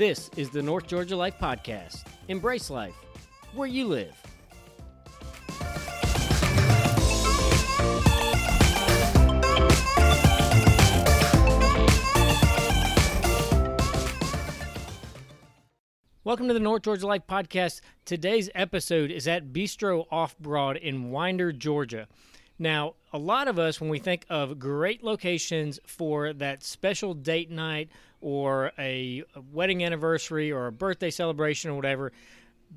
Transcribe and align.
This 0.00 0.30
is 0.38 0.48
the 0.48 0.62
North 0.62 0.86
Georgia 0.86 1.14
Life 1.14 1.34
Podcast. 1.38 2.06
Embrace 2.28 2.70
life 2.70 2.94
where 3.52 3.68
you 3.68 3.86
live. 3.86 4.16
Welcome 16.24 16.48
to 16.48 16.54
the 16.54 16.60
North 16.60 16.80
Georgia 16.80 17.06
Life 17.06 17.26
Podcast. 17.28 17.82
Today's 18.06 18.48
episode 18.54 19.10
is 19.10 19.28
at 19.28 19.52
Bistro 19.52 20.06
Off 20.10 20.34
Broad 20.38 20.78
in 20.78 21.10
Winder, 21.10 21.52
Georgia. 21.52 22.08
Now, 22.60 22.96
a 23.10 23.18
lot 23.18 23.48
of 23.48 23.58
us, 23.58 23.80
when 23.80 23.88
we 23.88 23.98
think 23.98 24.26
of 24.28 24.58
great 24.58 25.02
locations 25.02 25.80
for 25.86 26.34
that 26.34 26.62
special 26.62 27.14
date 27.14 27.50
night 27.50 27.88
or 28.20 28.72
a, 28.78 29.24
wedding 29.50 29.82
anniversary 29.82 30.52
or 30.52 30.66
a 30.66 30.72
birthday 30.72 31.10
celebration 31.10 31.70
or 31.70 31.74
whatever, 31.74 32.12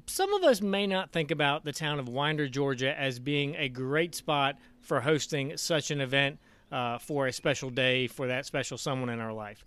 some 0.08 0.34
of 0.34 0.44
us 0.44 0.62
may 0.62 0.88
not 0.88 1.12
think 1.12 1.32
about 1.32 1.66
the 1.66 1.74
town 1.74 2.00
of 2.00 2.08
Winder, 2.08 2.48
Georgia 2.48 2.98
as 2.98 3.20
being 3.20 3.58
a 3.58 3.68
great 3.68 4.16
spot 4.16 4.56
for 4.82 5.02
hosting 5.02 5.58
such 5.58 5.92
an 5.92 6.00
event 6.00 6.40
uh, 6.72 6.98
for 6.98 7.28
a 7.28 7.34
special 7.34 7.70
day 7.70 8.08
for 8.08 8.28
that 8.28 8.46
special 8.46 8.78
someone 8.78 9.10
in 9.10 9.20
our 9.20 9.34
life. 9.34 9.66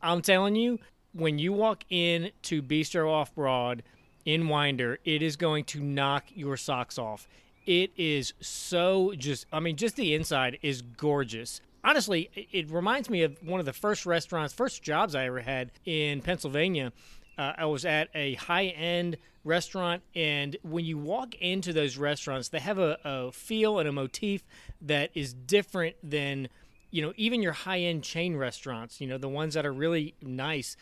I'm 0.00 0.22
telling 0.22 0.54
you, 0.54 0.78
when 1.12 1.40
you 1.40 1.52
walk 1.52 1.82
in 1.90 2.30
to 2.42 2.62
Bistro 2.62 3.10
Off 3.10 3.34
Broad 3.34 3.82
in 4.24 4.46
Winder, 4.46 5.00
it 5.04 5.20
is 5.20 5.34
going 5.34 5.64
to 5.64 5.80
knock 5.80 6.26
your 6.32 6.56
socks 6.56 6.96
off. 6.96 7.26
It 7.68 7.90
is 7.98 8.32
so 8.40 9.12
just, 9.14 9.44
I 9.52 9.60
mean, 9.60 9.76
just 9.76 9.96
the 9.96 10.14
inside 10.14 10.58
is 10.62 10.80
gorgeous. 10.80 11.60
Honestly, 11.84 12.30
it 12.34 12.70
reminds 12.70 13.10
me 13.10 13.20
of 13.24 13.36
one 13.42 13.60
of 13.60 13.66
the 13.66 13.74
first 13.74 14.06
restaurants, 14.06 14.54
first 14.54 14.82
jobs 14.82 15.14
I 15.14 15.26
ever 15.26 15.40
had 15.40 15.70
in 15.84 16.22
Pennsylvania. 16.22 16.94
Uh, 17.36 17.52
I 17.58 17.66
was 17.66 17.84
at 17.84 18.08
a 18.14 18.36
high 18.36 18.68
end 18.68 19.18
restaurant, 19.44 20.02
and 20.14 20.56
when 20.62 20.86
you 20.86 20.96
walk 20.96 21.34
into 21.42 21.74
those 21.74 21.98
restaurants, 21.98 22.48
they 22.48 22.58
have 22.58 22.78
a, 22.78 22.96
a 23.04 23.32
feel 23.32 23.78
and 23.78 23.86
a 23.86 23.92
motif 23.92 24.44
that 24.80 25.10
is 25.14 25.34
different 25.34 25.96
than 26.02 26.48
you 26.90 27.02
know 27.02 27.12
even 27.18 27.42
your 27.42 27.52
high 27.52 27.80
end 27.80 28.02
chain 28.02 28.34
restaurants. 28.34 28.98
You 28.98 29.08
know 29.08 29.18
the 29.18 29.28
ones 29.28 29.52
that 29.52 29.66
are 29.66 29.74
really 29.74 30.14
nice. 30.22 30.74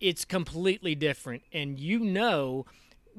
It's 0.00 0.24
completely 0.24 0.94
different, 0.94 1.42
and 1.52 1.78
you 1.78 1.98
know 1.98 2.64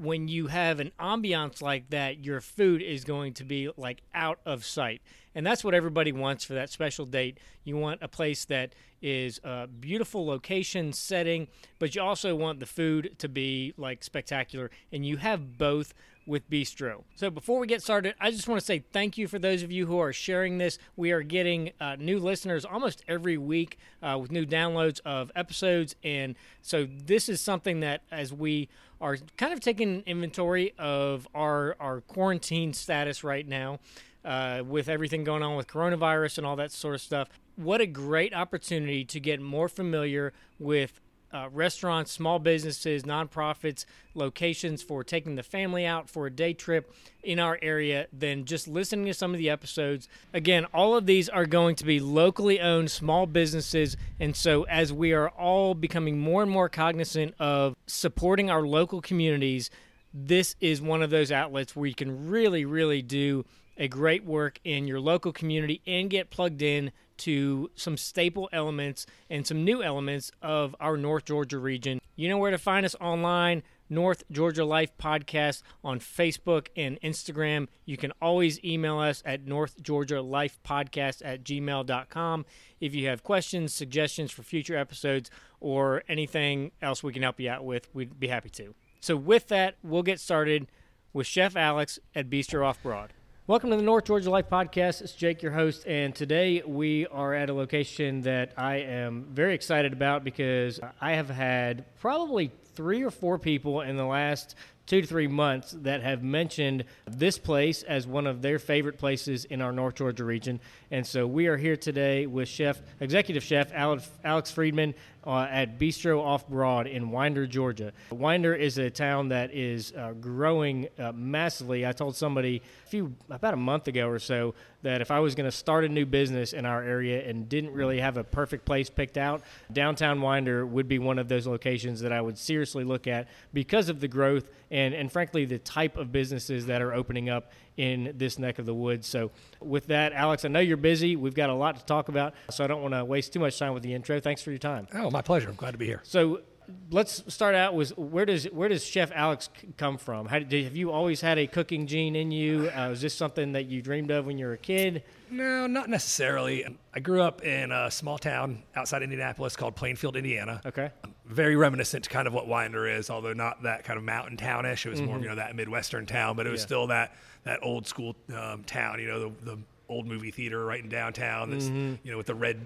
when 0.00 0.28
you 0.28 0.46
have 0.46 0.80
an 0.80 0.92
ambiance 0.98 1.60
like 1.60 1.90
that, 1.90 2.24
your 2.24 2.40
food 2.40 2.80
is 2.80 3.04
going 3.04 3.34
to 3.34 3.44
be 3.44 3.68
like 3.76 4.00
out 4.14 4.40
of 4.46 4.64
sight. 4.64 5.02
And 5.34 5.46
that's 5.46 5.62
what 5.62 5.74
everybody 5.74 6.10
wants 6.10 6.42
for 6.44 6.54
that 6.54 6.70
special 6.70 7.04
date. 7.04 7.38
You 7.64 7.76
want 7.76 8.02
a 8.02 8.08
place 8.08 8.46
that 8.46 8.74
is 9.02 9.40
a 9.44 9.66
beautiful 9.66 10.24
location, 10.26 10.94
setting, 10.94 11.48
but 11.78 11.94
you 11.94 12.02
also 12.02 12.34
want 12.34 12.60
the 12.60 12.66
food 12.66 13.16
to 13.18 13.28
be 13.28 13.74
like 13.76 14.02
spectacular. 14.02 14.70
And 14.90 15.04
you 15.04 15.18
have 15.18 15.58
both 15.58 15.92
with 16.26 16.48
Bistro. 16.50 17.02
So 17.14 17.30
before 17.30 17.58
we 17.58 17.66
get 17.66 17.82
started, 17.82 18.14
I 18.20 18.30
just 18.30 18.46
want 18.48 18.60
to 18.60 18.64
say 18.64 18.84
thank 18.92 19.18
you 19.18 19.26
for 19.26 19.38
those 19.38 19.62
of 19.62 19.72
you 19.72 19.86
who 19.86 19.98
are 19.98 20.12
sharing 20.12 20.58
this. 20.58 20.78
We 20.96 21.12
are 21.12 21.22
getting 21.22 21.72
uh, 21.80 21.96
new 21.98 22.18
listeners 22.18 22.64
almost 22.64 23.02
every 23.08 23.36
week 23.36 23.78
uh, 24.02 24.18
with 24.20 24.30
new 24.30 24.46
downloads 24.46 25.00
of 25.04 25.32
episodes. 25.34 25.96
And 26.04 26.36
so 26.62 26.86
this 26.86 27.28
is 27.28 27.40
something 27.40 27.80
that 27.80 28.02
as 28.10 28.32
we 28.32 28.68
are 29.00 29.16
kind 29.36 29.52
of 29.52 29.60
taking 29.60 30.02
inventory 30.06 30.74
of 30.78 31.26
our, 31.34 31.76
our 31.80 32.02
quarantine 32.02 32.72
status 32.72 33.24
right 33.24 33.46
now. 33.46 33.80
Uh, 34.22 34.62
with 34.66 34.90
everything 34.90 35.24
going 35.24 35.42
on 35.42 35.56
with 35.56 35.66
coronavirus 35.66 36.36
and 36.36 36.46
all 36.46 36.54
that 36.54 36.70
sort 36.70 36.94
of 36.94 37.00
stuff, 37.00 37.30
what 37.56 37.80
a 37.80 37.86
great 37.86 38.34
opportunity 38.34 39.02
to 39.02 39.18
get 39.18 39.40
more 39.40 39.66
familiar 39.66 40.34
with 40.58 41.00
uh, 41.32 41.48
restaurants, 41.52 42.10
small 42.12 42.38
businesses, 42.38 43.04
nonprofits, 43.04 43.84
locations 44.14 44.82
for 44.82 45.04
taking 45.04 45.36
the 45.36 45.42
family 45.42 45.86
out 45.86 46.08
for 46.08 46.26
a 46.26 46.30
day 46.30 46.52
trip 46.52 46.92
in 47.22 47.38
our 47.38 47.58
area 47.62 48.06
then 48.12 48.44
just 48.44 48.66
listening 48.66 49.06
to 49.06 49.14
some 49.14 49.32
of 49.32 49.38
the 49.38 49.50
episodes. 49.50 50.08
Again, 50.32 50.64
all 50.74 50.96
of 50.96 51.06
these 51.06 51.28
are 51.28 51.46
going 51.46 51.76
to 51.76 51.84
be 51.84 52.00
locally 52.00 52.60
owned 52.60 52.90
small 52.90 53.26
businesses. 53.26 53.96
And 54.18 54.34
so, 54.34 54.64
as 54.64 54.92
we 54.92 55.12
are 55.12 55.28
all 55.28 55.74
becoming 55.74 56.18
more 56.18 56.42
and 56.42 56.50
more 56.50 56.68
cognizant 56.68 57.34
of 57.38 57.76
supporting 57.86 58.50
our 58.50 58.62
local 58.62 59.00
communities, 59.00 59.70
this 60.12 60.56
is 60.60 60.82
one 60.82 61.02
of 61.02 61.10
those 61.10 61.30
outlets 61.30 61.76
where 61.76 61.86
you 61.86 61.94
can 61.94 62.28
really, 62.28 62.64
really 62.64 63.02
do 63.02 63.44
a 63.76 63.88
great 63.88 64.24
work 64.24 64.60
in 64.64 64.86
your 64.86 65.00
local 65.00 65.32
community 65.32 65.80
and 65.86 66.10
get 66.10 66.30
plugged 66.30 66.62
in 66.62 66.92
to 67.20 67.70
some 67.74 67.96
staple 67.96 68.48
elements 68.52 69.06
and 69.28 69.46
some 69.46 69.64
new 69.64 69.82
elements 69.82 70.30
of 70.42 70.74
our 70.80 70.96
North 70.96 71.24
Georgia 71.24 71.58
region. 71.58 72.00
You 72.16 72.28
know 72.28 72.38
where 72.38 72.50
to 72.50 72.58
find 72.58 72.84
us 72.84 72.94
online. 73.00 73.62
North 73.90 74.22
Georgia 74.30 74.64
Life 74.64 74.96
Podcast 74.98 75.62
on 75.82 75.98
Facebook 75.98 76.68
and 76.76 77.00
Instagram. 77.00 77.66
You 77.84 77.96
can 77.96 78.12
always 78.22 78.62
email 78.64 79.00
us 79.00 79.20
at 79.26 79.46
North 79.46 79.82
Georgia 79.82 80.22
Life 80.22 80.60
Podcast 80.64 81.22
at 81.24 81.42
gmail.com 81.42 82.46
if 82.80 82.94
you 82.94 83.08
have 83.08 83.24
questions, 83.24 83.74
suggestions 83.74 84.30
for 84.30 84.44
future 84.44 84.76
episodes, 84.76 85.28
or 85.60 86.04
anything 86.08 86.70
else 86.80 87.02
we 87.02 87.12
can 87.12 87.22
help 87.22 87.40
you 87.40 87.50
out 87.50 87.64
with. 87.64 87.92
We'd 87.92 88.18
be 88.18 88.28
happy 88.28 88.50
to. 88.50 88.74
So, 89.00 89.16
with 89.16 89.48
that, 89.48 89.76
we'll 89.82 90.02
get 90.02 90.20
started 90.20 90.68
with 91.12 91.26
Chef 91.26 91.56
Alex 91.56 91.98
at 92.14 92.30
Bistro 92.30 92.64
Off 92.64 92.82
Broad. 92.82 93.12
Welcome 93.50 93.70
to 93.70 93.76
the 93.76 93.82
North 93.82 94.04
Georgia 94.04 94.30
Life 94.30 94.48
Podcast. 94.48 95.02
It's 95.02 95.12
Jake, 95.12 95.42
your 95.42 95.50
host, 95.50 95.84
and 95.84 96.14
today 96.14 96.62
we 96.64 97.08
are 97.08 97.34
at 97.34 97.50
a 97.50 97.52
location 97.52 98.20
that 98.20 98.52
I 98.56 98.76
am 98.76 99.24
very 99.32 99.56
excited 99.56 99.92
about 99.92 100.22
because 100.22 100.78
I 101.00 101.14
have 101.14 101.28
had 101.28 101.84
probably 101.96 102.52
three 102.74 103.02
or 103.02 103.10
four 103.10 103.40
people 103.40 103.80
in 103.80 103.96
the 103.96 104.04
last 104.04 104.54
two 104.86 105.00
to 105.00 105.06
three 105.06 105.26
months 105.26 105.72
that 105.82 106.00
have 106.00 106.22
mentioned 106.22 106.84
this 107.08 107.38
place 107.38 107.82
as 107.82 108.06
one 108.06 108.28
of 108.28 108.40
their 108.40 108.60
favorite 108.60 108.98
places 108.98 109.46
in 109.46 109.60
our 109.60 109.72
North 109.72 109.96
Georgia 109.96 110.24
region. 110.24 110.60
And 110.92 111.04
so 111.04 111.26
we 111.26 111.48
are 111.48 111.56
here 111.56 111.76
today 111.76 112.26
with 112.26 112.48
Chef, 112.48 112.80
Executive 113.00 113.42
Chef 113.42 113.72
Alex 113.72 114.50
Friedman 114.52 114.94
uh, 115.26 115.46
at 115.50 115.78
Bistro 115.78 116.20
Off 116.22 116.48
Broad 116.48 116.86
in 116.86 117.10
Winder, 117.10 117.46
Georgia. 117.46 117.92
Winder 118.10 118.54
is 118.54 118.78
a 118.78 118.90
town 118.90 119.28
that 119.28 119.52
is 119.52 119.92
uh, 119.96 120.12
growing 120.12 120.88
uh, 120.98 121.12
massively. 121.12 121.86
I 121.86 121.92
told 121.92 122.16
somebody 122.16 122.62
a 122.86 122.88
few 122.88 123.14
about 123.28 123.54
a 123.54 123.58
month 123.58 123.88
ago 123.88 124.08
or 124.08 124.18
so 124.18 124.54
that 124.82 125.00
if 125.00 125.10
I 125.10 125.20
was 125.20 125.34
going 125.34 125.44
to 125.50 125.56
start 125.56 125.84
a 125.84 125.88
new 125.88 126.06
business 126.06 126.52
in 126.52 126.64
our 126.64 126.82
area 126.82 127.28
and 127.28 127.48
didn't 127.48 127.72
really 127.72 128.00
have 128.00 128.16
a 128.16 128.24
perfect 128.24 128.64
place 128.64 128.88
picked 128.88 129.18
out, 129.18 129.42
downtown 129.72 130.20
Winder 130.20 130.64
would 130.64 130.88
be 130.88 130.98
one 130.98 131.18
of 131.18 131.28
those 131.28 131.46
locations 131.46 132.00
that 132.00 132.12
I 132.12 132.20
would 132.20 132.38
seriously 132.38 132.84
look 132.84 133.06
at 133.06 133.28
because 133.52 133.88
of 133.88 134.00
the 134.00 134.08
growth 134.08 134.48
and, 134.70 134.94
and 134.94 135.12
frankly 135.12 135.44
the 135.44 135.58
type 135.58 135.96
of 135.96 136.12
businesses 136.12 136.66
that 136.66 136.80
are 136.80 136.94
opening 136.94 137.28
up 137.28 137.52
in 137.80 138.12
this 138.14 138.38
neck 138.38 138.58
of 138.58 138.66
the 138.66 138.74
woods. 138.74 139.06
So, 139.06 139.30
with 139.58 139.86
that, 139.86 140.12
Alex, 140.12 140.44
I 140.44 140.48
know 140.48 140.60
you're 140.60 140.76
busy. 140.76 141.16
We've 141.16 141.34
got 141.34 141.48
a 141.48 141.54
lot 141.54 141.78
to 141.78 141.84
talk 141.86 142.10
about, 142.10 142.34
so 142.50 142.62
I 142.62 142.66
don't 142.66 142.82
want 142.82 142.92
to 142.92 143.06
waste 143.06 143.32
too 143.32 143.40
much 143.40 143.58
time 143.58 143.72
with 143.72 143.82
the 143.82 143.94
intro. 143.94 144.20
Thanks 144.20 144.42
for 144.42 144.50
your 144.50 144.58
time. 144.58 144.86
Oh, 144.92 145.10
my 145.10 145.22
pleasure. 145.22 145.48
I'm 145.48 145.54
glad 145.54 145.70
to 145.70 145.78
be 145.78 145.86
here. 145.86 146.02
So, 146.04 146.42
let's 146.90 147.24
start 147.32 147.54
out 147.54 147.74
with 147.74 147.96
where 147.96 148.26
does 148.26 148.44
where 148.44 148.68
does 148.68 148.84
Chef 148.84 149.10
Alex 149.14 149.48
come 149.78 149.96
from? 149.96 150.26
How, 150.26 150.40
did, 150.40 150.64
have 150.64 150.76
you 150.76 150.92
always 150.92 151.22
had 151.22 151.38
a 151.38 151.46
cooking 151.46 151.86
gene 151.86 152.14
in 152.14 152.30
you? 152.30 152.68
Uh, 152.68 152.90
was 152.90 153.00
this 153.00 153.14
something 153.14 153.52
that 153.52 153.64
you 153.64 153.80
dreamed 153.80 154.10
of 154.10 154.26
when 154.26 154.36
you 154.36 154.44
were 154.44 154.52
a 154.52 154.58
kid? 154.58 155.02
No, 155.30 155.66
not 155.66 155.88
necessarily. 155.88 156.66
I 156.94 157.00
grew 157.00 157.22
up 157.22 157.42
in 157.42 157.72
a 157.72 157.90
small 157.90 158.18
town 158.18 158.62
outside 158.76 159.02
Indianapolis 159.02 159.56
called 159.56 159.74
Plainfield, 159.74 160.16
Indiana. 160.16 160.60
Okay. 160.66 160.90
Very 161.30 161.56
reminiscent 161.56 162.04
to 162.04 162.10
kind 162.10 162.26
of 162.26 162.34
what 162.34 162.46
Winder 162.46 162.86
is, 162.86 163.08
although 163.10 163.32
not 163.32 163.62
that 163.62 163.84
kind 163.84 163.96
of 163.96 164.04
mountain 164.04 164.36
townish. 164.36 164.84
It 164.84 164.90
was 164.90 165.00
mm-hmm. 165.00 165.10
more, 165.10 165.20
you 165.20 165.28
know, 165.28 165.36
that 165.36 165.54
midwestern 165.54 166.06
town, 166.06 166.36
but 166.36 166.46
it 166.46 166.50
was 166.50 166.60
yeah. 166.62 166.66
still 166.66 166.86
that 166.88 167.14
that 167.44 167.60
old 167.62 167.86
school 167.86 168.16
um, 168.36 168.64
town. 168.64 169.00
You 169.00 169.08
know, 169.08 169.28
the, 169.28 169.44
the 169.44 169.58
old 169.88 170.06
movie 170.06 170.30
theater 170.30 170.64
right 170.64 170.82
in 170.82 170.88
downtown. 170.88 171.50
That's 171.50 171.66
mm-hmm. 171.66 171.94
you 172.02 172.10
know 172.10 172.16
with 172.16 172.26
the 172.26 172.34
red 172.34 172.60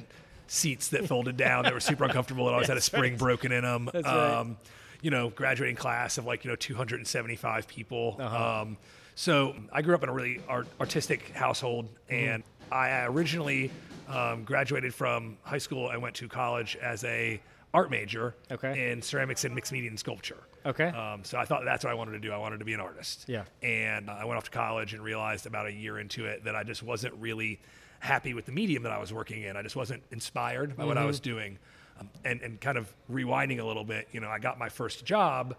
seats 0.46 0.88
that 0.88 1.06
folded 1.06 1.36
down 1.36 1.64
that 1.64 1.72
were 1.72 1.80
super 1.80 2.04
uncomfortable 2.08 2.46
and 2.46 2.54
always 2.54 2.68
had 2.68 2.76
a 2.76 2.82
spring 2.82 3.12
right. 3.12 3.18
broken 3.18 3.52
in 3.52 3.64
them. 3.64 3.90
That's 3.92 4.06
right. 4.06 4.34
Um, 4.34 4.56
you 5.02 5.10
know, 5.10 5.30
graduating 5.30 5.76
class 5.76 6.16
of 6.18 6.24
like 6.24 6.44
you 6.44 6.50
know 6.50 6.56
275 6.56 7.68
people. 7.68 8.16
Uh-huh. 8.18 8.60
Um, 8.60 8.76
so 9.14 9.54
I 9.72 9.82
grew 9.82 9.94
up 9.94 10.02
in 10.02 10.08
a 10.08 10.12
really 10.12 10.40
art, 10.48 10.66
artistic 10.80 11.30
household, 11.30 11.86
mm-hmm. 11.86 12.14
and 12.14 12.42
I 12.72 13.04
originally 13.04 13.70
um, 14.08 14.44
graduated 14.44 14.94
from 14.94 15.36
high 15.42 15.58
school. 15.58 15.88
I 15.88 15.96
went 15.96 16.14
to 16.16 16.28
college 16.28 16.76
as 16.76 17.04
a 17.04 17.40
art 17.74 17.90
major 17.90 18.34
okay. 18.50 18.92
in 18.92 19.02
ceramics 19.02 19.44
and 19.44 19.54
mixed 19.54 19.72
media 19.72 19.90
and 19.90 19.98
sculpture. 19.98 20.38
Okay. 20.64 20.86
Um, 20.86 21.24
so 21.24 21.36
I 21.36 21.44
thought 21.44 21.62
that's 21.64 21.84
what 21.84 21.90
I 21.90 21.94
wanted 21.94 22.12
to 22.12 22.20
do. 22.20 22.32
I 22.32 22.38
wanted 22.38 22.60
to 22.60 22.64
be 22.64 22.72
an 22.72 22.80
artist. 22.80 23.24
Yeah. 23.26 23.44
And 23.62 24.08
I 24.08 24.24
went 24.24 24.38
off 24.38 24.44
to 24.44 24.50
college 24.50 24.94
and 24.94 25.02
realized 25.02 25.44
about 25.44 25.66
a 25.66 25.72
year 25.72 25.98
into 25.98 26.24
it 26.24 26.44
that 26.44 26.54
I 26.54 26.62
just 26.62 26.82
wasn't 26.82 27.14
really 27.14 27.60
happy 27.98 28.32
with 28.32 28.46
the 28.46 28.52
medium 28.52 28.84
that 28.84 28.92
I 28.92 28.98
was 28.98 29.12
working 29.12 29.42
in. 29.42 29.56
I 29.56 29.62
just 29.62 29.76
wasn't 29.76 30.04
inspired 30.12 30.76
by 30.76 30.82
mm-hmm. 30.82 30.88
what 30.88 30.96
I 30.96 31.00
mm-hmm. 31.00 31.08
was 31.08 31.20
doing. 31.20 31.58
Um, 31.98 32.08
and, 32.24 32.40
and 32.42 32.60
kind 32.60 32.78
of 32.78 32.92
rewinding 33.10 33.60
a 33.60 33.64
little 33.64 33.84
bit, 33.84 34.08
you 34.12 34.20
know, 34.20 34.28
I 34.28 34.38
got 34.38 34.58
my 34.58 34.68
first 34.68 35.04
job 35.04 35.56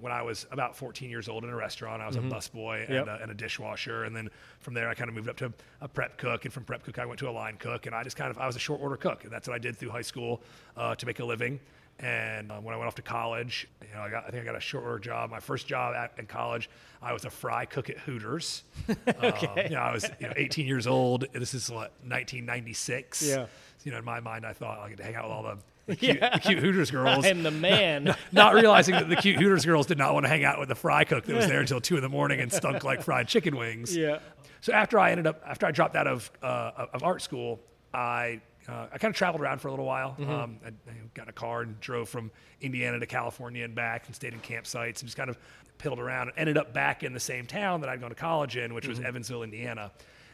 when 0.00 0.12
I 0.12 0.22
was 0.22 0.46
about 0.50 0.76
14 0.76 1.08
years 1.10 1.28
old 1.28 1.44
in 1.44 1.50
a 1.50 1.56
restaurant. 1.56 2.02
I 2.02 2.06
was 2.06 2.16
mm-hmm. 2.16 2.32
a 2.32 2.36
busboy 2.36 2.84
and, 2.84 2.94
yep. 2.94 3.06
a, 3.06 3.22
and 3.22 3.30
a 3.30 3.34
dishwasher. 3.34 4.04
And 4.04 4.14
then 4.14 4.30
from 4.60 4.74
there, 4.74 4.88
I 4.88 4.94
kind 4.94 5.08
of 5.08 5.14
moved 5.14 5.28
up 5.28 5.36
to 5.38 5.52
a 5.80 5.88
prep 5.88 6.18
cook. 6.18 6.44
And 6.44 6.52
from 6.52 6.64
prep 6.64 6.84
cook, 6.84 6.98
I 6.98 7.06
went 7.06 7.18
to 7.20 7.28
a 7.28 7.30
line 7.30 7.56
cook. 7.58 7.86
And 7.86 7.94
I 7.94 8.02
just 8.02 8.16
kind 8.16 8.30
of, 8.30 8.38
I 8.38 8.46
was 8.46 8.56
a 8.56 8.60
short 8.60 8.80
order 8.80 8.96
cook. 8.96 9.24
And 9.24 9.32
that's 9.32 9.48
what 9.48 9.54
I 9.54 9.58
did 9.58 9.76
through 9.76 9.90
high 9.90 10.02
school 10.02 10.42
uh, 10.76 10.94
to 10.94 11.06
make 11.06 11.20
a 11.20 11.24
living. 11.24 11.60
And 11.98 12.52
uh, 12.52 12.56
when 12.56 12.74
I 12.74 12.76
went 12.76 12.88
off 12.88 12.94
to 12.96 13.02
college, 13.02 13.68
you 13.80 13.94
know, 13.94 14.02
I 14.02 14.10
got 14.10 14.24
I 14.26 14.30
think 14.30 14.42
I 14.42 14.44
got 14.44 14.56
a 14.56 14.60
short 14.60 14.84
order 14.84 14.98
job. 14.98 15.30
My 15.30 15.40
first 15.40 15.66
job 15.66 15.94
at, 15.94 16.12
in 16.18 16.26
college, 16.26 16.68
I 17.00 17.14
was 17.14 17.24
a 17.24 17.30
fry 17.30 17.64
cook 17.64 17.88
at 17.88 17.96
Hooters. 17.98 18.64
okay. 19.22 19.46
Um, 19.46 19.58
you 19.58 19.76
know, 19.76 19.80
I 19.80 19.92
was 19.94 20.04
you 20.20 20.26
know, 20.26 20.34
18 20.36 20.66
years 20.66 20.86
old. 20.86 21.24
This 21.32 21.54
is 21.54 21.70
what 21.70 21.92
1996. 22.02 23.22
Yeah. 23.22 23.34
So, 23.34 23.48
you 23.84 23.92
know, 23.92 23.98
in 23.98 24.04
my 24.04 24.20
mind, 24.20 24.44
I 24.44 24.52
thought 24.52 24.78
I 24.78 24.90
get 24.90 24.98
to 24.98 25.04
hang 25.04 25.14
out 25.14 25.24
with 25.24 25.32
all 25.32 25.42
the 25.42 25.56
the 25.88 25.96
cute, 25.96 26.18
yeah. 26.18 26.30
the 26.30 26.40
cute, 26.40 26.58
Hooters 26.58 26.90
girls. 26.90 27.24
I'm 27.24 27.44
the 27.44 27.50
man. 27.50 28.14
not 28.32 28.54
realizing 28.54 28.94
that 28.94 29.08
the 29.08 29.16
cute 29.16 29.36
Hooters 29.36 29.64
girls 29.64 29.86
did 29.86 29.98
not 29.98 30.14
want 30.14 30.24
to 30.24 30.28
hang 30.28 30.44
out 30.44 30.58
with 30.58 30.68
the 30.68 30.74
fry 30.74 31.04
cook 31.04 31.24
that 31.24 31.36
was 31.36 31.46
there 31.46 31.60
until 31.60 31.80
two 31.80 31.96
in 31.96 32.02
the 32.02 32.08
morning 32.08 32.40
and 32.40 32.52
stunk 32.52 32.82
like 32.82 33.02
fried 33.02 33.28
chicken 33.28 33.56
wings. 33.56 33.96
Yeah. 33.96 34.18
So 34.60 34.72
after 34.72 34.98
I 34.98 35.12
ended 35.12 35.28
up, 35.28 35.42
after 35.46 35.64
I 35.64 35.70
dropped 35.70 35.94
out 35.94 36.08
of 36.08 36.30
uh, 36.42 36.86
of 36.92 37.04
art 37.04 37.22
school, 37.22 37.60
I 37.94 38.40
uh, 38.68 38.86
I 38.92 38.98
kind 38.98 39.12
of 39.12 39.16
traveled 39.16 39.40
around 39.40 39.60
for 39.60 39.68
a 39.68 39.70
little 39.70 39.86
while. 39.86 40.16
Mm-hmm. 40.18 40.30
Um, 40.30 40.58
I, 40.64 40.68
I, 40.68 40.94
got 41.14 41.24
in 41.24 41.28
a 41.28 41.32
car 41.32 41.62
and 41.62 41.78
drove 41.80 42.08
from 42.08 42.32
Indiana 42.60 42.98
to 42.98 43.06
California 43.06 43.64
and 43.64 43.74
back, 43.74 44.06
and 44.06 44.14
stayed 44.14 44.32
in 44.32 44.40
campsites 44.40 45.00
and 45.00 45.04
just 45.04 45.16
kind 45.16 45.30
of 45.30 45.38
piddled 45.78 45.98
around. 45.98 46.28
And 46.30 46.38
ended 46.38 46.58
up 46.58 46.74
back 46.74 47.04
in 47.04 47.12
the 47.12 47.20
same 47.20 47.46
town 47.46 47.80
that 47.82 47.90
I'd 47.90 48.00
gone 48.00 48.10
to 48.10 48.16
college 48.16 48.56
in, 48.56 48.74
which 48.74 48.84
mm-hmm. 48.84 48.98
was 48.98 49.00
Evansville, 49.00 49.44
Indiana. 49.44 49.92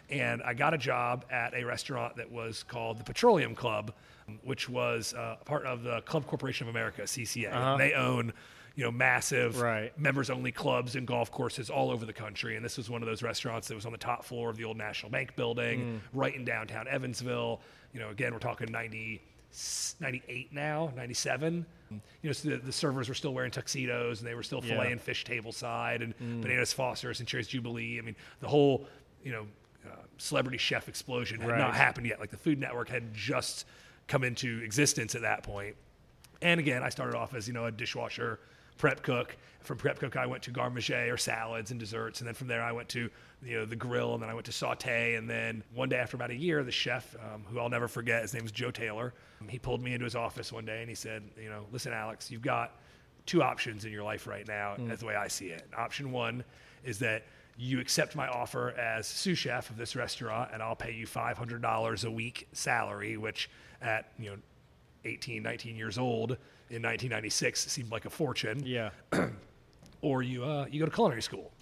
And 0.09 0.43
I 0.43 0.55
got 0.55 0.75
a 0.75 0.79
job 0.79 1.25
at 1.31 1.55
a 1.55 1.65
restaurant 1.65 2.17
that 2.17 2.31
was 2.31 2.63
called 2.63 2.99
the 2.99 3.05
Petroleum 3.05 3.55
Club, 3.55 3.93
which 4.45 4.69
was 4.69 5.15
uh, 5.15 5.37
part 5.45 5.67
of 5.67 5.83
the 5.83 6.01
Club 6.03 6.27
Corporation 6.27 6.69
of 6.69 6.75
America 6.75 7.03
(CCA). 7.03 7.53
Uh-huh. 7.53 7.77
They 7.77 7.93
own 7.95 8.33
you 8.75 8.85
know, 8.85 8.91
massive 8.91 9.61
right. 9.61 9.97
members 9.99 10.31
only 10.31 10.51
clubs 10.51 10.97
and 10.97 11.07
golf 11.07 11.31
courses 11.31 11.69
all 11.69 11.91
over 11.91 12.07
the 12.07 12.13
country. 12.13 12.57
And 12.57 12.65
this 12.65 12.77
was 12.77 12.89
one 12.89 13.03
of 13.03 13.09
those 13.09 13.23
restaurants 13.23 13.69
that 13.69 13.75
was 13.75 13.85
on 13.85 13.93
the 13.93 13.99
top 13.99 14.25
floor 14.25 14.49
of 14.49 14.57
the 14.57 14.65
old 14.65 14.77
National 14.77 15.11
Bank 15.11 15.37
building, 15.37 15.81
mm. 15.81 16.01
right 16.19 16.35
in 16.35 16.45
downtown 16.45 16.89
Evansville. 16.89 17.61
You 17.93 18.01
know, 18.01 18.09
again, 18.09 18.33
we're 18.33 18.39
talking 18.39 18.73
90, 18.73 19.21
98 20.01 20.53
now, 20.53 20.93
97. 20.97 21.67
You 21.91 22.01
know, 22.23 22.33
so 22.33 22.51
the, 22.51 22.57
the 22.57 22.73
servers 22.73 23.09
were 23.09 23.15
still 23.15 23.35
wearing 23.35 23.51
tuxedos 23.51 24.21
and 24.21 24.29
they 24.29 24.35
were 24.35 24.43
still 24.43 24.63
filleting 24.63 24.91
yeah. 24.91 24.97
fish 24.97 25.25
table 25.25 25.53
side 25.53 26.01
and 26.01 26.17
mm. 26.17 26.41
bananas 26.41 26.73
Foster's 26.73 27.21
and 27.21 27.29
Cherries 27.29 27.49
Jubilee. 27.49 27.99
I 27.99 28.03
mean, 28.03 28.17
the 28.41 28.49
whole, 28.49 28.87
you 29.23 29.33
know, 29.33 29.47
uh, 29.87 29.97
celebrity 30.17 30.57
chef 30.57 30.89
explosion 30.89 31.41
had 31.41 31.51
right. 31.51 31.59
not 31.59 31.75
happened 31.75 32.07
yet. 32.07 32.21
Like 32.21 32.31
the 32.31 32.39
Food 32.39 32.59
Network 32.59 32.89
had 32.89 33.13
just 33.13 33.67
come 34.09 34.25
into 34.25 34.61
existence 34.65 35.15
at 35.15 35.23
that 35.23 35.43
point. 35.43 35.77
And 36.41 36.59
again, 36.59 36.83
I 36.83 36.89
started 36.89 37.17
off 37.17 37.35
as, 37.35 37.47
you 37.47 37.55
know, 37.55 37.67
a 37.67 37.73
dishwasher 37.73 38.41
prep 38.79 39.03
cook. 39.03 39.37
From 39.61 39.79
prep 39.79 40.01
cook, 40.01 40.17
I 40.17 40.27
went 40.27 40.43
to 40.45 40.51
garde 40.51 40.75
manger 40.75 41.13
or 41.13 41.17
salads 41.17 41.71
and 41.71 41.79
desserts, 41.79 42.21
and 42.21 42.27
then 42.27 42.35
from 42.35 42.49
there 42.49 42.63
I 42.63 42.73
went 42.73 42.89
to 42.91 43.09
you 43.45 43.59
know 43.59 43.65
the 43.65 43.77
grill, 43.77 44.15
and 44.15 44.23
then 44.23 44.29
I 44.29 44.35
went 44.35 44.47
to 44.47 44.53
saute. 44.53 45.15
And 45.15 45.31
then 45.31 45.63
one 45.73 45.89
day 45.89 45.99
after 45.99 46.17
about 46.17 46.31
a 46.31 46.35
year, 46.35 46.65
the 46.65 46.73
chef, 46.73 47.15
um, 47.33 47.45
who 47.47 47.61
I'll 47.61 47.69
never 47.69 47.87
forget, 47.87 48.23
his 48.23 48.35
name 48.35 48.43
was 48.43 48.51
Joe 48.51 48.73
Taylor, 48.73 49.15
he 49.49 49.59
pulled 49.59 49.83
me 49.83 49.93
into 49.93 50.05
his 50.05 50.15
office 50.15 50.53
one 50.53 50.65
day 50.65 50.81
and 50.81 50.89
he 50.89 50.95
said, 50.95 51.23
you 51.41 51.49
know, 51.49 51.67
listen, 51.73 51.93
Alex, 51.93 52.31
you've 52.31 52.43
got 52.43 52.79
two 53.27 53.43
options 53.43 53.85
in 53.85 53.93
your 53.93 54.03
life 54.03 54.27
right 54.27 54.47
now, 54.47 54.75
mm. 54.77 54.91
as 54.91 55.01
the 55.01 55.07
way 55.07 55.15
I 55.15 55.29
see 55.29 55.47
it. 55.47 55.67
Option 55.77 56.11
one 56.11 56.45
is 56.85 56.99
that 57.01 57.25
you 57.57 57.81
accept 57.81 58.17
my 58.17 58.29
offer 58.29 58.71
as 58.71 59.07
sous 59.07 59.39
chef 59.39 59.71
of 59.71 59.77
this 59.77 59.95
restaurant, 59.95 60.51
and 60.53 60.63
I'll 60.63 60.77
pay 60.77 60.93
you 60.93 61.07
$500 61.07 62.05
a 62.05 62.11
week 62.11 62.49
salary, 62.53 63.17
which 63.17 63.51
at 63.81 64.13
you 64.19 64.31
know 64.31 64.37
18, 65.05 65.43
19 65.43 65.77
years 65.77 65.99
old 65.99 66.33
in 66.71 66.83
1996 66.83 67.61
seemed 67.71 67.91
like 67.91 68.05
a 68.05 68.11
fortune. 68.11 68.63
Yeah. 68.65 68.91
or 70.03 70.23
you 70.23 70.45
uh, 70.45 70.67
you 70.71 70.81
go 70.81 70.87
to 70.87 70.93
culinary 70.93 71.23
school. 71.23 71.53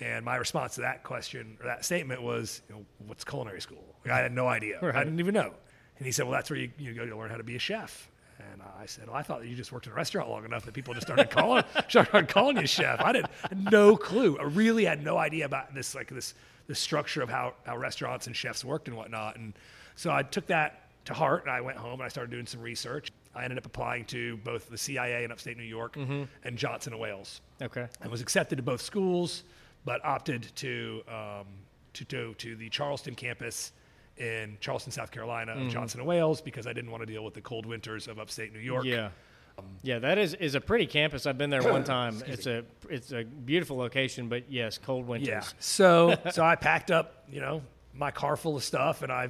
And 0.00 0.24
my 0.24 0.36
response 0.36 0.76
to 0.76 0.82
that 0.82 1.02
question 1.02 1.56
or 1.60 1.66
that 1.66 1.84
statement 1.84 2.22
was, 2.22 2.62
you 2.68 2.76
know, 2.76 2.84
what's 3.06 3.24
culinary 3.24 3.60
school? 3.60 3.82
Like, 4.04 4.14
I 4.14 4.18
had 4.18 4.32
no 4.32 4.46
idea. 4.46 4.78
Right. 4.80 4.94
I 4.94 5.02
didn't 5.02 5.18
even 5.18 5.34
know. 5.34 5.52
And 5.96 6.06
he 6.06 6.12
said, 6.12 6.26
well, 6.26 6.32
that's 6.32 6.50
where 6.50 6.58
you, 6.58 6.70
you 6.78 6.94
go 6.94 7.04
to 7.04 7.16
learn 7.16 7.30
how 7.30 7.36
to 7.36 7.42
be 7.42 7.56
a 7.56 7.58
chef. 7.58 8.08
And 8.38 8.62
I 8.80 8.86
said, 8.86 9.08
well, 9.08 9.16
I 9.16 9.22
thought 9.22 9.40
that 9.40 9.48
you 9.48 9.56
just 9.56 9.72
worked 9.72 9.86
in 9.86 9.92
a 9.92 9.96
restaurant 9.96 10.28
long 10.28 10.44
enough 10.44 10.64
that 10.64 10.74
people 10.74 10.94
just 10.94 11.06
started 11.06 11.30
calling, 11.30 11.64
started 11.88 12.28
calling 12.28 12.56
you 12.56 12.66
chef. 12.66 13.00
I 13.00 13.16
had 13.16 13.28
no 13.72 13.96
clue. 13.96 14.38
I 14.38 14.44
really 14.44 14.84
had 14.84 15.02
no 15.02 15.16
idea 15.16 15.44
about 15.44 15.74
this, 15.74 15.94
like 15.94 16.08
this, 16.08 16.34
the 16.66 16.74
structure 16.74 17.22
of 17.22 17.28
how, 17.28 17.54
how 17.64 17.76
restaurants 17.76 18.26
and 18.26 18.36
chefs 18.36 18.64
worked 18.64 18.88
and 18.88 18.96
whatnot. 18.96 19.36
And 19.36 19.54
so 19.96 20.12
I 20.12 20.22
took 20.22 20.46
that 20.46 20.88
to 21.06 21.14
heart 21.14 21.42
and 21.42 21.50
I 21.50 21.60
went 21.60 21.78
home 21.78 21.94
and 21.94 22.02
I 22.02 22.08
started 22.08 22.30
doing 22.30 22.46
some 22.46 22.60
research. 22.60 23.10
I 23.34 23.44
ended 23.44 23.58
up 23.58 23.66
applying 23.66 24.04
to 24.06 24.36
both 24.38 24.68
the 24.68 24.78
CIA 24.78 25.24
in 25.24 25.32
upstate 25.32 25.56
New 25.56 25.64
York 25.64 25.96
mm-hmm. 25.96 26.24
and 26.44 26.56
Johnson 26.56 26.92
and 26.92 27.00
Wales. 27.00 27.40
Okay. 27.62 27.86
I 28.02 28.08
was 28.08 28.20
accepted 28.20 28.56
to 28.56 28.62
both 28.62 28.80
schools, 28.80 29.44
but 29.84 30.04
opted 30.04 30.54
to 30.56 31.02
um, 31.08 31.46
to, 31.94 32.04
to 32.04 32.34
to 32.34 32.56
the 32.56 32.68
Charleston 32.68 33.14
campus 33.14 33.72
in 34.18 34.56
Charleston, 34.60 34.92
South 34.92 35.10
Carolina, 35.10 35.52
mm-hmm. 35.52 35.66
of 35.66 35.72
Johnson 35.72 36.00
and 36.00 36.08
Wales 36.08 36.40
because 36.40 36.66
I 36.66 36.72
didn't 36.72 36.90
want 36.90 37.02
to 37.02 37.06
deal 37.06 37.24
with 37.24 37.34
the 37.34 37.40
cold 37.40 37.66
winters 37.66 38.08
of 38.08 38.18
upstate 38.18 38.52
New 38.52 38.60
York. 38.60 38.84
Yeah. 38.84 39.10
Um, 39.58 39.64
yeah, 39.82 39.98
that 39.98 40.18
is, 40.18 40.34
is 40.34 40.54
a 40.54 40.60
pretty 40.60 40.86
campus. 40.86 41.26
I've 41.26 41.38
been 41.38 41.50
there 41.50 41.62
one 41.62 41.84
time. 41.96 42.22
it's 42.26 42.46
a 42.46 42.64
it's 42.88 43.12
a 43.12 43.24
beautiful 43.24 43.76
location, 43.76 44.28
but 44.28 44.50
yes, 44.50 44.78
cold 44.78 45.06
winters. 45.06 45.28
Yeah. 45.28 45.42
So 45.58 46.16
so 46.30 46.44
I 46.44 46.56
packed 46.56 46.90
up, 46.90 47.24
you 47.30 47.40
know, 47.40 47.62
my 47.94 48.10
car 48.10 48.36
full 48.36 48.56
of 48.56 48.64
stuff, 48.64 49.02
and 49.02 49.10
I 49.10 49.28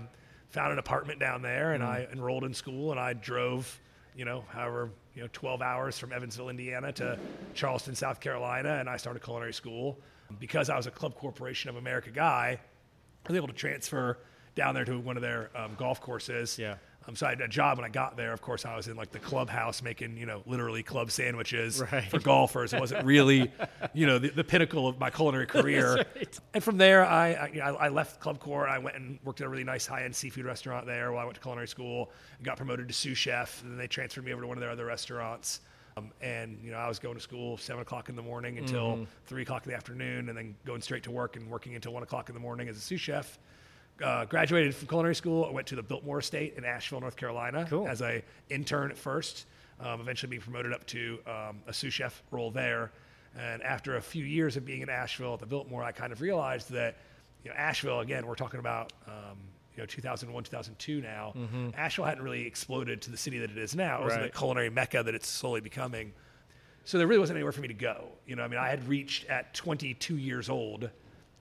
found 0.50 0.72
an 0.72 0.78
apartment 0.78 1.20
down 1.20 1.42
there, 1.42 1.72
and 1.72 1.82
mm. 1.82 1.88
I 1.88 2.08
enrolled 2.12 2.44
in 2.44 2.54
school, 2.54 2.90
and 2.90 3.00
I 3.00 3.12
drove 3.14 3.80
you 4.18 4.24
know, 4.24 4.44
however, 4.48 4.90
you 5.14 5.22
know, 5.22 5.28
12 5.32 5.62
hours 5.62 5.96
from 5.96 6.12
Evansville, 6.12 6.48
Indiana 6.48 6.90
to 6.90 7.16
Charleston, 7.54 7.94
South 7.94 8.18
Carolina, 8.18 8.78
and 8.80 8.90
I 8.90 8.96
started 8.96 9.22
culinary 9.22 9.52
school. 9.52 10.00
Because 10.40 10.68
I 10.68 10.76
was 10.76 10.86
a 10.86 10.90
Club 10.90 11.14
Corporation 11.14 11.70
of 11.70 11.76
America 11.76 12.10
guy, 12.10 12.58
I 13.24 13.28
was 13.28 13.36
able 13.36 13.46
to 13.46 13.54
transfer 13.54 14.18
down 14.58 14.74
there 14.74 14.84
to 14.84 14.98
one 14.98 15.16
of 15.16 15.22
their 15.22 15.50
um, 15.56 15.74
golf 15.78 16.00
courses. 16.00 16.58
Yeah. 16.58 16.74
Um, 17.06 17.16
so 17.16 17.26
I 17.26 17.30
had 17.30 17.40
a 17.40 17.48
job 17.48 17.78
when 17.78 17.86
I 17.86 17.88
got 17.88 18.18
there. 18.18 18.32
Of 18.34 18.42
course, 18.42 18.66
I 18.66 18.76
was 18.76 18.88
in 18.88 18.96
like 18.96 19.12
the 19.12 19.20
clubhouse 19.20 19.80
making, 19.80 20.18
you 20.18 20.26
know, 20.26 20.42
literally 20.44 20.82
club 20.82 21.10
sandwiches 21.10 21.80
right. 21.92 22.04
for 22.04 22.18
golfers. 22.18 22.74
It 22.74 22.80
wasn't 22.80 23.06
really, 23.06 23.50
you 23.94 24.06
know, 24.06 24.18
the, 24.18 24.28
the 24.28 24.44
pinnacle 24.44 24.86
of 24.88 24.98
my 24.98 25.08
culinary 25.08 25.46
career. 25.56 25.94
right. 25.94 26.38
And 26.52 26.62
from 26.62 26.76
there, 26.76 27.06
I, 27.06 27.30
I, 27.30 27.70
I 27.70 27.88
left 27.88 28.20
Club 28.20 28.40
Corp. 28.40 28.68
I 28.68 28.78
went 28.78 28.96
and 28.96 29.18
worked 29.24 29.40
at 29.40 29.46
a 29.46 29.48
really 29.48 29.64
nice 29.64 29.86
high-end 29.86 30.14
seafood 30.14 30.44
restaurant 30.44 30.86
there 30.86 31.12
while 31.12 31.22
I 31.22 31.24
went 31.24 31.36
to 31.36 31.40
culinary 31.40 31.68
school. 31.68 32.10
And 32.36 32.44
got 32.44 32.58
promoted 32.58 32.88
to 32.88 32.94
sous 32.94 33.16
chef. 33.16 33.62
And 33.62 33.70
then 33.70 33.78
they 33.78 33.86
transferred 33.86 34.24
me 34.24 34.32
over 34.32 34.42
to 34.42 34.48
one 34.48 34.58
of 34.58 34.60
their 34.60 34.70
other 34.70 34.84
restaurants. 34.84 35.60
Um, 35.96 36.10
and 36.20 36.58
you 36.62 36.72
know, 36.72 36.78
I 36.78 36.88
was 36.88 36.98
going 36.98 37.14
to 37.14 37.22
school 37.22 37.56
seven 37.56 37.80
o'clock 37.80 38.10
in 38.10 38.16
the 38.16 38.22
morning 38.22 38.58
until 38.58 38.88
mm-hmm. 38.88 39.04
three 39.24 39.42
o'clock 39.42 39.64
in 39.64 39.70
the 39.70 39.76
afternoon, 39.76 40.28
and 40.28 40.36
then 40.36 40.54
going 40.66 40.82
straight 40.82 41.04
to 41.04 41.10
work 41.10 41.36
and 41.36 41.48
working 41.48 41.74
until 41.74 41.92
one 41.92 42.02
o'clock 42.02 42.28
in 42.28 42.34
the 42.34 42.40
morning 42.40 42.68
as 42.68 42.76
a 42.76 42.80
sous 42.80 43.00
chef 43.00 43.38
uh, 44.02 44.24
graduated 44.24 44.74
from 44.74 44.88
culinary 44.88 45.14
school. 45.14 45.44
I 45.44 45.50
went 45.50 45.66
to 45.68 45.76
the 45.76 45.82
Biltmore 45.82 46.18
Estate 46.18 46.54
in 46.56 46.64
Asheville, 46.64 47.00
North 47.00 47.16
Carolina, 47.16 47.66
cool. 47.68 47.86
as 47.86 48.00
a 48.02 48.22
intern 48.50 48.90
at 48.90 48.98
first. 48.98 49.46
Um, 49.80 50.00
eventually, 50.00 50.30
being 50.30 50.42
promoted 50.42 50.72
up 50.72 50.84
to 50.88 51.18
um, 51.26 51.62
a 51.66 51.72
sous 51.72 51.92
chef 51.92 52.22
role 52.30 52.50
there. 52.50 52.90
And 53.38 53.62
after 53.62 53.96
a 53.96 54.00
few 54.00 54.24
years 54.24 54.56
of 54.56 54.64
being 54.64 54.82
in 54.82 54.88
Asheville 54.88 55.34
at 55.34 55.40
the 55.40 55.46
Biltmore, 55.46 55.84
I 55.84 55.92
kind 55.92 56.12
of 56.12 56.20
realized 56.20 56.70
that 56.72 56.96
you 57.44 57.50
know 57.50 57.56
Asheville 57.56 58.00
again. 58.00 58.26
We're 58.26 58.34
talking 58.34 58.60
about 58.60 58.92
um, 59.06 59.38
you 59.76 59.82
know 59.82 59.86
2001, 59.86 60.44
2002 60.44 61.00
now. 61.00 61.32
Mm-hmm. 61.36 61.70
Asheville 61.76 62.06
hadn't 62.06 62.24
really 62.24 62.46
exploded 62.46 63.00
to 63.02 63.10
the 63.10 63.16
city 63.16 63.38
that 63.38 63.50
it 63.50 63.58
is 63.58 63.76
now. 63.76 64.00
It 64.00 64.04
was 64.04 64.14
right. 64.14 64.32
the 64.32 64.36
culinary 64.36 64.70
mecca 64.70 65.02
that 65.02 65.14
it's 65.14 65.28
slowly 65.28 65.60
becoming. 65.60 66.12
So 66.84 66.98
there 66.98 67.06
really 67.06 67.20
wasn't 67.20 67.36
anywhere 67.36 67.52
for 67.52 67.60
me 67.60 67.68
to 67.68 67.74
go. 67.74 68.08
You 68.26 68.36
know, 68.36 68.42
I 68.42 68.48
mean, 68.48 68.58
I 68.58 68.70
had 68.70 68.88
reached 68.88 69.26
at 69.26 69.52
22 69.54 70.16
years 70.16 70.48
old 70.48 70.90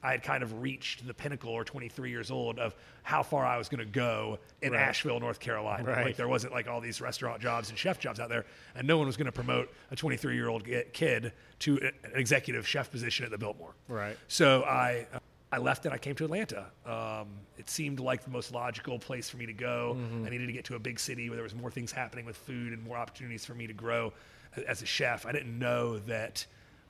I 0.03 0.11
had 0.11 0.23
kind 0.23 0.43
of 0.43 0.61
reached 0.61 1.05
the 1.07 1.13
pinnacle 1.13 1.51
or 1.51 1.63
23 1.63 2.09
years 2.09 2.29
old 2.29 2.59
of 2.59 2.75
how 3.03 3.23
far 3.23 3.45
I 3.45 3.57
was 3.57 3.67
going 3.67 3.79
to 3.79 3.85
go 3.85 4.37
in 4.61 4.71
right. 4.71 4.81
Asheville, 4.81 5.19
North 5.19 5.39
Carolina. 5.39 5.83
Right. 5.83 6.05
Like 6.05 6.17
there 6.17 6.27
wasn't 6.27 6.53
like 6.53 6.67
all 6.67 6.81
these 6.81 7.01
restaurant 7.01 7.41
jobs 7.41 7.69
and 7.69 7.77
chef 7.77 7.99
jobs 7.99 8.19
out 8.19 8.29
there, 8.29 8.45
and 8.75 8.87
no 8.87 8.97
one 8.97 9.07
was 9.07 9.17
going 9.17 9.25
to 9.25 9.31
promote 9.31 9.73
a 9.91 9.95
23 9.95 10.35
year 10.35 10.49
old 10.49 10.63
kid 10.93 11.33
to 11.59 11.77
an 11.77 12.11
executive 12.13 12.67
chef 12.67 12.91
position 12.91 13.25
at 13.25 13.31
the 13.31 13.37
Biltmore. 13.37 13.73
Right. 13.87 14.17
So 14.27 14.63
I. 14.63 15.07
I 15.49 15.59
left 15.59 15.85
and 15.85 15.93
I 15.93 15.97
came 15.97 16.13
to 16.15 16.25
Atlanta. 16.25 16.65
Um, 16.85 17.29
it 17.57 17.69
seemed 17.69 18.01
like 18.01 18.25
the 18.25 18.29
most 18.29 18.53
logical 18.53 18.99
place 18.99 19.29
for 19.29 19.37
me 19.37 19.45
to 19.45 19.53
go. 19.53 19.95
Mm-hmm. 19.97 20.25
I 20.25 20.29
needed 20.29 20.47
to 20.47 20.51
get 20.51 20.65
to 20.65 20.75
a 20.75 20.79
big 20.79 20.99
city 20.99 21.29
where 21.29 21.37
there 21.37 21.43
was 21.43 21.55
more 21.55 21.71
things 21.71 21.89
happening 21.89 22.25
with 22.25 22.35
food 22.35 22.73
and 22.73 22.83
more 22.83 22.97
opportunities 22.97 23.45
for 23.45 23.53
me 23.53 23.65
to 23.65 23.71
grow 23.71 24.11
as 24.67 24.81
a 24.81 24.85
chef. 24.85 25.25
I 25.25 25.31
didn't 25.31 25.57
know 25.57 25.99
that 25.99 26.45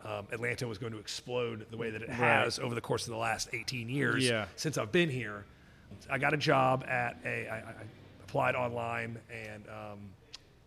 um, 0.06 0.28
Atlanta 0.32 0.68
was 0.68 0.78
going 0.78 0.94
to 0.94 1.00
explode 1.00 1.66
the 1.70 1.78
way 1.78 1.90
that 1.90 2.02
it 2.02 2.10
has 2.10 2.60
right. 2.60 2.66
over 2.66 2.76
the 2.76 2.82
course 2.82 3.06
of 3.06 3.12
the 3.12 3.18
last 3.18 3.50
18 3.54 3.90
years 3.90 4.28
yeah. 4.28 4.46
since 4.56 4.78
I've 4.78 4.92
been 4.92 5.10
here. 5.10 5.46
I 6.10 6.18
got 6.18 6.34
a 6.34 6.38
job 6.38 6.86
at 6.88 7.18
a. 7.26 7.48
I, 7.48 7.58
I 7.58 7.74
applied 8.24 8.56
online 8.56 9.20
and 9.32 9.64
um, 9.70 10.00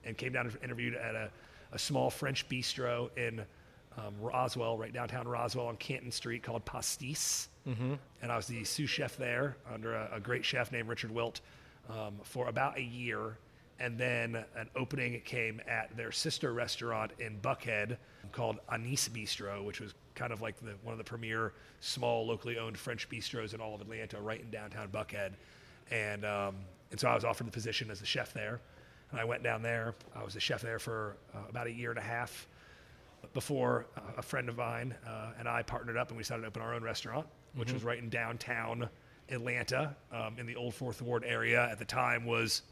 and 0.04 0.16
came 0.16 0.32
down 0.32 0.46
and 0.46 0.56
interviewed 0.64 0.94
at 0.94 1.14
a, 1.14 1.30
a 1.72 1.78
small 1.78 2.10
French 2.10 2.48
bistro 2.48 3.16
in 3.16 3.44
um, 3.98 4.14
Roswell, 4.20 4.78
right 4.78 4.92
downtown 4.92 5.28
Roswell 5.28 5.66
on 5.66 5.76
Canton 5.76 6.10
Street, 6.10 6.42
called 6.42 6.64
Pastis. 6.64 7.48
Mm-hmm. 7.68 7.94
And 8.22 8.32
I 8.32 8.36
was 8.36 8.46
the 8.46 8.64
sous 8.64 8.88
chef 8.88 9.16
there 9.16 9.56
under 9.72 9.94
a, 9.94 10.10
a 10.14 10.20
great 10.20 10.44
chef 10.44 10.72
named 10.72 10.88
Richard 10.88 11.10
Wilt 11.10 11.40
um, 11.90 12.14
for 12.22 12.48
about 12.48 12.78
a 12.78 12.82
year 12.82 13.36
and 13.80 13.98
then 13.98 14.44
an 14.56 14.68
opening 14.76 15.20
came 15.22 15.60
at 15.66 15.96
their 15.96 16.12
sister 16.12 16.52
restaurant 16.52 17.10
in 17.18 17.38
Buckhead 17.40 17.96
called 18.30 18.58
Anis 18.70 19.08
Bistro, 19.08 19.64
which 19.64 19.80
was 19.80 19.94
kind 20.14 20.32
of 20.32 20.42
like 20.42 20.60
the, 20.60 20.74
one 20.82 20.92
of 20.92 20.98
the 20.98 21.04
premier 21.04 21.54
small 21.80 22.26
locally 22.26 22.58
owned 22.58 22.76
French 22.78 23.08
bistros 23.08 23.54
in 23.54 23.60
all 23.60 23.74
of 23.74 23.80
Atlanta, 23.80 24.20
right 24.20 24.40
in 24.40 24.50
downtown 24.50 24.88
Buckhead. 24.88 25.32
And 25.90 26.24
um, 26.24 26.56
and 26.90 27.00
so 27.00 27.08
I 27.08 27.14
was 27.14 27.24
offered 27.24 27.46
the 27.46 27.52
position 27.52 27.90
as 27.90 28.02
a 28.02 28.06
chef 28.06 28.32
there, 28.32 28.60
and 29.10 29.20
I 29.20 29.24
went 29.24 29.42
down 29.42 29.62
there. 29.62 29.94
I 30.14 30.22
was 30.22 30.36
a 30.36 30.40
chef 30.40 30.60
there 30.60 30.78
for 30.78 31.16
uh, 31.34 31.38
about 31.48 31.66
a 31.66 31.72
year 31.72 31.90
and 31.90 31.98
a 31.98 32.02
half 32.02 32.46
before 33.34 33.86
uh, 33.96 34.00
a 34.18 34.22
friend 34.22 34.48
of 34.48 34.56
mine 34.56 34.94
uh, 35.06 35.32
and 35.38 35.46
I 35.48 35.62
partnered 35.62 35.96
up 35.96 36.08
and 36.08 36.16
we 36.16 36.22
decided 36.22 36.42
to 36.42 36.48
open 36.48 36.62
our 36.62 36.74
own 36.74 36.82
restaurant, 36.82 37.26
which 37.54 37.68
Mm-hmm. 37.68 37.76
was 37.76 37.84
right 37.84 37.98
in 37.98 38.08
downtown 38.08 38.88
Atlanta, 39.28 39.94
um, 40.12 40.38
in 40.38 40.46
the 40.46 40.56
old 40.56 40.74
Fourth 40.74 41.02
Ward 41.02 41.22
area. 41.26 41.68
At 41.70 41.78
the 41.78 41.84
time, 41.84 42.24
was 42.24 42.62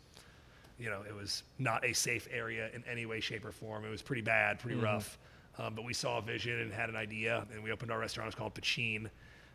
you 0.79 0.91
know 0.91 1.03
it 1.07 1.15
was 1.15 1.43
not 1.59 1.85
a 1.85 1.93
safe 1.93 2.29
area 2.31 2.71
in 2.75 2.85
any 2.91 3.07
way, 3.07 3.21
shape, 3.21 3.45
or 3.45 3.53
form. 3.53 3.85
It 3.85 3.91
was 3.91 4.03
pretty 4.03 4.23
bad, 4.23 4.59
pretty 4.59 4.79
rough. 4.79 5.19
Um, 5.59 5.75
but 5.75 5.85
we 5.85 5.93
saw 5.93 6.19
a 6.19 6.23
vision 6.23 6.61
and 6.61 6.73
had 6.73 6.89
an 6.89 6.97
idea, 6.97 7.45
and 7.53 7.63
we 7.63 7.73
opened 7.73 7.91
our 7.91 7.99
restaurant. 7.99 8.27
It 8.27 8.29
was 8.29 8.35
called 8.37 8.55
Pachin, 8.55 8.97
and 8.99 9.11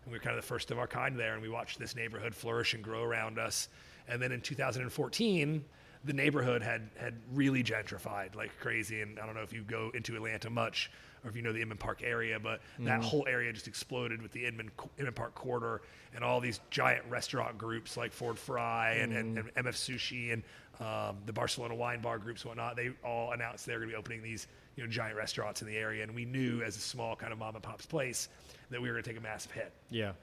we 0.07 0.13
were 0.13 0.19
kind 0.19 0.35
of 0.35 0.41
the 0.41 0.47
first 0.47 0.69
of 0.69 0.77
our 0.77 0.87
kind 0.87 1.17
there. 1.17 1.33
And 1.33 1.41
we 1.41 1.49
watched 1.49 1.79
this 1.79 1.95
neighborhood 1.95 2.35
flourish 2.35 2.73
and 2.73 2.83
grow 2.83 3.03
around 3.03 3.39
us. 3.39 3.69
And 4.07 4.21
then 4.21 4.33
in 4.33 4.41
2014, 4.41 5.63
the 6.03 6.13
neighborhood 6.13 6.61
had 6.61 6.89
had 6.97 7.15
really 7.31 7.63
gentrified 7.63 8.35
like 8.35 8.51
crazy. 8.59 9.01
And 9.01 9.17
I 9.17 9.25
don't 9.25 9.35
know 9.35 9.43
if 9.43 9.53
you 9.53 9.61
go 9.63 9.91
into 9.93 10.15
Atlanta 10.15 10.49
much 10.49 10.91
or 11.23 11.29
if 11.29 11.35
you 11.35 11.41
know 11.41 11.53
the 11.53 11.61
Inman 11.61 11.77
Park 11.77 12.01
area, 12.03 12.39
but 12.39 12.61
that 12.79 13.01
mm. 13.01 13.03
whole 13.03 13.25
area 13.27 13.51
just 13.53 13.67
exploded 13.67 14.21
with 14.21 14.31
the 14.31 14.45
Inman 14.45 14.71
Inman 14.97 15.13
Park 15.13 15.35
corridor 15.35 15.81
and 16.15 16.23
all 16.23 16.39
these 16.39 16.59
giant 16.69 17.03
restaurant 17.09 17.57
groups 17.57 17.97
like 17.97 18.11
Ford 18.11 18.37
Fry 18.37 18.93
and, 18.93 19.13
and, 19.13 19.37
mm. 19.37 19.49
and 19.55 19.65
MF 19.65 19.73
Sushi 19.73 20.33
and 20.33 20.43
um, 20.79 21.17
the 21.25 21.33
Barcelona 21.33 21.75
Wine 21.75 22.01
Bar 22.01 22.17
groups 22.17 22.41
and 22.41 22.49
whatnot. 22.49 22.75
They 22.75 22.91
all 23.03 23.31
announced 23.31 23.65
they're 23.65 23.77
going 23.77 23.89
to 23.89 23.93
be 23.93 23.97
opening 23.97 24.21
these 24.21 24.47
you 24.75 24.83
know 24.83 24.89
giant 24.89 25.15
restaurants 25.15 25.61
in 25.61 25.67
the 25.67 25.77
area, 25.77 26.03
and 26.03 26.13
we 26.13 26.25
knew 26.25 26.61
as 26.61 26.75
a 26.75 26.79
small 26.79 27.15
kind 27.15 27.31
of 27.31 27.39
mom 27.39 27.55
and 27.55 27.63
pop's 27.63 27.85
place 27.85 28.29
that 28.69 28.81
we 28.81 28.87
were 28.89 28.95
going 28.95 29.03
to 29.03 29.09
take 29.09 29.19
a 29.19 29.23
massive 29.23 29.51
hit. 29.51 29.71
Yeah. 29.89 30.13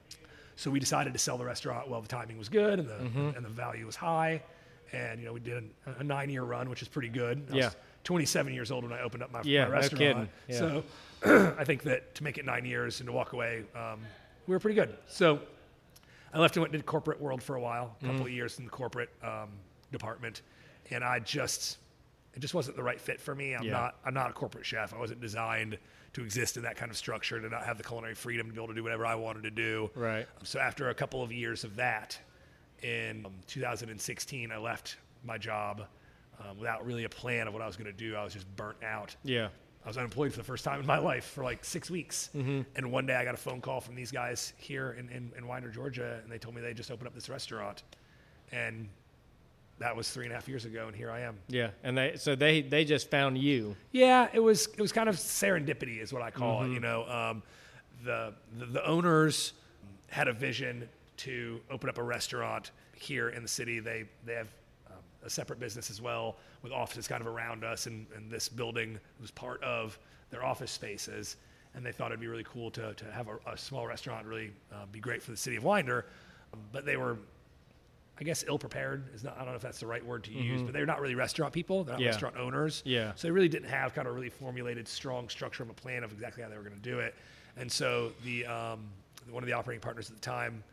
So 0.55 0.69
we 0.69 0.79
decided 0.79 1.13
to 1.13 1.19
sell 1.19 1.37
the 1.37 1.45
restaurant 1.45 1.89
while 1.89 2.01
the 2.01 2.07
timing 2.07 2.37
was 2.37 2.49
good 2.49 2.79
and 2.79 2.87
the 2.87 2.93
mm-hmm. 2.93 3.35
and 3.35 3.43
the 3.43 3.49
value 3.49 3.85
was 3.85 3.95
high. 3.95 4.43
And 4.93 5.19
you 5.19 5.25
know, 5.25 5.33
we 5.33 5.39
did 5.39 5.63
a, 5.85 5.99
a 5.99 6.03
nine 6.03 6.29
year 6.29 6.43
run, 6.43 6.69
which 6.69 6.81
is 6.81 6.87
pretty 6.87 7.09
good. 7.09 7.47
I 7.51 7.55
Yeah. 7.55 7.65
was 7.65 7.75
27 8.03 8.53
years 8.53 8.71
old 8.71 8.83
when 8.83 8.93
I 8.93 9.01
opened 9.01 9.23
up 9.23 9.31
my, 9.31 9.41
Yeah, 9.43 9.63
my 9.65 9.67
no 9.69 9.73
restaurant. 9.75 9.99
kidding. 9.99 10.29
Yeah. 10.47 10.57
So 11.23 11.55
I 11.59 11.63
think 11.63 11.83
that 11.83 12.15
to 12.15 12.23
make 12.23 12.37
it 12.37 12.45
nine 12.45 12.65
years 12.65 12.99
and 12.99 13.07
to 13.07 13.13
walk 13.13 13.33
away, 13.33 13.63
um, 13.75 13.99
we 14.47 14.55
were 14.55 14.59
pretty 14.59 14.75
good. 14.75 14.97
So 15.07 15.39
I 16.33 16.39
left 16.39 16.55
and 16.55 16.61
went 16.61 16.73
into 16.73 16.83
the 16.83 16.89
corporate 16.89 17.21
world 17.21 17.43
for 17.43 17.55
a 17.55 17.61
while, 17.61 17.95
a 18.01 18.05
couple 18.05 18.21
of 18.21 18.31
years 18.31 18.57
in 18.59 18.65
the 18.65 18.71
corporate 18.71 19.09
um, 19.23 19.49
department, 19.91 20.41
and 20.89 21.03
I 21.03 21.19
just 21.19 21.77
it 22.33 22.39
just 22.39 22.53
wasn't 22.53 22.77
the 22.77 22.83
right 22.83 22.99
fit 22.99 23.19
for 23.19 23.35
me. 23.35 23.53
I'm 23.53 23.63
Yeah. 23.63 23.71
not 23.73 23.95
I'm 24.05 24.13
not 24.13 24.29
a 24.29 24.33
corporate 24.33 24.65
chef. 24.65 24.93
I 24.93 24.97
wasn't 24.97 25.21
designed 25.21 25.77
to 26.13 26.23
exist 26.23 26.57
in 26.57 26.63
that 26.63 26.75
kind 26.75 26.89
of 26.91 26.97
structure 26.97 27.39
to 27.39 27.49
not 27.49 27.63
have 27.65 27.77
the 27.77 27.83
culinary 27.83 28.15
freedom 28.15 28.47
to 28.47 28.53
be 28.53 28.57
able 28.59 28.67
to 28.69 28.73
do 28.73 28.83
whatever 28.83 29.05
I 29.05 29.15
wanted 29.15 29.43
to 29.43 29.51
do. 29.51 29.89
Right. 29.95 30.27
So 30.43 30.59
after 30.59 30.89
a 30.89 30.93
couple 30.93 31.21
of 31.23 31.31
years 31.31 31.63
of 31.63 31.75
that, 31.77 32.17
in 32.83 33.25
um, 33.25 33.33
2016, 33.47 34.51
I 34.51 34.57
left 34.57 34.97
my 35.23 35.37
job 35.37 35.83
um, 36.39 36.57
without 36.57 36.85
really 36.85 37.03
a 37.03 37.09
plan 37.09 37.47
of 37.47 37.53
what 37.53 37.61
I 37.61 37.67
was 37.67 37.75
going 37.75 37.91
to 37.91 37.97
do. 37.97 38.15
I 38.15 38.23
was 38.23 38.33
just 38.33 38.53
burnt 38.55 38.83
out. 38.83 39.15
Yeah. 39.23 39.49
I 39.83 39.87
was 39.87 39.97
unemployed 39.97 40.31
for 40.31 40.37
the 40.37 40.43
first 40.43 40.63
time 40.63 40.79
in 40.79 40.85
my 40.85 40.99
life 40.99 41.25
for 41.25 41.43
like 41.43 41.65
six 41.65 41.89
weeks. 41.89 42.29
Mm-hmm. 42.35 42.61
And 42.75 42.91
one 42.91 43.07
day 43.07 43.15
I 43.15 43.23
got 43.23 43.33
a 43.33 43.37
phone 43.37 43.61
call 43.61 43.81
from 43.81 43.95
these 43.95 44.11
guys 44.11 44.53
here 44.57 44.95
in, 44.99 45.09
in, 45.09 45.31
in 45.37 45.47
Winder, 45.47 45.69
Georgia, 45.69 46.19
and 46.21 46.31
they 46.31 46.37
told 46.37 46.55
me 46.55 46.61
they 46.61 46.73
just 46.73 46.91
opened 46.91 47.07
up 47.07 47.15
this 47.15 47.29
restaurant. 47.29 47.81
And 48.51 48.89
that 49.79 49.95
was 49.95 50.09
three 50.09 50.25
and 50.25 50.31
a 50.31 50.35
half 50.35 50.47
years 50.47 50.65
ago, 50.65 50.85
and 50.87 50.95
here 50.95 51.09
I 51.09 51.21
am. 51.21 51.39
Yeah. 51.47 51.71
And 51.83 51.97
they 51.97 52.13
so 52.15 52.35
they 52.35 52.61
they 52.61 52.85
just 52.85 53.09
found 53.09 53.37
you. 53.37 53.75
Yeah, 53.91 54.27
it 54.31 54.39
was 54.39 54.67
it 54.67 54.81
was 54.81 54.91
kind 54.91 55.09
of 55.09 55.15
serendipity, 55.15 55.99
is 55.99 56.13
what 56.13 56.21
I 56.21 56.29
call 56.29 56.63
it. 56.63 56.69
You 56.69 56.79
know, 56.79 57.07
um, 57.09 57.43
the, 58.05 58.33
the 58.59 58.65
the 58.67 58.85
owners 58.85 59.53
had 60.07 60.27
a 60.27 60.33
vision 60.33 60.87
to 61.17 61.59
open 61.71 61.89
up 61.89 61.97
a 61.97 62.03
restaurant 62.03 62.71
here 62.93 63.29
in 63.29 63.41
the 63.41 63.49
city. 63.49 63.79
They 63.79 64.05
they 64.25 64.33
have 64.33 64.49
a 65.23 65.29
separate 65.29 65.59
business 65.59 65.89
as 65.89 66.01
well 66.01 66.37
with 66.63 66.71
offices 66.71 67.07
kind 67.07 67.21
of 67.21 67.27
around 67.27 67.63
us, 67.63 67.85
and, 67.87 68.07
and 68.15 68.29
this 68.31 68.49
building 68.49 68.99
was 69.19 69.31
part 69.31 69.61
of 69.63 69.97
their 70.29 70.43
office 70.43 70.71
spaces. 70.71 71.37
And 71.73 71.85
they 71.85 71.91
thought 71.91 72.07
it'd 72.11 72.19
be 72.19 72.27
really 72.27 72.43
cool 72.45 72.69
to, 72.71 72.93
to 72.93 73.05
have 73.11 73.27
a, 73.29 73.51
a 73.51 73.57
small 73.57 73.87
restaurant 73.87 74.25
really 74.25 74.51
uh, 74.73 74.85
be 74.91 74.99
great 74.99 75.21
for 75.23 75.31
the 75.31 75.37
city 75.37 75.55
of 75.55 75.63
Winder. 75.63 76.05
But 76.73 76.85
they 76.85 76.97
were 76.97 77.17
I 78.19 78.23
guess 78.23 78.43
ill 78.47 78.59
prepared 78.59 79.05
is 79.15 79.23
not 79.23 79.35
I 79.35 79.39
don't 79.39 79.49
know 79.49 79.55
if 79.55 79.61
that's 79.63 79.79
the 79.79 79.87
right 79.87 80.05
word 80.05 80.23
to 80.25 80.31
use, 80.31 80.61
but 80.61 80.73
they're 80.73 80.85
not 80.85 81.01
really 81.01 81.15
restaurant 81.15 81.53
people. 81.53 81.83
They're 81.83 81.93
not 81.95 82.01
Yeah. 82.01 82.09
restaurant 82.09 82.35
owners. 82.37 82.83
Yeah. 82.85 83.13
So 83.15 83.27
they 83.27 83.31
really 83.31 83.49
didn't 83.49 83.69
have 83.69 83.95
kind 83.95 84.07
of 84.07 84.13
really 84.13 84.29
formulated 84.29 84.87
strong 84.87 85.27
structure 85.29 85.63
of 85.63 85.69
a 85.69 85.73
plan 85.73 86.03
of 86.03 86.11
exactly 86.11 86.43
how 86.43 86.49
they 86.49 86.57
were 86.57 86.61
going 86.63 86.75
to 86.75 86.81
do 86.81 86.99
it. 86.99 87.15
And 87.57 87.71
so 87.71 88.11
the 88.23 88.45
um, 88.45 88.89
one 89.29 89.41
of 89.41 89.47
the 89.47 89.53
operating 89.53 89.81
partners 89.81 90.09
at 90.09 90.15
the 90.17 90.21
time, 90.21 90.63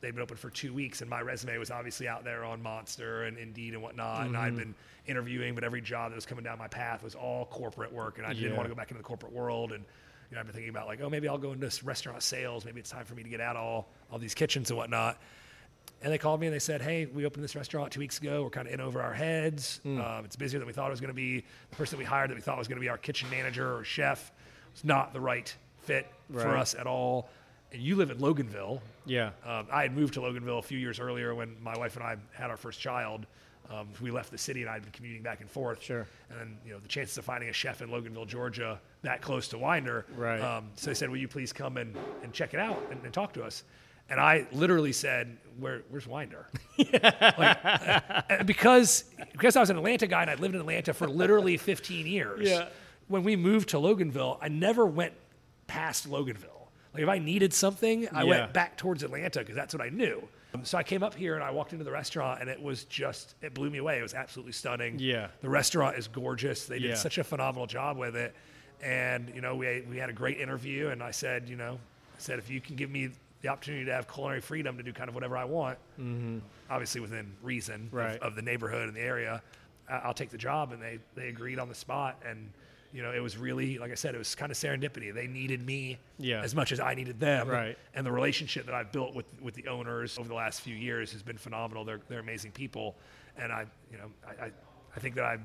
they'd 0.00 0.12
been 0.14 0.22
open 0.22 0.36
for 0.36 0.50
two 0.50 0.72
weeks, 0.72 1.00
and 1.00 1.10
my 1.10 1.20
resume 1.20 1.58
was 1.58 1.70
obviously 1.70 2.06
out 2.08 2.24
there 2.24 2.44
on 2.44 2.62
Monster 2.62 3.24
and 3.24 3.36
Indeed 3.36 3.74
and 3.74 3.82
whatnot. 3.82 4.26
And 4.26 4.36
I'd 4.36 4.56
been 4.56 4.74
interviewing, 5.06 5.54
but 5.54 5.64
every 5.64 5.80
job 5.80 6.10
that 6.12 6.14
was 6.16 6.26
coming 6.26 6.44
down 6.44 6.58
my 6.58 6.68
path 6.68 7.02
was 7.02 7.14
all 7.14 7.46
corporate 7.46 7.92
work, 7.92 8.18
and 8.18 8.26
I 8.26 8.30
Yeah. 8.30 8.42
didn't 8.42 8.56
want 8.56 8.66
to 8.66 8.74
go 8.74 8.76
back 8.76 8.90
into 8.90 8.98
the 8.98 9.04
corporate 9.06 9.32
world. 9.32 9.72
And 9.72 9.84
you 10.30 10.34
know, 10.34 10.40
I've 10.40 10.46
been 10.46 10.54
thinking 10.54 10.68
about 10.70 10.86
like, 10.86 11.00
oh, 11.00 11.08
maybe 11.08 11.26
I'll 11.26 11.38
go 11.38 11.52
into 11.52 11.70
restaurant 11.84 12.22
sales. 12.22 12.64
Maybe 12.66 12.80
it's 12.80 12.90
time 12.90 13.04
for 13.06 13.14
me 13.14 13.22
to 13.22 13.28
get 13.30 13.40
out 13.40 13.56
of 13.56 13.62
all 13.62 13.88
all 14.12 14.18
these 14.18 14.34
kitchens 14.34 14.70
and 14.70 14.76
whatnot. 14.76 15.18
And 16.02 16.12
they 16.12 16.18
called 16.18 16.38
me 16.40 16.46
and 16.46 16.54
they 16.54 16.58
said, 16.60 16.80
"Hey, 16.82 17.06
we 17.06 17.24
opened 17.26 17.42
this 17.42 17.56
restaurant 17.56 17.90
two 17.92 17.98
weeks 18.00 18.18
ago. 18.18 18.44
We're 18.44 18.50
kind 18.50 18.68
of 18.68 18.74
in 18.74 18.80
over 18.80 19.00
our 19.02 19.14
heads. 19.14 19.80
Hmm. 19.82 20.00
Um, 20.00 20.24
it's 20.26 20.36
busier 20.36 20.60
than 20.60 20.66
we 20.66 20.72
thought 20.74 20.88
it 20.88 20.90
was 20.90 21.00
going 21.00 21.08
to 21.08 21.14
be. 21.14 21.44
The 21.70 21.76
person 21.76 21.96
that 21.96 21.98
we 21.98 22.04
hired 22.04 22.30
that 22.30 22.34
we 22.36 22.40
thought 22.42 22.56
was 22.58 22.68
going 22.68 22.76
to 22.76 22.80
be 22.82 22.88
our 22.90 22.98
kitchen 22.98 23.28
manager 23.30 23.74
or 23.76 23.82
chef 23.84 24.30
was 24.72 24.84
not 24.84 25.12
the 25.12 25.20
right 25.20 25.52
fit 25.80 26.06
for 26.32 26.56
us 26.56 26.74
at 26.74 26.86
all. 26.86 27.30
And 27.72 27.82
you 27.82 27.96
live 27.96 28.10
in 28.10 28.18
Loganville. 28.18 28.80
Yeah. 29.04 29.30
Um, 29.44 29.66
I 29.70 29.82
had 29.82 29.94
moved 29.94 30.14
to 30.14 30.20
Loganville 30.20 30.58
a 30.58 30.62
few 30.62 30.78
years 30.78 30.98
earlier 30.98 31.34
when 31.34 31.54
my 31.62 31.76
wife 31.76 31.96
and 31.96 32.04
I 32.04 32.16
had 32.32 32.50
our 32.50 32.56
first 32.56 32.80
child. 32.80 33.26
Um, 33.70 33.88
we 34.00 34.10
left 34.10 34.30
the 34.30 34.38
city 34.38 34.62
and 34.62 34.70
I'd 34.70 34.82
been 34.82 34.92
commuting 34.92 35.22
back 35.22 35.40
and 35.40 35.50
forth. 35.50 35.82
Sure. 35.82 36.06
And 36.30 36.40
then, 36.40 36.58
you 36.64 36.72
know, 36.72 36.78
the 36.78 36.88
chances 36.88 37.18
of 37.18 37.26
finding 37.26 37.50
a 37.50 37.52
chef 37.52 37.82
in 37.82 37.90
Loganville, 37.90 38.26
Georgia, 38.26 38.80
that 39.02 39.20
close 39.20 39.48
to 39.48 39.58
Winder. 39.58 40.06
Right. 40.16 40.40
Um, 40.40 40.70
so 40.74 40.88
they 40.88 40.94
said, 40.94 41.10
will 41.10 41.18
you 41.18 41.28
please 41.28 41.52
come 41.52 41.76
and, 41.76 41.94
and 42.22 42.32
check 42.32 42.54
it 42.54 42.60
out 42.60 42.82
and, 42.90 43.04
and 43.04 43.12
talk 43.12 43.34
to 43.34 43.44
us? 43.44 43.64
And 44.10 44.18
I 44.18 44.46
literally 44.52 44.92
said, 44.92 45.36
Where, 45.58 45.82
where's 45.90 46.06
Winder? 46.06 46.46
like, 46.78 47.58
and 48.30 48.46
because, 48.46 49.04
because 49.32 49.54
I 49.54 49.60
was 49.60 49.70
an 49.70 49.76
Atlanta 49.76 50.06
guy 50.06 50.22
and 50.22 50.30
I'd 50.30 50.40
lived 50.40 50.54
in 50.54 50.60
Atlanta 50.60 50.94
for 50.94 51.06
literally 51.06 51.56
15 51.56 52.06
years. 52.06 52.48
Yeah. 52.48 52.68
When 53.08 53.22
we 53.22 53.36
moved 53.36 53.70
to 53.70 53.76
Loganville, 53.76 54.38
I 54.40 54.48
never 54.48 54.86
went 54.86 55.12
past 55.66 56.08
Loganville. 56.08 56.57
Like 56.94 57.02
if 57.02 57.08
I 57.08 57.18
needed 57.18 57.52
something, 57.52 58.08
I 58.08 58.22
Yeah. 58.22 58.28
went 58.30 58.52
back 58.52 58.76
towards 58.76 59.02
Atlanta 59.02 59.40
because 59.40 59.54
that's 59.56 59.74
what 59.74 59.82
I 59.82 59.90
knew. 59.90 60.26
So 60.64 60.78
I 60.78 60.82
came 60.82 61.02
up 61.02 61.14
here 61.14 61.34
and 61.34 61.44
I 61.44 61.50
walked 61.50 61.72
into 61.72 61.84
the 61.84 61.92
restaurant 61.92 62.40
and 62.40 62.48
it 62.50 62.60
was 62.60 62.84
just 62.84 63.34
it 63.42 63.54
blew 63.54 63.70
me 63.70 63.78
away. 63.78 63.98
It 63.98 64.02
was 64.02 64.14
absolutely 64.14 64.52
stunning. 64.52 64.98
Yeah. 64.98 65.28
The 65.42 65.48
restaurant 65.48 65.96
is 65.98 66.08
gorgeous. 66.08 66.64
They 66.66 66.78
did 66.78 66.88
Yeah. 66.90 66.94
such 66.94 67.18
a 67.18 67.24
phenomenal 67.24 67.66
job 67.66 67.96
with 67.98 68.16
it. 68.16 68.34
And 68.82 69.30
you 69.34 69.40
know, 69.40 69.54
we 69.56 69.82
we 69.88 69.98
had 69.98 70.08
a 70.08 70.12
great 70.12 70.40
interview 70.40 70.88
and 70.88 71.02
I 71.02 71.10
said, 71.10 71.48
you 71.48 71.56
know, 71.56 71.74
I 72.16 72.18
said 72.18 72.38
if 72.38 72.50
you 72.50 72.60
can 72.60 72.74
give 72.76 72.90
me 72.90 73.10
the 73.42 73.48
opportunity 73.48 73.84
to 73.84 73.92
have 73.92 74.08
culinary 74.12 74.40
freedom 74.40 74.76
to 74.78 74.82
do 74.82 74.92
kind 74.92 75.08
of 75.08 75.14
whatever 75.14 75.36
I 75.36 75.44
want, 75.44 75.78
mm-hmm. 76.00 76.38
obviously 76.70 77.00
within 77.02 77.30
reason 77.42 77.86
of- 77.86 77.94
Right. 77.94 78.18
of, 78.20 78.34
the 78.34 78.42
neighborhood 78.42 78.88
and 78.88 78.96
the 78.96 79.00
area, 79.02 79.42
I'll 79.88 80.14
take 80.14 80.30
the 80.30 80.38
job. 80.38 80.72
And 80.72 80.82
they 80.82 80.98
they 81.14 81.28
agreed 81.28 81.58
on 81.58 81.68
the 81.68 81.74
spot 81.74 82.20
and. 82.26 82.50
You 82.92 83.02
know, 83.02 83.12
it 83.12 83.20
was 83.20 83.36
really, 83.36 83.76
like 83.78 83.90
I 83.90 83.94
said, 83.94 84.14
it 84.14 84.18
was 84.18 84.34
kind 84.34 84.50
of 84.50 84.56
serendipity. 84.56 85.12
They 85.14 85.26
needed 85.26 85.64
me 85.64 85.98
Yeah. 86.18 86.40
as 86.42 86.54
much 86.54 86.72
as 86.72 86.80
I 86.80 86.94
needed 86.94 87.20
them. 87.20 87.46
Right. 87.48 87.76
And 87.94 88.06
the 88.06 88.12
relationship 88.12 88.64
that 88.66 88.74
I've 88.74 88.92
built 88.92 89.14
with, 89.14 89.26
with 89.42 89.54
the 89.54 89.68
owners 89.68 90.18
over 90.18 90.26
the 90.28 90.34
last 90.34 90.62
few 90.62 90.74
years 90.74 91.12
has 91.12 91.22
been 91.22 91.36
phenomenal. 91.36 91.84
They're, 91.84 92.00
they're 92.08 92.20
amazing 92.20 92.52
people. 92.52 92.96
And 93.36 93.52
I, 93.52 93.66
you 93.92 93.98
know, 93.98 94.10
I, 94.26 94.46
I, 94.46 94.50
I 94.96 95.00
think 95.00 95.14
that 95.16 95.24
I, 95.24 95.38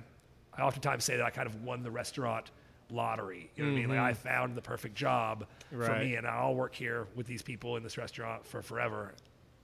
I 0.57 0.61
oftentimes 0.61 1.03
say 1.03 1.17
that 1.17 1.25
I 1.25 1.29
kind 1.31 1.47
of 1.47 1.63
won 1.63 1.83
the 1.83 1.91
restaurant 1.91 2.51
lottery. 2.89 3.49
You 3.55 3.63
know 3.65 3.71
what 3.71 3.77
I 3.77 3.79
mean? 3.81 3.89
Like 3.89 3.99
I 3.99 4.13
found 4.13 4.55
the 4.55 4.61
perfect 4.61 4.95
job 4.95 5.45
for 5.69 5.77
Mm-hmm. 5.79 5.99
Me 5.99 6.15
and 6.15 6.25
I'll 6.27 6.55
work 6.55 6.73
here 6.75 7.07
with 7.15 7.27
these 7.27 7.41
people 7.41 7.75
in 7.75 7.83
this 7.83 7.97
restaurant 7.97 8.45
for 8.45 8.61
forever. 8.61 9.13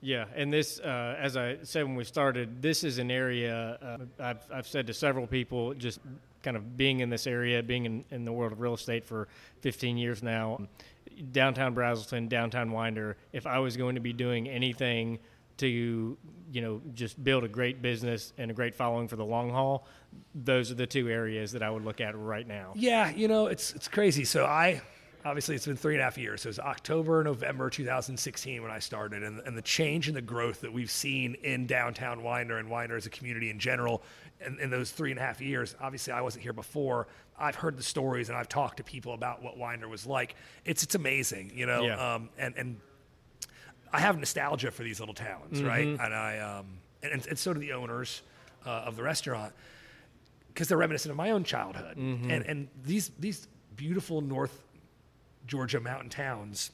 Yeah, 0.02 0.24
and 0.34 0.52
this, 0.52 0.80
uh, 0.80 1.14
as 1.18 1.36
I 1.36 1.58
said 1.62 1.84
when 1.84 1.94
we 1.94 2.04
started, 2.04 2.62
this 2.62 2.84
is 2.84 2.98
an 2.98 3.10
area 3.10 3.78
uh, 4.18 4.22
I've, 4.22 4.46
I've 4.52 4.66
said 4.66 4.86
to 4.86 4.94
several 4.94 5.26
people, 5.26 5.74
just 5.74 6.00
kind 6.42 6.56
of 6.56 6.76
being 6.76 7.00
in 7.00 7.10
this 7.10 7.26
area, 7.26 7.62
being 7.62 7.84
in, 7.86 8.04
in 8.10 8.24
the 8.24 8.32
world 8.32 8.52
of 8.52 8.60
real 8.60 8.74
estate 8.74 9.04
for 9.04 9.28
15 9.60 9.96
years 9.96 10.22
now, 10.22 10.66
downtown 11.32 11.74
Braselton, 11.74 12.28
downtown 12.28 12.70
Winder, 12.70 13.16
if 13.32 13.46
I 13.46 13.58
was 13.58 13.76
going 13.76 13.94
to 13.94 14.00
be 14.00 14.12
doing 14.12 14.48
anything 14.48 15.18
to, 15.58 16.16
you 16.52 16.60
know, 16.62 16.80
just 16.94 17.22
build 17.22 17.44
a 17.44 17.48
great 17.48 17.82
business 17.82 18.32
and 18.38 18.50
a 18.50 18.54
great 18.54 18.74
following 18.74 19.08
for 19.08 19.16
the 19.16 19.24
long 19.24 19.50
haul, 19.50 19.86
those 20.34 20.70
are 20.70 20.74
the 20.74 20.86
two 20.86 21.08
areas 21.08 21.52
that 21.52 21.62
I 21.62 21.70
would 21.70 21.84
look 21.84 22.00
at 22.00 22.16
right 22.16 22.46
now. 22.46 22.72
Yeah, 22.74 23.10
you 23.10 23.28
know, 23.28 23.46
it's 23.46 23.74
it's 23.74 23.88
crazy. 23.88 24.24
So 24.24 24.46
I 24.46 24.80
obviously 25.24 25.54
it's 25.54 25.66
been 25.66 25.76
three 25.76 25.94
and 25.94 26.00
a 26.00 26.04
half 26.04 26.16
years. 26.18 26.42
So 26.42 26.48
it 26.48 26.50
was 26.50 26.58
October, 26.58 27.22
November 27.22 27.70
2016 27.70 28.62
when 28.62 28.70
I 28.70 28.78
started, 28.78 29.22
and, 29.22 29.40
and 29.40 29.56
the 29.56 29.62
change 29.62 30.08
and 30.08 30.16
the 30.16 30.22
growth 30.22 30.60
that 30.62 30.72
we've 30.72 30.90
seen 30.90 31.34
in 31.42 31.66
downtown 31.66 32.22
Winder 32.22 32.58
and 32.58 32.68
Winder 32.70 32.96
as 32.96 33.06
a 33.06 33.10
community 33.10 33.50
in 33.50 33.58
general. 33.58 34.02
In, 34.44 34.58
in 34.58 34.70
those 34.70 34.90
three 34.90 35.10
and 35.10 35.20
a 35.20 35.22
half 35.22 35.40
years, 35.40 35.76
obviously 35.80 36.12
I 36.12 36.22
wasn't 36.22 36.42
here 36.42 36.54
before. 36.54 37.08
I've 37.38 37.56
heard 37.56 37.76
the 37.76 37.82
stories 37.82 38.28
and 38.28 38.38
I've 38.38 38.48
talked 38.48 38.78
to 38.78 38.84
people 38.84 39.12
about 39.12 39.42
what 39.42 39.56
Winder 39.58 39.88
was 39.88 40.06
like. 40.06 40.34
It's 40.64 40.82
it's 40.82 40.94
amazing, 40.94 41.52
you 41.54 41.66
know. 41.66 41.82
Yeah. 41.82 42.14
Um, 42.14 42.30
and 42.38 42.54
and 42.56 42.80
I 43.92 44.00
have 44.00 44.18
nostalgia 44.18 44.70
for 44.70 44.82
these 44.82 45.00
little 45.00 45.14
towns, 45.14 45.62
right? 45.62 45.86
And 45.86 46.00
I 46.14 46.38
um, 46.38 46.78
and, 47.02 47.26
and 47.26 47.38
so 47.38 47.52
do 47.52 47.60
the 47.60 47.72
owners 47.72 48.22
uh, 48.64 48.70
of 48.70 48.96
the 48.96 49.02
restaurant. 49.02 49.52
because 50.48 50.68
they're 50.68 50.78
reminiscent 50.78 51.10
of 51.10 51.16
my 51.16 51.30
own 51.30 51.44
childhood. 51.44 51.96
Mm-hmm. 51.96 52.30
And 52.30 52.46
and 52.46 52.68
these 52.84 53.10
these 53.18 53.48
beautiful 53.76 54.20
North 54.20 54.62
Georgia 55.46 55.80
mountain 55.80 56.08
towns 56.10 56.70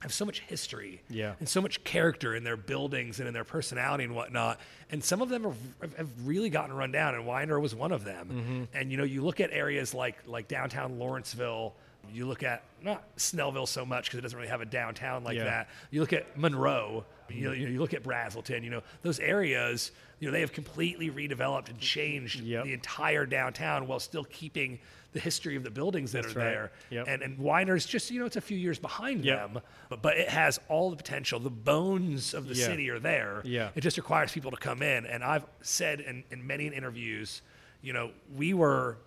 have 0.00 0.12
so 0.14 0.24
much 0.24 0.40
history 0.40 1.02
Yeah. 1.10 1.34
and 1.40 1.46
so 1.48 1.60
much 1.60 1.84
character 1.84 2.34
in 2.34 2.42
their 2.42 2.56
buildings 2.56 3.18
and 3.18 3.28
in 3.28 3.34
their 3.34 3.44
personality 3.44 4.04
and 4.04 4.14
whatnot. 4.14 4.58
And 4.90 5.04
some 5.04 5.20
of 5.20 5.28
them 5.28 5.44
have, 5.82 5.94
have 5.96 6.08
really 6.24 6.48
gotten 6.48 6.74
run 6.74 6.90
down, 6.90 7.14
and 7.14 7.26
Winder 7.26 7.60
was 7.60 7.74
one 7.74 7.92
of 7.92 8.02
them. 8.04 8.28
Mm-hmm. 8.28 8.76
And 8.76 8.90
you 8.90 8.96
know, 8.96 9.04
you 9.04 9.22
look 9.22 9.40
at 9.40 9.50
areas 9.52 9.92
like 9.94 10.16
like 10.26 10.48
downtown 10.48 10.98
Lawrenceville. 10.98 11.74
You 12.12 12.26
look 12.26 12.42
at 12.42 12.62
not 12.82 13.04
Snellville 13.18 13.68
so 13.68 13.84
much 13.84 14.06
because 14.06 14.18
it 14.18 14.22
doesn't 14.22 14.36
really 14.38 14.48
have 14.50 14.62
a 14.62 14.66
downtown 14.66 15.22
like 15.22 15.36
Yeah. 15.36 15.44
that. 15.44 15.68
You 15.90 16.00
look 16.00 16.14
at 16.14 16.36
Monroe. 16.36 17.04
You 17.32 17.48
know, 17.48 17.52
you, 17.52 17.66
know, 17.66 17.72
you 17.72 17.78
look 17.80 17.94
at 17.94 18.02
Braselton. 18.02 18.62
You 18.64 18.70
know, 18.70 18.82
those 19.02 19.18
areas. 19.20 19.92
You 20.18 20.26
know, 20.28 20.32
they 20.32 20.40
have 20.42 20.52
completely 20.52 21.10
redeveloped 21.10 21.70
and 21.70 21.78
changed 21.78 22.40
Yep. 22.40 22.64
the 22.64 22.74
entire 22.74 23.24
downtown 23.24 23.86
while 23.86 23.98
still 24.00 24.24
keeping 24.24 24.78
the 25.12 25.18
history 25.18 25.56
of 25.56 25.64
the 25.64 25.70
buildings 25.70 26.12
that 26.12 26.22
That's 26.24 26.36
are 26.36 26.38
right. 26.38 26.44
there. 26.44 26.72
Yep. 26.90 27.06
And 27.08 27.22
and 27.22 27.38
Winder's 27.38 27.86
just 27.86 28.10
you 28.10 28.20
know 28.20 28.26
it's 28.26 28.36
a 28.36 28.40
few 28.40 28.58
years 28.58 28.78
behind 28.78 29.24
Yep. 29.24 29.52
them, 29.54 29.62
but 29.88 30.02
but 30.02 30.18
it 30.18 30.28
has 30.28 30.60
all 30.68 30.90
the 30.90 30.96
potential. 30.96 31.40
The 31.40 31.48
bones 31.50 32.34
of 32.34 32.48
the 32.48 32.54
Yeah. 32.54 32.66
city 32.66 32.90
are 32.90 32.98
there. 32.98 33.40
Yeah. 33.44 33.70
It 33.74 33.80
just 33.80 33.96
requires 33.96 34.30
people 34.30 34.50
to 34.50 34.58
come 34.58 34.82
in. 34.82 35.06
And 35.06 35.24
I've 35.24 35.46
said 35.62 36.00
in, 36.00 36.22
in 36.30 36.46
many 36.46 36.66
interviews, 36.66 37.40
you 37.80 37.92
know, 37.94 38.10
we 38.36 38.52
were 38.52 38.98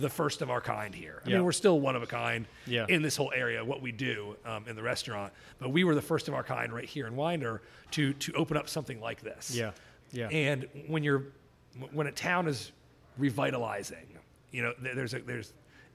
the 0.00 0.08
first 0.08 0.42
of 0.42 0.50
our 0.50 0.60
kind 0.60 0.94
here. 0.94 1.22
I 1.24 1.28
Yeah. 1.28 1.36
mean, 1.36 1.44
we're 1.44 1.52
still 1.52 1.80
one 1.80 1.94
of 1.96 2.02
a 2.02 2.06
kind 2.06 2.46
Yeah. 2.66 2.86
in 2.88 3.02
this 3.02 3.16
whole 3.16 3.32
area, 3.34 3.64
what 3.64 3.80
we 3.82 3.92
do 3.92 4.36
um, 4.44 4.66
in 4.66 4.74
the 4.76 4.82
restaurant. 4.82 5.32
But 5.58 5.70
we 5.70 5.84
were 5.84 5.94
the 5.94 6.02
first 6.02 6.26
of 6.28 6.34
our 6.34 6.42
kind 6.44 6.72
right 6.72 6.84
here 6.88 7.06
in 7.06 7.16
Winder 7.16 7.62
to 7.92 8.12
to 8.14 8.32
open 8.34 8.56
up 8.56 8.68
something 8.68 9.00
like 9.00 9.20
this. 9.20 9.54
Yeah. 9.54 9.72
Yeah. 10.12 10.28
And 10.28 10.66
when 10.88 11.04
you're 11.04 11.24
when 11.92 12.06
a 12.06 12.12
town 12.12 12.48
is 12.48 12.72
revitalizing, 13.18 14.18
you 14.50 14.62
know, 14.62 14.74
there's 14.80 15.14
a 15.14 15.20
there's 15.20 15.52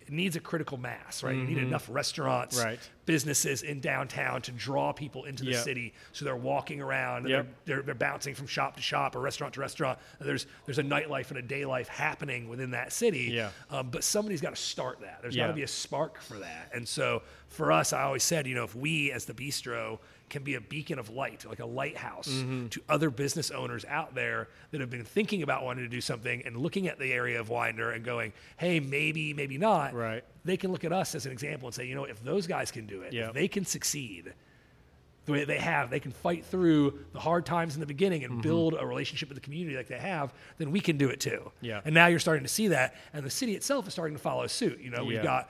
it 0.07 0.13
needs 0.13 0.35
a 0.35 0.39
critical 0.39 0.77
mass, 0.77 1.23
right? 1.23 1.35
You 1.35 1.43
need 1.43 1.57
enough 1.57 1.87
restaurants, 1.89 2.57
Mm-hmm. 2.57 2.65
Right. 2.67 2.79
businesses 3.05 3.61
in 3.63 3.79
downtown 3.81 4.41
to 4.41 4.51
draw 4.51 4.91
people 4.91 5.25
into 5.25 5.43
the 5.43 5.51
Yep. 5.51 5.63
city, 5.63 5.93
so 6.11 6.25
they're 6.25 6.35
walking 6.35 6.81
around 6.81 7.27
Yep. 7.27 7.45
they're, 7.65 7.75
they're 7.77 7.83
they're 7.83 7.95
bouncing 7.95 8.33
from 8.35 8.47
shop 8.47 8.75
to 8.75 8.81
shop 8.81 9.15
or 9.15 9.19
restaurant 9.19 9.53
to 9.55 9.59
restaurant. 9.59 9.97
There's 10.19 10.47
there's 10.65 10.79
a 10.79 10.83
nightlife 10.83 11.29
and 11.29 11.37
a 11.37 11.41
day 11.41 11.65
life 11.65 11.87
happening 11.87 12.49
within 12.49 12.71
that 12.71 12.93
city. 12.93 13.31
Yeah. 13.33 13.49
Um, 13.69 13.89
but 13.89 14.03
somebody's 14.03 14.41
got 14.41 14.55
to 14.55 14.61
start 14.61 15.01
that. 15.01 15.19
There's 15.21 15.35
got 15.35 15.47
to 15.47 15.53
be 15.53 15.63
a 15.63 15.67
spark 15.67 16.19
for 16.21 16.37
that. 16.39 16.71
And 16.73 16.87
so 16.87 17.21
for 17.49 17.71
us, 17.71 17.93
I 17.93 18.03
always 18.03 18.23
said, 18.23 18.47
you 18.47 18.55
know, 18.55 18.63
if 18.63 18.75
we 18.75 19.11
as 19.11 19.25
the 19.25 19.33
bistro 19.33 19.99
can 20.29 20.43
be 20.43 20.55
a 20.55 20.61
beacon 20.61 20.97
of 20.99 21.09
light, 21.09 21.45
like 21.47 21.59
a 21.59 21.65
lighthouse 21.65 22.27
Mm-hmm. 22.27 22.67
to 22.69 22.81
other 22.89 23.09
business 23.09 23.51
owners 23.51 23.85
out 23.85 24.15
there 24.15 24.47
that 24.71 24.81
have 24.81 24.89
been 24.89 25.03
thinking 25.05 25.43
about 25.43 25.63
wanting 25.63 25.83
to 25.83 25.89
do 25.89 26.01
something 26.01 26.41
and 26.45 26.57
looking 26.57 26.87
at 26.87 26.97
the 26.99 27.11
area 27.13 27.39
of 27.39 27.49
Winder 27.49 27.91
and 27.91 28.03
going, 28.03 28.33
hey, 28.57 28.79
maybe, 28.79 29.33
maybe 29.33 29.57
not. 29.57 29.93
Right. 29.93 30.23
They 30.43 30.57
can 30.57 30.71
look 30.71 30.83
at 30.83 30.91
us 30.91 31.15
as 31.15 31.25
an 31.25 31.31
example 31.31 31.67
and 31.67 31.75
say, 31.75 31.85
you 31.87 31.95
know, 31.95 32.05
if 32.05 32.23
those 32.23 32.47
guys 32.47 32.71
can 32.71 32.85
do 32.85 33.01
it, 33.01 33.13
if 33.13 33.33
they 33.33 33.47
can 33.47 33.65
succeed 33.65 34.33
the 35.25 35.31
way 35.31 35.43
they 35.43 35.57
have, 35.57 35.89
they 35.89 35.99
can 35.99 36.11
fight 36.11 36.45
through 36.45 36.99
the 37.13 37.19
hard 37.19 37.45
times 37.47 37.73
in 37.73 37.79
the 37.79 37.87
beginning 37.87 38.23
and 38.23 38.43
build 38.43 38.75
a 38.79 38.85
relationship 38.85 39.27
with 39.27 39.35
the 39.35 39.41
community 39.41 39.75
like 39.75 39.87
they 39.87 39.97
have, 39.97 40.31
then 40.59 40.71
we 40.71 40.79
can 40.79 40.97
do 40.97 41.09
it 41.09 41.19
too. 41.19 41.51
Yeah. 41.61 41.81
And 41.83 41.95
now 41.95 42.05
you're 42.07 42.19
starting 42.19 42.43
to 42.43 42.49
see 42.49 42.67
that, 42.67 42.93
and 43.11 43.25
the 43.25 43.29
city 43.31 43.55
itself 43.55 43.87
is 43.87 43.93
starting 43.93 44.15
to 44.15 44.21
follow 44.21 44.45
suit. 44.45 44.79
You 44.81 44.91
know, 44.91 45.03
we've 45.03 45.23
got 45.23 45.49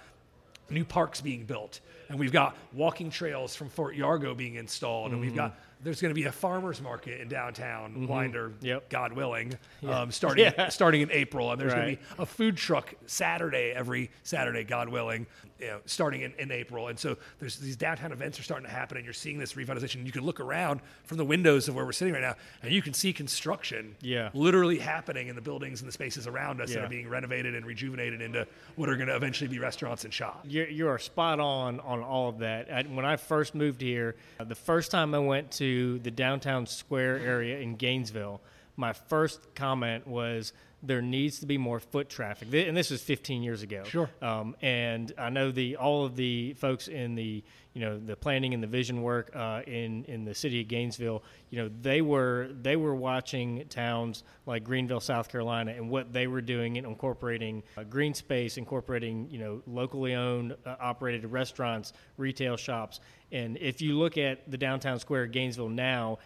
new 0.70 0.86
parks 0.86 1.22
being 1.22 1.46
built, 1.46 1.80
and 2.10 2.20
we've 2.20 2.32
got 2.32 2.56
walking 2.74 3.10
trails 3.10 3.56
from 3.56 3.70
Fort 3.70 3.96
Yargo 3.96 4.36
being 4.36 4.56
installed, 4.56 5.12
and 5.12 5.22
we've 5.22 5.34
mm. 5.34 5.38
got 5.38 5.60
there's 5.86 6.02
going 6.02 6.10
to 6.10 6.16
be 6.20 6.26
a 6.26 6.32
farmers 6.32 6.82
market 6.82 7.22
in 7.22 7.28
downtown 7.30 8.08
Winder, 8.08 8.52
Yep. 8.62 8.90
God 8.90 9.14
willing, 9.14 9.54
um, 9.88 10.12
starting 10.12 10.46
Yeah. 10.58 10.70
starting 10.70 11.02
in 11.02 11.12
April, 11.12 11.52
and 11.52 11.62
there's 11.62 11.74
going 11.74 11.96
to 11.96 12.02
be 12.02 12.22
a 12.22 12.26
food 12.26 12.58
truck 12.58 12.94
Saturday 13.06 13.72
every 13.76 14.10
Saturday, 14.24 14.64
God 14.64 14.90
willing, 14.90 15.28
you 15.60 15.68
know, 15.68 15.80
starting 15.86 16.22
in, 16.22 16.34
in 16.40 16.52
April. 16.52 16.88
And 16.90 17.00
so 17.00 17.16
there's 17.40 17.58
these 17.58 17.76
downtown 17.78 18.12
events 18.12 18.40
are 18.40 18.44
starting 18.44 18.66
to 18.68 18.72
happen, 18.74 18.98
and 18.98 19.06
you're 19.06 19.14
seeing 19.14 19.38
this 19.38 19.54
revitalization. 19.54 20.06
You 20.06 20.12
can 20.12 20.24
look 20.24 20.40
around 20.40 20.82
from 21.06 21.18
the 21.18 21.26
windows 21.26 21.68
of 21.70 21.76
where 21.76 21.86
we're 21.86 21.92
sitting 21.92 22.14
right 22.14 22.22
now, 22.24 22.36
and 22.64 22.74
you 22.74 22.82
can 22.82 22.94
see 22.94 23.14
construction 23.14 23.96
Yeah. 24.02 24.32
literally 24.34 24.80
happening 24.80 25.28
in 25.28 25.36
the 25.36 25.42
buildings 25.42 25.82
and 25.82 25.88
the 25.88 25.94
spaces 25.94 26.26
around 26.26 26.62
us 26.62 26.74
that 26.74 26.84
are 26.84 26.90
being 26.90 27.08
renovated 27.08 27.54
and 27.56 27.66
rejuvenated 27.66 28.22
into 28.22 28.48
what 28.76 28.90
are 28.90 28.96
going 28.98 29.08
to 29.10 29.16
eventually 29.16 29.48
be 29.48 29.60
restaurants 29.60 30.04
and 30.04 30.14
shops. 30.14 30.48
You're, 30.50 30.68
you 30.68 30.88
are 30.88 30.98
spot 30.98 31.40
on 31.40 31.80
on 31.82 32.02
all 32.02 32.28
of 32.30 32.40
that. 32.40 32.72
I, 32.74 32.82
when 32.84 33.06
I 33.06 33.16
first 33.18 33.54
moved 33.56 33.82
here, 33.82 34.16
uh, 34.40 34.44
the 34.46 34.56
first 34.56 34.90
time 34.90 35.14
I 35.14 35.20
went 35.20 35.52
to 35.54 35.75
the 36.00 36.12
downtown 36.12 36.66
square 36.66 37.18
area 37.18 37.60
in 37.60 37.76
Gainesville, 37.76 38.42
my 38.78 38.94
first 38.94 39.56
comment 39.56 40.08
was 40.08 40.54
there 40.86 41.02
needs 41.02 41.40
to 41.40 41.46
be 41.46 41.58
more 41.58 41.80
foot 41.80 42.10
traffic. 42.10 42.54
And 42.54 42.76
this 42.76 42.92
was 42.92 43.02
15 43.02 43.44
years 43.44 43.62
ago. 43.62 43.84
Sure. 43.86 44.10
Um, 44.22 44.56
and 44.62 45.12
I 45.18 45.30
know 45.30 45.52
the 45.52 45.78
all 45.78 46.06
of 46.06 46.16
the 46.16 46.54
folks 46.54 46.88
in 46.88 47.16
the 47.16 47.44
you 47.74 47.82
know 47.82 48.00
the 48.00 48.16
planning 48.16 48.54
and 48.54 48.64
the 48.64 48.68
vision 48.68 49.02
work 49.02 49.36
uh, 49.36 49.62
in 49.68 50.06
in 50.06 50.24
the 50.24 50.34
city 50.34 50.62
of 50.62 50.70
Gainesville. 50.70 51.24
You 51.50 51.64
know 51.64 51.72
they 51.82 52.02
were 52.02 52.50
they 52.62 52.78
were 52.78 52.96
watching 52.96 53.66
towns 53.68 54.24
like 54.46 54.64
Greenville, 54.64 55.02
South 55.02 55.30
Carolina, 55.30 55.74
and 55.76 55.90
what 55.90 56.14
they 56.14 56.26
were 56.28 56.42
doing 56.42 56.78
in 56.78 56.86
incorporating 56.86 57.64
uh, 57.78 57.84
green 57.84 58.14
space, 58.14 58.58
incorporating 58.58 59.30
you 59.30 59.40
know 59.40 59.62
locally 59.68 60.16
owned, 60.16 60.56
uh, 60.66 60.76
operated 60.80 61.26
restaurants, 61.30 61.92
retail 62.18 62.56
shops. 62.56 63.02
And 63.34 63.58
if 63.58 63.82
you 63.82 64.00
look 64.00 64.18
at 64.18 64.50
the 64.50 64.58
downtown 64.58 64.98
square 65.00 65.24
of 65.24 65.34
Gainesville 65.34 65.68
now, 65.68 66.20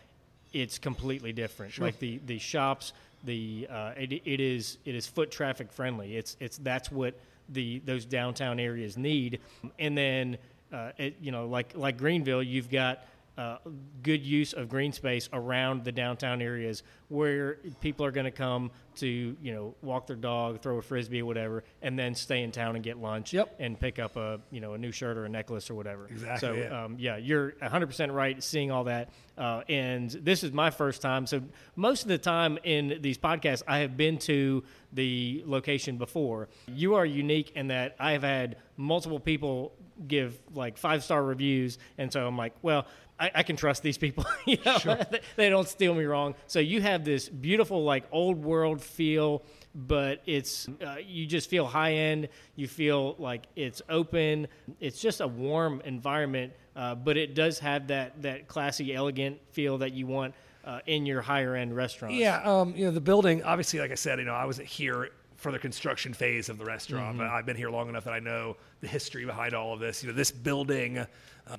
it's 0.53 0.77
completely 0.77 1.33
different. 1.33 1.77
Like 1.79 1.97
the 1.97 2.19
the 2.25 2.37
shops, 2.37 2.93
the 3.23 3.67
uh, 3.69 3.91
it, 3.97 4.11
it 4.11 4.39
is 4.39 4.77
it 4.85 4.95
is 4.95 5.07
foot 5.07 5.31
traffic 5.31 5.71
friendly. 5.71 6.15
It's 6.15 6.37
it's 6.39 6.57
that's 6.57 6.91
what 6.91 7.19
the 7.49 7.79
those 7.85 8.05
downtown 8.05 8.59
areas 8.59 8.97
need. 8.97 9.39
And 9.77 9.97
then 9.97 10.37
uh, 10.71 10.91
it, 10.97 11.15
you 11.21 11.31
know 11.31 11.47
like 11.47 11.73
like 11.75 11.97
Greenville, 11.97 12.43
you've 12.43 12.69
got. 12.69 13.03
Uh, 13.39 13.57
good 14.03 14.21
use 14.25 14.51
of 14.51 14.67
green 14.67 14.91
space 14.91 15.29
around 15.31 15.85
the 15.85 15.93
downtown 15.93 16.41
areas 16.41 16.83
where 17.07 17.55
people 17.79 18.05
are 18.05 18.11
going 18.11 18.25
to 18.25 18.31
come 18.31 18.69
to 18.95 19.07
you 19.41 19.53
know 19.53 19.73
walk 19.81 20.07
their 20.07 20.17
dog, 20.17 20.61
throw 20.61 20.77
a 20.77 20.81
frisbee, 20.81 21.21
or 21.21 21.25
whatever, 21.25 21.63
and 21.81 21.97
then 21.97 22.13
stay 22.13 22.43
in 22.43 22.51
town 22.51 22.75
and 22.75 22.83
get 22.83 22.97
lunch 22.97 23.31
Yep. 23.31 23.55
and 23.59 23.79
pick 23.79 23.97
up 23.97 24.17
a 24.17 24.41
you 24.51 24.59
know 24.59 24.73
a 24.73 24.77
new 24.77 24.91
shirt 24.91 25.15
or 25.17 25.23
a 25.23 25.29
necklace 25.29 25.69
or 25.69 25.75
whatever. 25.75 26.07
Exactly, 26.07 26.39
So 26.49 26.53
yeah. 26.53 26.83
um, 26.83 26.97
yeah, 26.99 27.15
you're 27.15 27.51
100% 27.61 28.13
right 28.13 28.43
seeing 28.43 28.71
all 28.71 28.83
that. 28.85 29.09
Uh, 29.37 29.61
and 29.69 30.09
this 30.09 30.43
is 30.43 30.51
my 30.51 30.69
first 30.69 31.01
time. 31.01 31.25
So 31.25 31.41
most 31.77 32.01
of 32.01 32.09
the 32.09 32.17
time 32.17 32.59
in 32.65 32.97
these 32.99 33.17
podcasts, 33.17 33.63
I 33.69 33.77
have 33.79 33.95
been 33.95 34.17
to 34.19 34.65
the 34.91 35.43
location 35.45 35.97
before. 35.97 36.49
You 36.67 36.95
are 36.95 37.05
unique 37.05 37.51
in 37.55 37.67
that 37.67 37.95
I 37.99 38.11
have 38.11 38.23
had 38.23 38.57
multiple 38.75 39.19
people 39.19 39.71
give 40.07 40.37
like 40.53 40.77
five 40.77 41.03
star 41.05 41.23
reviews. 41.23 41.77
And 41.97 42.11
so 42.11 42.25
I'm 42.27 42.37
like, 42.37 42.53
well, 42.61 42.85
I, 43.19 43.31
I 43.35 43.43
can 43.43 43.55
trust 43.55 43.83
these 43.83 43.97
people. 43.97 44.25
you 44.45 44.57
know, 44.65 44.77
they, 45.11 45.19
they 45.35 45.49
don't 45.49 45.67
steal 45.67 45.93
me 45.93 46.05
wrong. 46.05 46.35
So 46.47 46.59
you 46.59 46.81
have 46.81 47.03
this 47.03 47.27
beautiful, 47.27 47.83
like 47.83 48.05
old 48.11 48.37
world 48.37 48.81
feel 48.81 49.43
but 49.75 50.21
it's 50.25 50.67
uh, 50.85 50.95
you 51.05 51.25
just 51.25 51.49
feel 51.49 51.65
high 51.65 51.93
end. 51.93 52.29
You 52.55 52.67
feel 52.67 53.15
like 53.19 53.45
it's 53.55 53.81
open. 53.89 54.47
It's 54.79 55.01
just 55.01 55.21
a 55.21 55.27
warm 55.27 55.81
environment, 55.85 56.53
uh, 56.75 56.95
but 56.95 57.17
it 57.17 57.35
does 57.35 57.59
have 57.59 57.87
that 57.87 58.21
that 58.21 58.47
classy, 58.47 58.93
elegant 58.93 59.39
feel 59.51 59.77
that 59.79 59.93
you 59.93 60.07
want 60.07 60.33
uh, 60.65 60.79
in 60.85 61.05
your 61.05 61.21
higher 61.21 61.55
end 61.55 61.75
restaurants. 61.75 62.17
Yeah, 62.17 62.41
um, 62.43 62.73
you 62.75 62.85
know, 62.85 62.91
the 62.91 63.01
building, 63.01 63.43
obviously, 63.43 63.79
like 63.79 63.91
I 63.91 63.95
said, 63.95 64.19
you 64.19 64.25
know, 64.25 64.33
I 64.33 64.45
wasn't 64.45 64.67
here 64.67 65.09
for 65.39 65.51
the 65.53 65.59
construction 65.59 66.13
phase 66.13 66.49
of 66.49 66.57
the 66.57 66.65
restaurant, 66.65 67.17
but 67.17 67.27
I've 67.27 67.45
been 67.45 67.55
here 67.55 67.69
long 67.69 67.87
enough 67.87 68.03
that 68.03 68.13
I 68.13 68.19
know 68.19 68.57
the 68.81 68.87
history 68.87 69.25
behind 69.25 69.53
all 69.53 69.73
of 69.73 69.79
this. 69.79 70.03
You 70.03 70.09
know, 70.09 70.15
this 70.15 70.31
building 70.31 70.97
uh, 70.97 71.07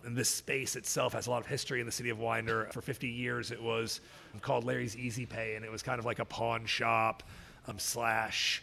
and 0.05 0.15
this 0.15 0.29
space 0.29 0.77
itself 0.77 1.15
has 1.15 1.27
a 1.27 1.31
lot 1.31 1.41
of 1.41 1.47
history 1.47 1.81
in 1.81 1.87
the 1.87 1.93
city 1.93 2.11
of 2.11 2.19
Winder. 2.19 2.69
For 2.73 2.83
50 2.83 3.09
years, 3.09 3.51
it 3.51 3.61
was 3.61 4.01
called 4.43 4.65
Larry's 4.65 4.97
Easy 4.97 5.25
Pay, 5.25 5.55
and 5.55 5.65
it 5.65 5.73
was 5.73 5.83
kind 5.83 5.99
of 5.99 6.05
like 6.05 6.19
a 6.19 6.25
pawn 6.27 6.67
shop 6.67 7.23
um, 7.67 7.79
slash 7.79 8.63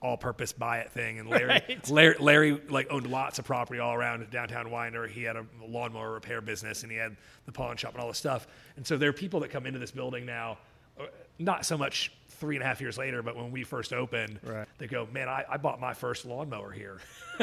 all-purpose 0.00 0.52
buy 0.52 0.78
it 0.78 0.90
thing. 0.92 1.18
And 1.18 1.28
Larry, 1.28 1.46
Right. 1.68 1.90
Larry, 1.90 2.16
Larry 2.18 2.60
like 2.70 2.90
owned 2.90 3.06
lots 3.06 3.38
of 3.38 3.44
property 3.44 3.80
all 3.80 3.92
around 3.92 4.30
downtown 4.30 4.70
Winder. 4.70 5.06
He 5.06 5.24
had 5.24 5.36
a 5.36 5.44
lawnmower 5.66 6.12
repair 6.12 6.40
business, 6.40 6.84
and 6.84 6.90
he 6.90 6.96
had 6.96 7.16
the 7.44 7.52
pawn 7.52 7.76
shop 7.76 7.92
and 7.92 8.00
all 8.00 8.08
this 8.08 8.18
stuff. 8.18 8.46
And 8.76 8.86
so 8.86 8.96
there 8.96 9.10
are 9.10 9.12
people 9.14 9.40
that 9.40 9.50
come 9.50 9.66
into 9.66 9.78
this 9.78 9.90
building 9.90 10.24
now, 10.24 10.56
uh, 10.98 11.04
not 11.38 11.66
so 11.66 11.76
much 11.76 12.12
three 12.38 12.56
and 12.56 12.62
a 12.62 12.66
half 12.66 12.80
years 12.80 12.96
later, 12.98 13.22
but 13.22 13.36
when 13.36 13.50
we 13.50 13.64
first 13.64 13.92
opened, 13.92 14.38
Right. 14.42 14.66
they 14.78 14.86
go, 14.86 15.06
"Man, 15.12 15.28
I, 15.28 15.44
I 15.48 15.56
bought 15.56 15.80
my 15.80 15.94
first 15.94 16.24
lawnmower 16.26 16.70
here." 16.70 16.98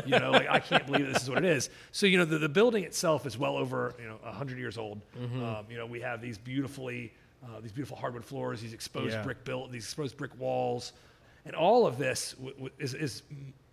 You 0.05 0.19
know, 0.19 0.31
like 0.31 0.49
I 0.49 0.59
can't 0.59 0.85
believe 0.85 1.07
this 1.11 1.23
is 1.23 1.29
what 1.29 1.37
it 1.39 1.45
is. 1.45 1.69
So 1.93 2.05
you 2.05 2.17
know, 2.17 2.25
the, 2.25 2.37
the 2.37 2.49
building 2.49 2.83
itself 2.83 3.25
is 3.25 3.37
well 3.37 3.55
over 3.57 3.93
you 3.99 4.07
know 4.07 4.17
hundred 4.29 4.57
years 4.57 4.77
old. 4.77 4.99
Mm-hmm. 5.17 5.43
Um, 5.43 5.65
you 5.69 5.77
know, 5.77 5.85
we 5.85 6.01
have 6.01 6.21
these 6.21 6.37
beautifully 6.37 7.13
uh, 7.45 7.59
these 7.61 7.71
beautiful 7.71 7.95
hardwood 7.97 8.25
floors, 8.25 8.61
these 8.61 8.73
exposed 8.73 9.13
Yeah. 9.13 9.23
brick 9.23 9.43
built, 9.45 9.71
these 9.71 9.83
exposed 9.85 10.17
brick 10.17 10.31
walls. 10.39 10.93
And 11.47 11.55
all 11.55 11.85
of 11.85 11.99
this 11.99 12.31
w- 12.33 12.53
w- 12.55 12.71
is, 12.79 12.95
is 12.95 13.21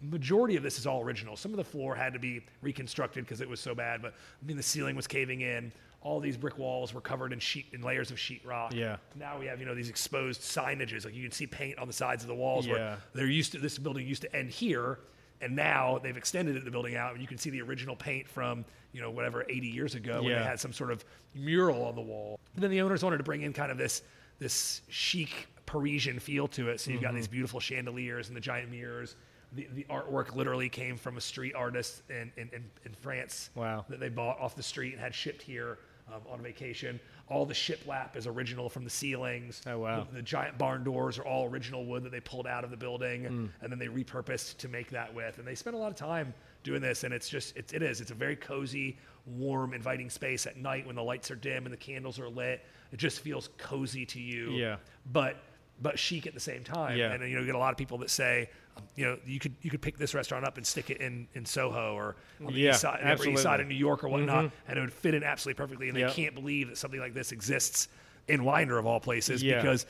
majority 0.02 0.56
of 0.56 0.62
this 0.62 0.78
is 0.78 0.86
all 0.86 1.02
original. 1.02 1.36
Some 1.36 1.52
of 1.52 1.56
the 1.56 1.64
floor 1.64 1.94
had 1.94 2.12
to 2.12 2.18
be 2.18 2.42
reconstructed 2.60 3.24
because 3.24 3.40
it 3.40 3.48
was 3.48 3.60
so 3.60 3.74
bad, 3.74 4.02
but 4.02 4.12
I 4.12 4.46
mean 4.46 4.56
the 4.58 4.62
ceiling 4.62 4.94
was 4.94 5.06
caving 5.06 5.40
in. 5.40 5.72
All 6.04 6.20
these 6.20 6.36
brick 6.36 6.58
walls 6.58 6.92
were 6.92 7.00
covered 7.00 7.32
in 7.32 7.38
sheet 7.38 7.66
in 7.72 7.82
layers 7.82 8.10
of 8.10 8.16
sheetrock. 8.16 8.72
Yeah. 8.74 8.96
Now 9.18 9.38
we 9.38 9.46
have 9.46 9.60
you 9.60 9.66
know 9.66 9.74
these 9.74 9.88
exposed 9.88 10.40
signages, 10.42 11.04
like 11.04 11.14
you 11.14 11.22
can 11.22 11.32
see 11.32 11.46
paint 11.46 11.78
on 11.78 11.86
the 11.86 11.92
sides 11.92 12.22
of 12.24 12.28
the 12.28 12.34
walls. 12.34 12.66
Yeah. 12.66 12.72
Where 12.74 12.98
they're 13.14 13.26
used 13.26 13.52
to 13.52 13.58
this 13.58 13.78
building 13.78 14.06
used 14.06 14.22
to 14.22 14.36
end 14.36 14.50
here, 14.50 14.98
and 15.40 15.54
now 15.56 15.98
they've 16.02 16.16
extended 16.16 16.56
it, 16.56 16.64
the 16.64 16.70
building 16.70 16.96
out, 16.96 17.12
and 17.12 17.20
you 17.20 17.28
can 17.28 17.38
see 17.38 17.50
the 17.50 17.62
original 17.62 17.96
paint 17.96 18.28
from 18.28 18.64
you 18.92 19.00
know 19.00 19.10
whatever 19.10 19.44
80 19.48 19.68
years 19.68 19.94
ago 19.94 20.22
when 20.22 20.30
Yeah. 20.32 20.38
they 20.40 20.44
had 20.44 20.60
some 20.60 20.72
sort 20.72 20.90
of 20.90 21.04
mural 21.34 21.84
on 21.84 21.94
the 21.94 22.00
wall. 22.02 22.38
And 22.54 22.62
then 22.62 22.70
the 22.70 22.80
owners 22.82 23.02
wanted 23.04 23.18
to 23.18 23.24
bring 23.24 23.42
in 23.42 23.52
kind 23.52 23.70
of 23.72 23.78
this 23.78 24.02
this 24.38 24.82
chic 24.88 25.46
Parisian 25.66 26.18
feel 26.18 26.48
to 26.48 26.68
it. 26.68 26.80
So 26.80 26.90
you've 26.90 27.00
Mm-hmm. 27.00 27.06
got 27.10 27.14
these 27.14 27.28
beautiful 27.28 27.60
chandeliers 27.60 28.28
and 28.28 28.36
the 28.36 28.40
giant 28.40 28.70
mirrors. 28.70 29.14
The, 29.54 29.68
the 29.74 29.84
artwork 29.90 30.34
literally 30.34 30.68
came 30.70 30.96
from 30.96 31.16
a 31.18 31.20
street 31.20 31.54
artist 31.54 32.02
in, 32.08 32.32
in, 32.38 32.48
in, 32.54 32.64
in 32.86 32.94
France 33.00 33.50
Wow. 33.54 33.84
that 33.90 34.00
they 34.00 34.08
bought 34.08 34.40
off 34.40 34.56
the 34.56 34.62
street 34.62 34.92
and 34.94 35.00
had 35.00 35.14
shipped 35.14 35.42
here 35.42 35.78
um, 36.12 36.20
on 36.30 36.42
vacation. 36.42 37.00
All 37.28 37.46
the 37.46 37.54
shiplap 37.54 38.16
is 38.16 38.26
original 38.26 38.68
from 38.68 38.84
the 38.84 38.90
ceilings. 38.90 39.62
Oh, 39.66 39.78
wow. 39.78 40.06
The, 40.10 40.16
the 40.16 40.22
giant 40.22 40.58
barn 40.58 40.84
doors 40.84 41.18
are 41.18 41.24
all 41.24 41.48
original 41.48 41.84
wood 41.86 42.02
that 42.04 42.12
they 42.12 42.20
pulled 42.20 42.46
out 42.46 42.64
of 42.64 42.70
the 42.70 42.76
building 42.76 43.22
Mm. 43.22 43.48
and 43.60 43.70
then 43.72 43.78
they 43.78 43.86
repurposed 43.86 44.58
to 44.58 44.68
make 44.68 44.90
that 44.90 45.12
with. 45.14 45.38
And 45.38 45.46
they 45.46 45.54
spent 45.54 45.76
a 45.76 45.78
lot 45.78 45.90
of 45.90 45.96
time 45.96 46.34
doing 46.62 46.82
this. 46.82 47.04
And 47.04 47.14
it's 47.14 47.28
just, 47.28 47.56
it's, 47.56 47.72
it 47.72 47.82
is, 47.82 48.00
it's 48.00 48.10
a 48.10 48.14
very 48.14 48.36
cozy, 48.36 48.98
warm, 49.26 49.72
inviting 49.72 50.10
space 50.10 50.46
at 50.46 50.56
night 50.56 50.86
when 50.86 50.96
the 50.96 51.02
lights 51.02 51.30
are 51.30 51.36
dim 51.36 51.64
and 51.64 51.72
the 51.72 51.76
candles 51.78 52.18
are 52.18 52.28
lit. 52.28 52.64
It 52.92 52.98
just 52.98 53.20
feels 53.20 53.48
cozy 53.56 54.04
to 54.06 54.20
you. 54.20 54.50
Yeah. 54.50 54.76
But, 55.12 55.36
but 55.80 55.98
chic 55.98 56.26
at 56.26 56.34
the 56.34 56.40
same 56.40 56.62
time. 56.64 56.98
Yeah. 56.98 57.12
And 57.12 57.22
you 57.22 57.34
know, 57.34 57.40
you 57.40 57.46
get 57.46 57.54
a 57.54 57.58
lot 57.58 57.72
of 57.72 57.78
people 57.78 57.98
that 57.98 58.10
say, 58.10 58.50
you 58.96 59.04
know, 59.04 59.18
you 59.26 59.38
could 59.38 59.54
you 59.62 59.70
could 59.70 59.80
pick 59.82 59.96
this 59.98 60.14
restaurant 60.14 60.44
up 60.44 60.56
and 60.56 60.66
stick 60.66 60.90
it 60.90 60.98
in, 61.00 61.26
in 61.34 61.44
Soho 61.46 61.94
or 61.94 62.16
on 62.44 62.52
the 62.52 62.58
Yeah, 62.60 62.70
east 62.70 62.80
side, 62.80 63.00
Upper 63.02 63.26
east 63.28 63.42
side 63.42 63.60
of 63.60 63.66
New 63.66 63.74
York 63.74 64.04
or 64.04 64.08
whatnot, 64.08 64.50
and 64.68 64.78
it 64.78 64.80
would 64.80 64.92
fit 64.92 65.14
in 65.14 65.22
absolutely 65.22 65.58
perfectly. 65.62 65.88
And 65.88 65.96
Yep. 65.98 66.08
they 66.10 66.14
can't 66.14 66.34
believe 66.34 66.68
that 66.68 66.76
something 66.76 67.00
like 67.00 67.14
this 67.14 67.32
exists 67.32 67.88
in 68.28 68.44
Winder 68.44 68.78
of 68.78 68.86
all 68.86 69.00
places 69.00 69.42
Yeah. 69.42 69.60
because 69.60 69.86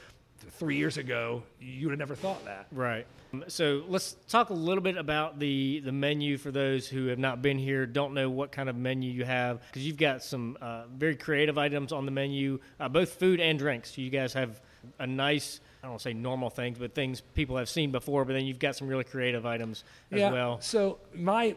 three 0.58 0.76
years 0.76 0.96
ago 0.98 1.42
you 1.60 1.86
would 1.86 1.92
have 1.92 1.98
never 1.98 2.14
thought 2.16 2.44
that. 2.44 2.66
Right. 2.72 3.06
So 3.48 3.84
let's 3.88 4.16
talk 4.28 4.50
a 4.50 4.54
little 4.54 4.82
bit 4.82 4.96
about 4.98 5.38
the 5.38 5.80
the 5.84 5.92
menu 5.92 6.36
for 6.36 6.50
those 6.50 6.86
who 6.86 7.06
have 7.06 7.18
not 7.18 7.40
been 7.42 7.58
here, 7.58 7.86
don't 7.86 8.12
know 8.12 8.28
what 8.28 8.52
kind 8.52 8.68
of 8.68 8.76
menu 8.76 9.10
you 9.10 9.24
have, 9.24 9.62
because 9.68 9.86
you've 9.86 9.96
got 9.96 10.22
some 10.22 10.58
uh, 10.60 10.82
very 10.94 11.16
creative 11.16 11.56
items 11.58 11.92
on 11.92 12.04
the 12.04 12.10
menu, 12.10 12.58
uh, 12.78 12.88
both 12.88 13.14
food 13.14 13.40
and 13.40 13.58
drinks. 13.58 13.96
You 13.96 14.10
guys 14.10 14.32
have 14.34 14.60
a 14.98 15.06
nice, 15.06 15.60
I 15.82 15.86
don't 15.86 15.92
want 15.92 16.02
to 16.02 16.08
say 16.10 16.12
normal 16.12 16.48
things, 16.48 16.78
but 16.78 16.94
things 16.94 17.20
people 17.20 17.56
have 17.56 17.68
seen 17.68 17.90
before. 17.90 18.24
But 18.24 18.34
then 18.34 18.44
you've 18.44 18.60
got 18.60 18.76
some 18.76 18.86
really 18.86 19.04
creative 19.04 19.44
items 19.44 19.82
as 20.12 20.32
well. 20.32 20.60
So 20.60 20.98
my 21.14 21.56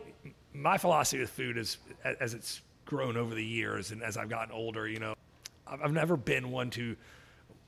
my 0.54 0.78
philosophy 0.78 1.20
with 1.20 1.30
food 1.30 1.58
is 1.58 1.78
as 2.20 2.34
it's 2.34 2.62
grown 2.86 3.18
over 3.18 3.36
the 3.36 3.44
years 3.44 3.92
and 3.92 4.02
as 4.02 4.18
I've 4.18 4.30
gotten 4.30 4.54
older, 4.54 4.88
you 4.88 5.00
know, 5.00 5.16
I've, 5.68 5.82
I've 5.82 5.94
never 5.94 6.18
been 6.18 6.52
one 6.52 6.70
to 6.72 6.96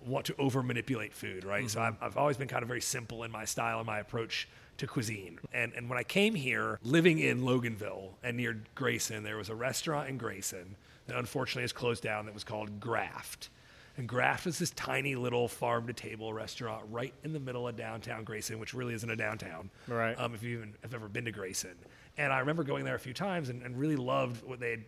want 0.06 0.26
to 0.28 0.36
over 0.38 0.64
manipulate 0.64 1.14
food, 1.14 1.44
right? 1.44 1.70
So 1.70 1.80
mm-hmm. 1.80 2.04
I've, 2.04 2.12
I've 2.12 2.18
always 2.18 2.38
been 2.38 2.48
kind 2.48 2.64
of 2.64 2.68
very 2.68 2.82
simple 2.82 3.24
in 3.24 3.32
my 3.32 3.46
style 3.46 3.80
and 3.80 3.86
my 3.86 4.00
approach 4.00 4.48
to 4.78 4.88
cuisine. 4.88 5.40
And 5.54 5.74
and 5.74 5.90
when 5.90 6.00
I 6.00 6.04
came 6.04 6.34
here, 6.34 6.80
living 6.84 7.20
in 7.20 7.42
Loganville 7.42 8.14
and 8.24 8.38
near 8.38 8.62
Grayson, 8.74 9.24
there 9.24 9.38
was 9.38 9.50
a 9.50 9.56
restaurant 9.56 10.10
in 10.10 10.18
Grayson 10.18 10.76
that 11.08 11.18
unfortunately 11.18 11.64
has 11.64 11.74
closed 11.74 12.04
down 12.04 12.26
that 12.26 12.34
was 12.34 12.44
called 12.44 12.80
Graft. 12.80 13.50
And 13.98 14.08
Graft 14.08 14.46
was 14.46 14.60
this 14.60 14.70
tiny 14.72 15.16
little 15.16 15.48
farm 15.48 15.88
to 15.88 15.94
table 15.94 16.32
restaurant 16.32 16.86
right 16.92 17.14
in 17.24 17.34
the 17.34 17.40
middle 17.40 17.68
of 17.68 17.76
downtown 17.76 18.24
Grayson, 18.24 18.60
which 18.60 18.74
really 18.74 18.94
isn't 18.94 19.10
a 19.10 19.16
downtown. 19.16 19.72
Right. 19.88 20.14
Um, 20.20 20.36
if 20.36 20.44
you 20.44 20.58
even 20.58 20.74
have 20.84 20.94
ever 20.94 21.08
been 21.08 21.26
to 21.26 21.32
Grayson. 21.32 21.76
And 22.18 22.32
I 22.32 22.40
remember 22.40 22.64
going 22.64 22.86
there 22.86 22.96
a 22.96 23.00
few 23.00 23.14
times 23.14 23.50
and, 23.50 23.64
and 23.64 23.78
really 23.78 23.96
loved 23.96 24.46
what 24.46 24.60
they 24.60 24.72
had, 24.72 24.84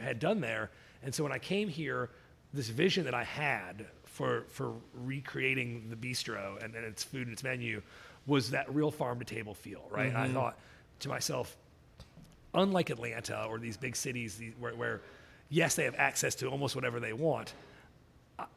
had 0.00 0.18
done 0.18 0.40
there. 0.40 0.70
And 1.02 1.14
so 1.14 1.22
when 1.22 1.32
I 1.32 1.38
came 1.38 1.68
here, 1.68 2.10
this 2.52 2.68
vision 2.68 3.04
that 3.04 3.14
I 3.14 3.24
had 3.24 3.86
for 4.06 4.44
for 4.48 4.72
recreating 4.94 5.88
the 5.90 5.96
bistro 5.96 6.62
and, 6.62 6.74
and 6.74 6.84
its 6.84 7.04
food 7.04 7.22
and 7.22 7.32
its 7.32 7.44
menu 7.44 7.82
was 8.26 8.50
that 8.50 8.74
real 8.74 8.90
farm 8.90 9.18
to 9.18 9.24
table 9.24 9.54
feel, 9.54 9.86
right? 9.90 10.08
And 10.08 10.16
I 10.16 10.28
thought 10.28 10.58
to 11.00 11.08
myself, 11.08 11.56
unlike 12.54 12.90
Atlanta 12.90 13.44
or 13.44 13.58
these 13.58 13.76
big 13.76 13.96
cities 13.96 14.36
these, 14.36 14.52
where, 14.58 14.74
where, 14.74 15.00
yes, 15.48 15.76
they 15.76 15.84
have 15.84 15.94
access 15.96 16.34
to 16.36 16.48
almost 16.48 16.74
whatever 16.74 17.00
they 17.00 17.12
want. 17.12 17.54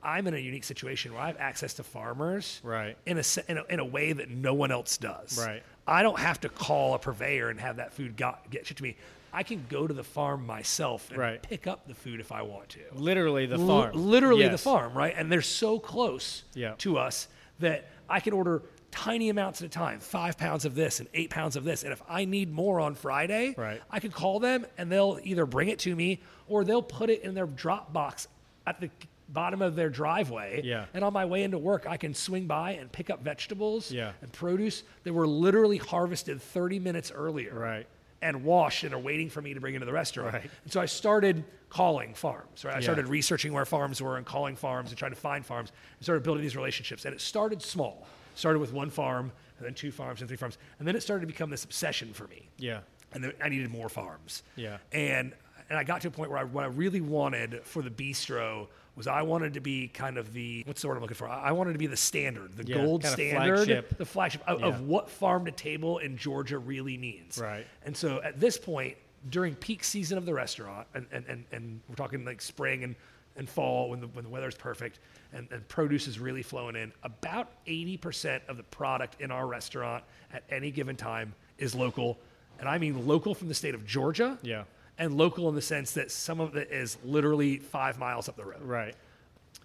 I'm 0.03 0.27
in 0.27 0.33
a 0.33 0.37
unique 0.37 0.63
situation 0.63 1.13
where 1.13 1.21
I 1.21 1.27
have 1.27 1.37
access 1.37 1.73
to 1.75 1.83
farmers 1.83 2.59
Right. 2.63 2.97
in 3.05 3.17
a, 3.17 3.23
in 3.47 3.57
a 3.57 3.63
in 3.69 3.79
a 3.79 3.85
way 3.85 4.13
that 4.13 4.29
no 4.29 4.53
one 4.53 4.71
else 4.71 4.97
does. 4.97 5.39
Right. 5.43 5.63
I 5.87 6.03
don't 6.03 6.19
have 6.19 6.39
to 6.41 6.49
call 6.49 6.93
a 6.93 6.99
purveyor 6.99 7.49
and 7.49 7.59
have 7.59 7.77
that 7.77 7.93
food 7.93 8.15
got, 8.15 8.49
get 8.51 8.67
shipped 8.67 8.77
to 8.77 8.83
me. 8.83 8.95
I 9.33 9.43
can 9.43 9.65
go 9.69 9.87
to 9.87 9.93
the 9.93 10.03
farm 10.03 10.45
myself 10.45 11.09
and 11.09 11.17
Right. 11.17 11.41
pick 11.41 11.65
up 11.65 11.87
the 11.87 11.95
food 11.95 12.19
if 12.19 12.31
I 12.31 12.41
want 12.43 12.69
to. 12.69 12.79
Literally 12.93 13.45
the 13.45 13.55
L- 13.57 13.65
farm. 13.67 13.91
literally 13.93 14.47
the 14.47 14.57
farm, 14.57 14.93
right? 14.93 15.13
And 15.17 15.31
they're 15.31 15.41
so 15.41 15.79
close 15.79 16.43
Yeah. 16.53 16.75
to 16.79 16.97
us 16.97 17.27
that 17.59 17.87
I 18.09 18.19
can 18.19 18.33
order 18.33 18.61
tiny 18.91 19.29
amounts 19.29 19.61
at 19.61 19.65
a 19.67 19.69
time, 19.69 19.99
five 20.01 20.37
pounds 20.37 20.65
of 20.65 20.75
this 20.75 20.99
and 20.99 21.07
eight 21.13 21.29
pounds 21.29 21.55
of 21.55 21.63
this. 21.63 21.83
And 21.83 21.93
if 21.93 22.01
I 22.09 22.25
need 22.25 22.51
more 22.51 22.79
on 22.81 22.93
Friday, 22.93 23.55
Right. 23.57 23.81
I 23.89 23.99
can 24.01 24.11
call 24.11 24.39
them 24.41 24.65
and 24.77 24.91
they'll 24.91 25.17
either 25.23 25.45
bring 25.45 25.69
it 25.69 25.79
to 25.79 25.95
me 25.95 26.19
or 26.49 26.65
they'll 26.65 26.81
put 26.83 27.09
it 27.09 27.21
in 27.23 27.33
their 27.33 27.47
drop 27.47 27.93
box 27.93 28.27
at 28.67 28.81
the 28.81 28.89
bottom 29.31 29.61
of 29.61 29.75
their 29.75 29.89
driveway. 29.89 30.61
Yeah. 30.63 30.85
And 30.93 31.03
on 31.03 31.13
my 31.13 31.25
way 31.25 31.43
into 31.43 31.57
work, 31.57 31.85
I 31.87 31.97
can 31.97 32.13
swing 32.13 32.47
by 32.47 32.71
and 32.73 32.91
pick 32.91 33.09
up 33.09 33.21
vegetables 33.23 33.91
Yeah. 33.91 34.11
and 34.21 34.31
produce 34.31 34.83
that 35.03 35.13
were 35.13 35.27
literally 35.27 35.77
harvested 35.77 36.41
30 36.41 36.79
minutes 36.79 37.11
earlier 37.11 37.53
Right. 37.53 37.87
and 38.21 38.43
washed 38.43 38.83
and 38.83 38.93
are 38.93 38.99
waiting 38.99 39.29
for 39.29 39.41
me 39.41 39.53
to 39.53 39.59
bring 39.61 39.73
into 39.75 39.85
the 39.85 39.93
restaurant. 39.93 40.33
Right. 40.33 40.49
And 40.63 40.71
so 40.71 40.81
I 40.81 40.85
started 40.85 41.43
calling 41.69 42.13
farms, 42.13 42.65
right? 42.65 42.73
I 42.75 42.77
Yeah. 42.79 42.83
started 42.83 43.07
researching 43.07 43.53
where 43.53 43.65
farms 43.65 44.01
were 44.01 44.17
and 44.17 44.25
calling 44.25 44.55
farms 44.55 44.89
and 44.89 44.97
trying 44.97 45.11
to 45.13 45.17
find 45.19 45.45
farms 45.45 45.71
and 45.97 46.03
started 46.03 46.23
building 46.23 46.41
these 46.43 46.55
relationships. 46.57 47.05
And 47.05 47.13
it 47.13 47.21
started 47.21 47.61
small. 47.61 48.05
Started 48.35 48.59
with 48.59 48.73
one 48.73 48.89
farm 48.89 49.31
and 49.57 49.65
then 49.65 49.73
two 49.73 49.91
farms 49.91 50.21
and 50.21 50.27
three 50.27 50.37
farms. 50.37 50.57
And 50.79 50.87
then 50.87 50.95
it 50.95 51.01
started 51.01 51.21
to 51.21 51.27
become 51.27 51.49
this 51.49 51.63
obsession 51.63 52.13
for 52.13 52.27
me. 52.27 52.49
Yeah. 52.57 52.79
And 53.13 53.23
then 53.23 53.33
I 53.41 53.49
needed 53.49 53.69
more 53.71 53.89
farms. 53.89 54.43
Yeah. 54.55 54.77
And 54.91 55.33
and 55.69 55.77
I 55.79 55.85
got 55.85 56.01
to 56.01 56.09
a 56.09 56.11
point 56.11 56.29
where 56.29 56.39
I, 56.39 56.43
what 56.43 56.65
I 56.65 56.67
really 56.67 56.99
wanted 56.99 57.61
for 57.63 57.81
the 57.81 57.89
bistro 57.89 58.67
was 58.95 59.07
I 59.07 59.21
wanted 59.21 59.53
to 59.53 59.59
be 59.61 59.87
kind 59.87 60.17
of 60.17 60.33
the 60.33 60.63
what's 60.65 60.81
the 60.81 60.87
word 60.87 60.95
I'm 60.95 61.01
looking 61.01 61.15
for? 61.15 61.27
I 61.27 61.51
wanted 61.51 61.73
to 61.73 61.79
be 61.79 61.87
the 61.87 61.97
standard, 61.97 62.55
the 62.57 62.65
Yeah, 62.67 62.77
gold 62.77 63.03
kind 63.03 63.13
of 63.13 63.19
standard, 63.19 63.55
flagship. 63.57 63.97
the 63.97 64.05
flagship 64.05 64.41
of, 64.47 64.59
Yeah. 64.59 64.67
of 64.67 64.81
what 64.81 65.09
farm 65.09 65.45
to 65.45 65.51
table 65.51 65.99
in 65.99 66.17
Georgia 66.17 66.57
really 66.57 66.97
means. 66.97 67.37
Right. 67.37 67.65
And 67.85 67.95
so 67.95 68.21
at 68.21 68.39
this 68.39 68.57
point, 68.57 68.97
during 69.29 69.55
peak 69.55 69.83
season 69.83 70.17
of 70.17 70.25
the 70.25 70.33
restaurant, 70.33 70.87
and, 70.93 71.05
and, 71.11 71.25
and, 71.27 71.45
and 71.51 71.79
we're 71.87 71.95
talking 71.95 72.25
like 72.25 72.41
spring 72.41 72.83
and, 72.83 72.95
and 73.37 73.47
fall 73.47 73.89
when 73.89 74.01
the, 74.01 74.07
when 74.07 74.23
the 74.25 74.29
weather's 74.29 74.55
perfect 74.55 74.99
and, 75.31 75.47
and 75.51 75.65
produce 75.69 76.07
is 76.07 76.19
really 76.19 76.43
flowing 76.43 76.75
in, 76.75 76.91
about 77.03 77.49
80% 77.67 78.41
of 78.49 78.57
the 78.57 78.63
product 78.63 79.21
in 79.21 79.31
our 79.31 79.47
restaurant 79.47 80.03
at 80.33 80.43
any 80.49 80.69
given 80.71 80.95
time 80.97 81.33
is 81.57 81.73
local. 81.75 82.17
And 82.59 82.67
I 82.67 82.77
mean 82.77 83.07
local 83.07 83.33
from 83.33 83.47
the 83.47 83.53
state 83.53 83.73
of 83.75 83.85
Georgia. 83.85 84.37
Yeah. 84.41 84.63
And 85.01 85.17
local 85.17 85.49
in 85.49 85.55
the 85.55 85.61
sense 85.63 85.93
that 85.93 86.11
some 86.11 86.39
of 86.39 86.55
it 86.55 86.71
is 86.71 86.97
literally 87.03 87.57
five 87.57 87.97
miles 87.97 88.29
up 88.29 88.37
the 88.37 88.45
road. 88.45 88.61
Right. 88.61 88.93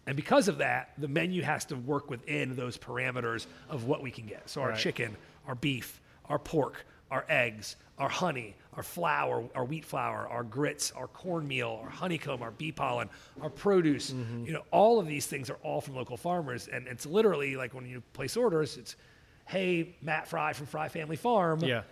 And 0.07 0.17
because 0.17 0.49
of 0.49 0.59
that, 0.59 0.93
the 0.97 1.09
menu 1.09 1.43
has 1.43 1.67
to 1.67 1.77
work 1.77 2.09
within 2.09 2.57
those 2.57 2.79
parameters 2.79 3.47
of 3.69 3.85
what 3.85 4.03
we 4.03 4.11
can 4.11 4.25
get. 4.27 4.49
So 4.49 4.63
our 4.63 4.71
Right. 4.71 4.79
chicken, 4.79 5.15
our 5.47 5.55
beef, 5.55 6.01
our 6.25 6.39
pork, 6.39 6.87
our 7.11 7.27
eggs, 7.29 7.77
our 7.99 8.09
honey, 8.09 8.57
our 8.73 8.83
flour, 8.83 9.45
our 9.55 9.65
wheat 9.65 9.85
flour, 9.85 10.27
our 10.29 10.43
grits, 10.43 10.91
our 10.93 11.07
cornmeal, 11.09 11.81
our 11.83 11.91
honeycomb, 11.91 12.43
our 12.43 12.51
bee 12.51 12.73
pollen, 12.73 13.11
our 13.43 13.51
produce. 13.51 14.13
Mm-hmm. 14.13 14.47
You 14.47 14.53
know, 14.55 14.63
all 14.71 14.99
of 14.99 15.07
these 15.07 15.27
things 15.27 15.51
are 15.51 15.59
all 15.63 15.83
from 15.83 15.97
local 15.97 16.17
farmers. 16.17 16.67
And 16.69 16.87
it's 16.87 17.05
literally 17.05 17.57
like 17.57 17.75
when 17.75 17.85
you 17.87 18.03
place 18.15 18.39
orders, 18.39 18.79
it's, 18.79 18.97
hey, 19.47 19.95
Matt 20.01 20.29
Fry 20.29 20.55
from 20.55 20.67
Fry 20.67 20.89
Family 20.89 21.17
Farm. 21.17 21.61
Yeah. 21.61 21.83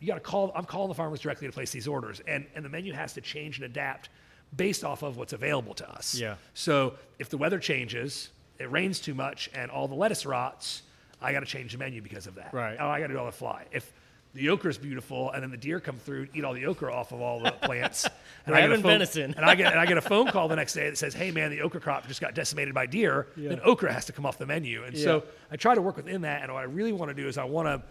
You 0.00 0.06
got 0.06 0.14
to 0.14 0.20
call, 0.20 0.50
I'm 0.54 0.64
calling 0.64 0.88
the 0.88 0.94
farmers 0.94 1.20
directly 1.20 1.46
to 1.46 1.52
place 1.52 1.70
these 1.70 1.86
orders. 1.86 2.20
And, 2.26 2.46
and 2.54 2.64
the 2.64 2.68
menu 2.70 2.92
has 2.94 3.12
to 3.14 3.20
change 3.20 3.56
and 3.58 3.64
adapt 3.66 4.08
based 4.56 4.82
off 4.82 5.02
of 5.02 5.16
what's 5.16 5.32
available 5.34 5.74
to 5.74 5.88
us. 5.90 6.14
Yeah. 6.14 6.36
So 6.54 6.94
if 7.18 7.28
the 7.28 7.36
weather 7.36 7.58
changes, 7.58 8.30
it 8.58 8.70
rains 8.70 8.98
too 8.98 9.14
much, 9.14 9.48
and 9.54 9.70
all 9.70 9.86
the 9.88 9.94
lettuce 9.94 10.26
rots, 10.26 10.82
I 11.22 11.32
got 11.32 11.40
to 11.40 11.46
change 11.46 11.72
the 11.72 11.78
menu 11.78 12.00
because 12.02 12.26
of 12.26 12.34
that. 12.36 12.52
Right. 12.52 12.76
Oh, 12.80 12.88
I 12.88 12.98
got 13.00 13.08
to 13.08 13.12
do 13.14 13.18
all 13.18 13.26
the 13.26 13.32
fly. 13.32 13.66
If 13.72 13.92
the 14.32 14.48
okra 14.50 14.70
is 14.70 14.78
beautiful, 14.78 15.30
and 15.32 15.42
then 15.42 15.50
the 15.50 15.56
deer 15.56 15.80
come 15.80 15.96
through, 15.96 16.20
and 16.22 16.28
eat 16.34 16.44
all 16.44 16.54
the 16.54 16.64
okra 16.66 16.92
off 16.94 17.12
of 17.12 17.20
all 17.20 17.40
the 17.40 17.50
plants, 17.62 18.06
and 18.46 18.54
I 18.54 18.60
get 18.62 18.70
phone- 18.70 18.82
venison. 18.82 19.34
and 19.36 19.44
I 19.44 19.54
get 19.56 19.72
and 19.72 19.80
I 19.80 19.86
get 19.86 19.98
a 19.98 20.00
phone 20.02 20.28
call 20.28 20.46
the 20.48 20.54
next 20.56 20.72
day 20.74 20.88
that 20.88 20.96
says, 20.96 21.14
"Hey, 21.14 21.30
man, 21.32 21.50
the 21.50 21.62
okra 21.62 21.80
crop 21.80 22.06
just 22.06 22.20
got 22.20 22.34
decimated 22.34 22.72
by 22.72 22.86
deer." 22.86 23.26
Then 23.36 23.60
okra 23.64 23.92
has 23.92 24.04
to 24.06 24.12
come 24.12 24.24
off 24.24 24.38
the 24.38 24.46
menu, 24.46 24.84
and 24.84 24.96
Yeah. 24.96 25.02
so 25.04 25.24
I 25.50 25.56
try 25.56 25.74
to 25.74 25.82
work 25.82 25.96
within 25.96 26.20
that. 26.22 26.42
And 26.42 26.52
what 26.54 26.60
I 26.60 26.64
really 26.64 26.92
want 26.92 27.10
to 27.10 27.22
do 27.22 27.28
is 27.28 27.38
I 27.38 27.44
want 27.44 27.66
to. 27.68 27.82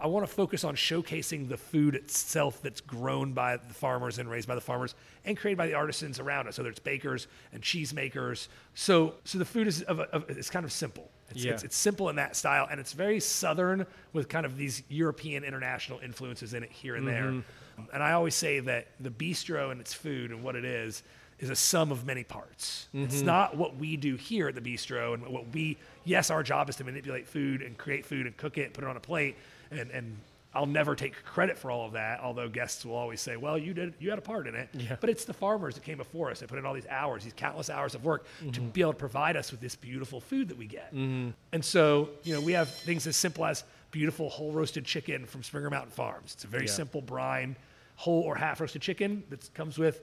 I 0.00 0.06
want 0.06 0.26
to 0.26 0.32
focus 0.32 0.64
on 0.64 0.76
showcasing 0.76 1.48
the 1.48 1.56
food 1.56 1.94
itself 1.94 2.60
that's 2.62 2.80
grown 2.80 3.32
by 3.32 3.56
the 3.56 3.74
farmers 3.74 4.18
and 4.18 4.30
raised 4.30 4.48
by 4.48 4.54
the 4.54 4.60
farmers 4.60 4.94
and 5.24 5.36
created 5.36 5.58
by 5.58 5.66
the 5.66 5.74
artisans 5.74 6.18
around 6.20 6.48
us. 6.48 6.56
So 6.56 6.62
there's 6.62 6.78
bakers 6.78 7.26
and 7.52 7.62
cheesemakers. 7.62 8.48
So 8.74 9.14
so 9.24 9.38
the 9.38 9.44
food 9.44 9.66
is 9.66 9.82
of, 9.82 9.98
a, 10.00 10.04
of 10.14 10.28
it's 10.30 10.50
kind 10.50 10.64
of 10.64 10.72
simple. 10.72 11.10
It's, 11.30 11.44
Yeah. 11.44 11.52
it's, 11.52 11.62
it's 11.62 11.76
simple 11.76 12.08
in 12.08 12.16
that 12.16 12.36
style 12.36 12.66
and 12.70 12.80
it's 12.80 12.92
very 12.92 13.20
southern 13.20 13.86
with 14.12 14.28
kind 14.28 14.46
of 14.46 14.56
these 14.56 14.82
European 14.88 15.44
international 15.44 15.98
influences 16.00 16.54
in 16.54 16.62
it 16.62 16.72
here 16.72 16.96
and 16.96 17.06
there. 17.06 17.24
Mm-hmm. 17.24 17.84
And 17.92 18.02
I 18.02 18.12
always 18.12 18.34
say 18.34 18.60
that 18.60 18.88
the 18.98 19.10
bistro 19.10 19.70
and 19.70 19.80
its 19.80 19.94
food 19.94 20.30
and 20.30 20.42
what 20.42 20.56
it 20.56 20.64
is 20.64 21.02
is 21.38 21.50
a 21.50 21.56
sum 21.56 21.92
of 21.92 22.04
many 22.04 22.24
parts. 22.24 22.88
It's 22.92 23.16
mm-hmm. 23.16 23.26
not 23.26 23.56
what 23.56 23.76
we 23.76 23.96
do 23.96 24.16
here 24.16 24.48
at 24.48 24.54
the 24.54 24.60
bistro 24.60 25.14
and 25.14 25.26
what 25.26 25.52
we. 25.52 25.76
Yes, 26.04 26.30
our 26.30 26.42
job 26.42 26.68
is 26.68 26.76
to 26.76 26.84
manipulate 26.84 27.28
food 27.28 27.62
and 27.62 27.76
create 27.78 28.04
food 28.04 28.26
and 28.26 28.36
cook 28.36 28.58
it, 28.58 28.74
put 28.74 28.84
it 28.84 28.90
on 28.90 28.96
a 28.96 29.00
plate, 29.00 29.36
and 29.70 29.90
and 29.90 30.16
I'll 30.54 30.66
never 30.66 30.94
take 30.96 31.14
credit 31.24 31.58
for 31.58 31.70
all 31.70 31.86
of 31.86 31.92
that. 31.92 32.20
Although 32.20 32.48
guests 32.48 32.84
will 32.84 32.96
always 32.96 33.20
say, 33.20 33.36
"Well, 33.36 33.58
you 33.58 33.74
did, 33.74 33.94
you 34.00 34.10
had 34.10 34.18
a 34.18 34.22
part 34.22 34.46
in 34.46 34.54
it." 34.54 34.68
Yeah. 34.72 34.96
But 35.00 35.10
it's 35.10 35.24
the 35.24 35.34
farmers 35.34 35.74
that 35.74 35.84
came 35.84 35.98
before 35.98 36.30
us. 36.30 36.40
They 36.40 36.46
put 36.46 36.58
in 36.58 36.66
all 36.66 36.74
these 36.74 36.86
hours, 36.88 37.22
these 37.22 37.34
countless 37.34 37.70
hours 37.70 37.94
of 37.94 38.04
work 38.04 38.26
to 38.40 38.44
mm-hmm. 38.46 38.68
be 38.70 38.80
able 38.80 38.92
to 38.92 38.98
provide 38.98 39.36
us 39.36 39.50
with 39.50 39.60
this 39.60 39.76
beautiful 39.76 40.20
food 40.20 40.48
that 40.48 40.56
we 40.56 40.66
get. 40.66 40.92
Mm-hmm. 40.94 41.30
And 41.52 41.64
so, 41.64 42.08
you 42.24 42.34
know, 42.34 42.40
we 42.40 42.52
have 42.52 42.68
things 42.68 43.06
as 43.06 43.16
simple 43.16 43.44
as 43.44 43.64
beautiful 43.90 44.28
whole 44.28 44.52
roasted 44.52 44.84
chicken 44.84 45.26
from 45.26 45.42
Springer 45.42 45.70
Mountain 45.70 45.92
Farms. 45.92 46.34
It's 46.34 46.44
a 46.44 46.48
very 46.48 46.66
Yeah. 46.66 46.72
simple 46.72 47.02
brine, 47.02 47.56
whole 47.96 48.22
or 48.22 48.34
half 48.34 48.60
roasted 48.60 48.82
chicken 48.82 49.24
that 49.30 49.52
comes 49.54 49.78
with 49.78 50.02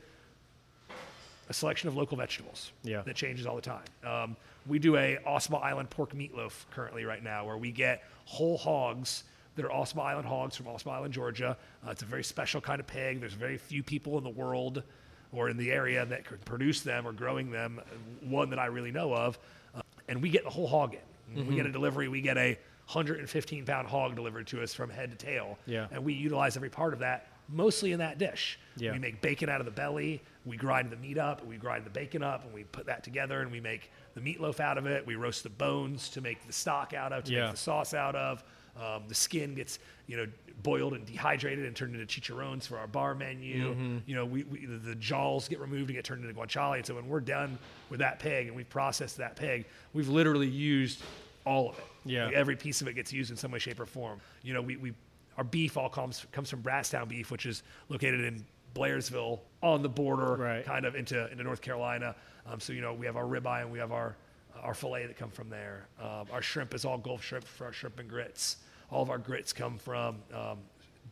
a 1.50 1.54
selection 1.54 1.88
of 1.90 1.96
local 1.96 2.18
vegetables 2.18 2.72
Yeah. 2.84 3.02
that 3.02 3.16
changes 3.16 3.46
all 3.46 3.56
the 3.56 3.62
time. 3.62 3.84
Um, 4.04 4.36
we 4.68 4.80
do 4.80 4.98
a 4.98 5.18
Ossabaw 5.28 5.62
Island 5.64 5.90
pork 5.90 6.14
meatloaf 6.14 6.66
currently 6.72 7.06
right 7.06 7.24
now 7.24 7.46
where 7.46 7.58
we 7.58 7.72
get 7.72 8.04
whole 8.26 8.58
hogs 8.58 9.24
that 9.56 9.64
are 9.66 9.70
Ossabaw 9.70 10.04
Island 10.06 10.28
hogs 10.28 10.56
from 10.58 10.66
Ossabaw 10.66 10.94
Island, 10.94 11.14
Georgia. 11.14 11.56
Uh, 11.86 11.92
it's 11.92 12.02
a 12.02 12.06
very 12.06 12.24
special 12.24 12.60
kind 12.62 12.80
of 12.80 12.88
pig. 12.88 13.20
There's 13.20 13.34
very 13.34 13.58
few 13.58 13.84
people 13.84 14.18
in 14.18 14.24
the 14.24 14.30
world 14.30 14.84
or 15.32 15.50
in 15.50 15.58
the 15.58 15.72
area 15.72 16.06
that 16.06 16.26
could 16.26 16.44
produce 16.46 16.82
them 16.82 17.08
or 17.08 17.12
growing 17.14 17.52
them, 17.52 17.80
one 18.22 18.50
that 18.50 18.60
I 18.60 18.66
really 18.68 18.92
know 18.92 19.14
of. 19.14 19.38
Uh, 19.76 19.82
and 20.08 20.22
we 20.22 20.30
get 20.30 20.44
the 20.44 20.50
whole 20.50 20.68
hog 20.68 20.94
in. 20.94 21.36
When 21.38 21.48
We 21.48 21.56
get 21.56 21.66
a 21.66 21.72
delivery, 21.72 22.08
we 22.08 22.22
get 22.22 22.38
a 22.38 22.58
115 22.88 23.66
pound 23.66 23.88
hog 23.88 24.16
delivered 24.16 24.48
to 24.48 24.62
us 24.62 24.74
from 24.74 24.90
head 24.90 25.12
to 25.12 25.18
tail. 25.18 25.58
Yeah. 25.66 25.88
And 25.92 26.04
we 26.04 26.14
utilize 26.14 26.56
every 26.56 26.70
part 26.70 26.94
of 26.94 27.00
that 27.00 27.28
mostly 27.48 27.92
in 27.92 28.00
that 28.00 28.18
dish. 28.18 28.58
Yeah. 28.78 28.92
We 28.94 29.00
make 29.00 29.22
bacon 29.22 29.50
out 29.50 29.60
of 29.60 29.66
the 29.66 29.72
belly. 29.72 30.22
We 30.46 30.58
grind 30.58 30.92
the 30.92 30.98
meat 30.98 31.18
up. 31.18 31.46
We 31.46 31.58
grind 31.58 31.86
the 31.86 31.90
bacon 31.90 32.22
up, 32.24 32.44
and 32.44 32.54
we 32.54 32.64
put 32.66 32.86
that 32.86 33.04
together, 33.04 33.42
and 33.42 33.52
we 33.52 33.60
make 33.60 33.92
the 34.14 34.22
meatloaf 34.22 34.60
out 34.60 34.78
of 34.78 34.86
it. 34.86 35.06
We 35.06 35.16
roast 35.16 35.44
the 35.44 35.50
bones 35.50 36.10
to 36.10 36.22
make 36.22 36.46
the 36.46 36.54
stock 36.54 36.94
out 36.94 37.12
of, 37.12 37.24
to 37.26 37.32
Yeah. 37.34 37.44
make 37.46 37.52
the 37.52 37.58
sauce 37.58 37.94
out 37.94 38.16
of. 38.16 38.44
Um, 38.80 39.04
the 39.08 39.16
skin 39.16 39.56
gets, 39.56 39.80
you 40.06 40.18
know, 40.18 40.28
boiled 40.62 40.94
and 40.94 41.06
dehydrated 41.06 41.66
and 41.66 41.76
turned 41.76 41.96
into 41.96 42.06
chicharrones 42.06 42.68
for 42.68 42.78
our 42.78 42.88
bar 42.88 43.16
menu. 43.16 43.74
Mm-hmm. 43.74 43.98
You 44.06 44.16
know, 44.16 44.26
we, 44.26 44.44
we 44.44 44.66
the, 44.66 44.78
the 44.78 44.96
jaws 44.96 45.48
get 45.48 45.60
removed 45.60 45.90
and 45.90 45.96
get 45.96 46.04
turned 46.04 46.24
into 46.26 46.38
guanciale. 46.38 46.76
And 46.76 46.86
so 46.86 46.96
when 46.96 47.08
we're 47.08 47.22
done 47.22 47.58
with 47.90 48.00
that 48.02 48.20
pig 48.20 48.48
and 48.48 48.56
we've 48.56 48.70
processed 48.70 49.18
that 49.18 49.38
pig, 49.38 49.66
we've 49.94 50.10
literally 50.10 50.48
used 50.50 51.02
all 51.46 51.70
of 51.70 51.78
it. 51.78 51.86
Yeah. 52.04 52.26
Like, 52.26 52.36
every 52.36 52.56
piece 52.58 52.82
of 52.82 52.88
it 52.90 52.94
gets 52.96 53.14
used 53.14 53.32
in 53.32 53.38
some 53.38 53.52
way, 53.52 53.60
shape, 53.60 53.80
or 53.80 53.86
form. 53.86 54.20
You 54.44 54.54
know, 54.54 54.62
we, 54.62 54.76
we 54.76 54.94
our 55.38 55.44
beef 55.46 55.78
all 55.78 55.90
comes 55.90 56.26
comes 56.34 56.50
from 56.50 56.62
Brasstown 56.62 57.08
beef, 57.08 57.32
which 57.32 57.46
is 57.46 57.64
located 57.90 58.22
in 58.22 58.46
Blairsville 58.76 59.40
on 59.64 59.82
the 59.82 59.90
border, 59.90 60.36
Right. 60.36 60.66
kind 60.66 60.86
of 60.86 60.96
into 60.96 61.30
into 61.32 61.44
North 61.44 61.62
Carolina. 61.62 62.16
Um, 62.46 62.60
so 62.60 62.74
you 62.74 62.82
know, 62.82 62.94
we 62.94 63.06
have 63.08 63.16
our 63.16 63.24
ribeye 63.26 63.62
and 63.62 63.72
we 63.72 63.80
have 63.80 63.92
our 63.92 64.16
our 64.62 64.74
fillet 64.74 65.06
that 65.08 65.18
come 65.18 65.30
from 65.32 65.50
there. 65.50 65.88
Um, 66.02 66.28
our 66.32 66.42
shrimp 66.42 66.74
is 66.74 66.86
all 66.86 66.98
Gulf 66.98 67.24
shrimp 67.24 67.46
for 67.46 67.66
our 67.66 67.74
shrimp 67.74 68.00
and 68.00 68.10
grits. 68.10 68.58
All 68.92 69.02
of 69.02 69.10
our 69.10 69.18
grits 69.18 69.52
come 69.54 69.78
from 69.78 70.18
um, 70.34 70.60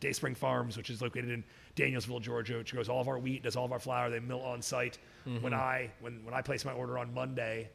Dayspring 0.00 0.34
Farms, 0.34 0.76
which 0.76 0.90
is 0.90 1.00
located 1.02 1.30
in 1.30 1.44
Danielsville, 1.76 2.20
Georgia, 2.20 2.56
which 2.58 2.72
grows 2.72 2.88
all 2.88 3.00
of 3.00 3.08
our 3.08 3.18
wheat, 3.18 3.42
does 3.42 3.56
all 3.56 3.64
of 3.64 3.72
our 3.72 3.78
flour. 3.80 4.10
They 4.10 4.20
mill 4.20 4.40
on 4.42 4.62
site. 4.62 4.98
Mm-hmm. 5.26 5.42
When 5.42 5.54
I 5.54 5.90
when 6.00 6.24
when 6.24 6.34
I 6.34 6.42
place 6.42 6.64
my 6.64 6.72
order 6.72 6.98
on 6.98 7.12
Monday 7.14 7.68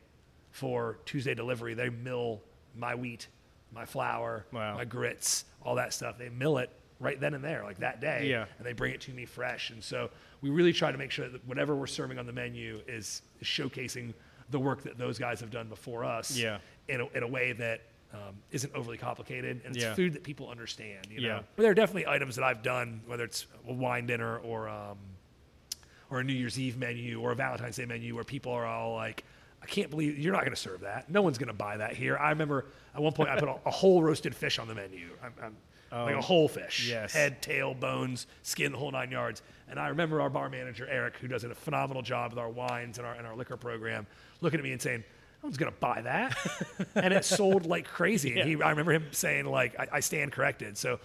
for 0.52 1.00
Tuesday 1.06 1.34
delivery, 1.34 1.74
they 1.74 1.90
mill 1.90 2.42
my 2.76 2.96
wheat, 2.96 3.28
my 3.74 3.86
flour, 3.86 4.46
Wow. 4.52 4.76
my 4.78 4.86
grits, 4.86 5.46
all 5.64 5.76
that 5.76 5.94
stuff. 5.94 6.18
They 6.18 6.30
mill 6.30 6.58
it 6.60 6.70
right 7.00 7.20
then 7.20 7.34
and 7.34 7.44
there, 7.44 7.64
like 7.64 7.80
that 7.80 8.02
day, 8.02 8.28
Yeah. 8.30 8.46
and 8.58 8.66
they 8.66 8.74
bring 8.74 8.94
it 8.94 9.02
to 9.02 9.12
me 9.12 9.26
fresh. 9.26 9.70
And 9.70 9.84
so 9.84 10.10
we 10.42 10.50
really 10.50 10.74
try 10.74 10.92
to 10.92 10.98
make 10.98 11.12
sure 11.12 11.30
that 11.30 11.46
whatever 11.48 11.76
we're 11.76 11.88
serving 11.88 12.20
on 12.20 12.26
the 12.26 12.34
menu 12.34 12.82
is, 12.88 13.22
is 13.40 13.48
showcasing 13.48 14.14
the 14.50 14.60
work 14.60 14.82
that 14.84 14.98
those 14.98 15.18
guys 15.20 15.40
have 15.40 15.52
done 15.52 15.68
before 15.70 16.04
us 16.04 16.36
Yeah. 16.36 16.58
in, 16.88 17.02
a, 17.02 17.08
in 17.10 17.24
a 17.24 17.28
way 17.28 17.54
that 17.54 17.82
um, 18.14 18.36
isn't 18.52 18.74
overly 18.74 18.98
complicated 18.98 19.62
and 19.66 19.76
it's 19.76 19.84
Yeah. 19.86 19.94
food 19.94 20.14
that 20.14 20.24
people 20.24 20.50
understand. 20.50 21.08
You 21.10 21.22
know? 21.22 21.28
Yeah. 21.28 21.42
But 21.56 21.62
there 21.64 21.72
are 21.72 21.76
definitely 21.76 22.08
items 22.08 22.36
that 22.38 22.44
I've 22.44 22.64
done, 22.64 23.02
whether 23.06 23.24
it's 23.24 23.46
a 23.68 23.74
wine 23.74 24.06
dinner 24.08 24.38
or 24.40 24.68
um, 24.68 24.98
or 26.10 26.20
a 26.20 26.24
New 26.24 26.34
Year's 26.34 26.60
Eve 26.60 26.76
menu 26.76 27.22
or 27.22 27.32
a 27.32 27.36
Valentine's 27.36 27.76
Day 27.76 27.86
menu 27.86 28.16
where 28.16 28.24
people 28.24 28.52
are 28.52 28.66
all 28.66 28.96
like, 28.96 29.24
I 29.62 29.68
can't 29.68 29.92
believe 29.92 30.18
you're 30.18 30.34
not 30.34 30.42
going 30.42 30.56
to 30.56 30.60
serve 30.60 30.82
that. 30.82 31.08
No 31.12 31.22
one's 31.22 31.38
going 31.38 31.50
to 31.50 31.54
buy 31.54 31.78
that 31.78 31.94
here. 31.94 32.18
I 32.18 32.30
remember 32.32 32.66
at 32.96 33.02
one 33.02 33.14
point 33.14 33.30
I 33.30 33.38
put 33.40 33.48
a, 33.48 33.56
a 33.68 33.70
whole 33.72 34.02
roasted 34.02 34.34
fish 34.36 34.58
on 34.58 34.68
the 34.68 34.74
menu. 34.74 35.10
I'm, 35.24 35.34
I'm, 35.44 35.56
like 35.92 36.16
a 36.16 36.18
oh, 36.18 36.22
whole 36.22 36.48
fish, 36.48 36.88
Oh, 36.88 36.92
yes. 36.94 37.14
head, 37.14 37.42
tail, 37.42 37.74
bones, 37.74 38.28
skin, 38.44 38.72
the 38.72 38.78
whole 38.78 38.92
nine 38.92 39.12
yards. 39.12 39.42
And 39.70 39.80
I 39.80 39.90
remember 39.90 40.22
our 40.22 40.30
bar 40.30 40.50
manager 40.50 40.88
Eric, 40.90 41.18
who 41.18 41.28
does 41.28 41.44
a 41.44 41.54
phenomenal 41.54 42.02
job 42.02 42.32
with 42.32 42.40
our 42.40 42.50
wines 42.50 42.98
and 42.98 43.06
our 43.08 43.14
and 43.14 43.26
our 43.28 43.36
liquor 43.36 43.58
program, 43.58 44.08
looking 44.42 44.60
at 44.60 44.64
me 44.64 44.72
and 44.72 44.82
saying, 44.82 45.04
"No 45.44 45.48
one's 45.48 45.58
going 45.58 45.72
to 45.72 45.80
buy 45.80 46.02
that," 46.02 46.38
and 46.96 47.14
it 47.14 47.24
sold 47.26 47.66
like 47.66 47.86
crazy. 47.86 48.40
And 48.40 48.50
he, 48.50 48.62
I 48.62 48.72
remember 48.72 48.94
him 48.94 49.08
saying, 49.12 49.46
"Like 49.46 49.80
I, 49.80 49.88
I 49.94 50.00
stand 50.00 50.32
corrected." 50.32 50.78
So 50.78 51.00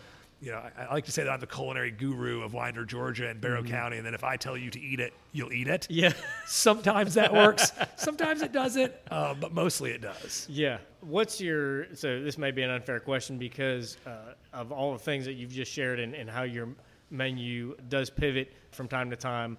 you 0.44 0.50
know, 0.50 0.58
I, 0.58 0.84
I 0.84 0.94
like 0.94 1.06
to 1.06 1.12
say 1.12 1.24
that 1.24 1.30
I'm 1.30 1.40
the 1.40 1.46
culinary 1.46 1.90
guru 1.90 2.42
of 2.42 2.52
Winder, 2.52 2.84
Georgia, 2.84 3.28
and 3.28 3.40
Barrow 3.40 3.62
County. 3.62 3.96
And 3.96 4.04
then 4.04 4.12
if 4.12 4.24
I 4.24 4.36
tell 4.36 4.58
you 4.58 4.68
to 4.70 4.80
eat 4.80 5.00
it, 5.00 5.14
you'll 5.32 5.52
eat 5.54 5.68
it. 5.68 5.82
Mm-hmm. 5.82 5.92
Yeah. 5.94 6.12
Sometimes 6.46 7.14
that 7.14 7.32
works. 7.32 7.72
Sometimes 7.96 8.42
it 8.42 8.52
doesn't, 8.52 8.92
uh, 9.10 9.32
but 9.32 9.54
mostly 9.54 9.92
it 9.92 10.02
does. 10.02 10.46
Yeah. 10.50 10.78
What's 11.00 11.40
your 11.40 11.94
so 11.94 12.22
this 12.22 12.36
may 12.36 12.50
be 12.50 12.62
an 12.62 12.70
unfair 12.70 13.00
question 13.00 13.38
because 13.38 13.96
uh, 14.06 14.34
of 14.52 14.70
all 14.70 14.92
the 14.92 14.98
things 14.98 15.24
that 15.24 15.34
you've 15.34 15.52
just 15.52 15.72
shared 15.72 15.98
and, 15.98 16.14
and 16.14 16.28
how 16.28 16.42
your 16.42 16.68
menu 17.10 17.76
does 17.88 18.10
pivot 18.10 18.52
from 18.70 18.88
time 18.88 19.08
to 19.10 19.16
time. 19.16 19.56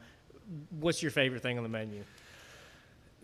What's 0.79 1.01
your 1.01 1.11
favorite 1.11 1.41
thing 1.41 1.57
on 1.57 1.63
the 1.63 1.69
menu? 1.69 2.03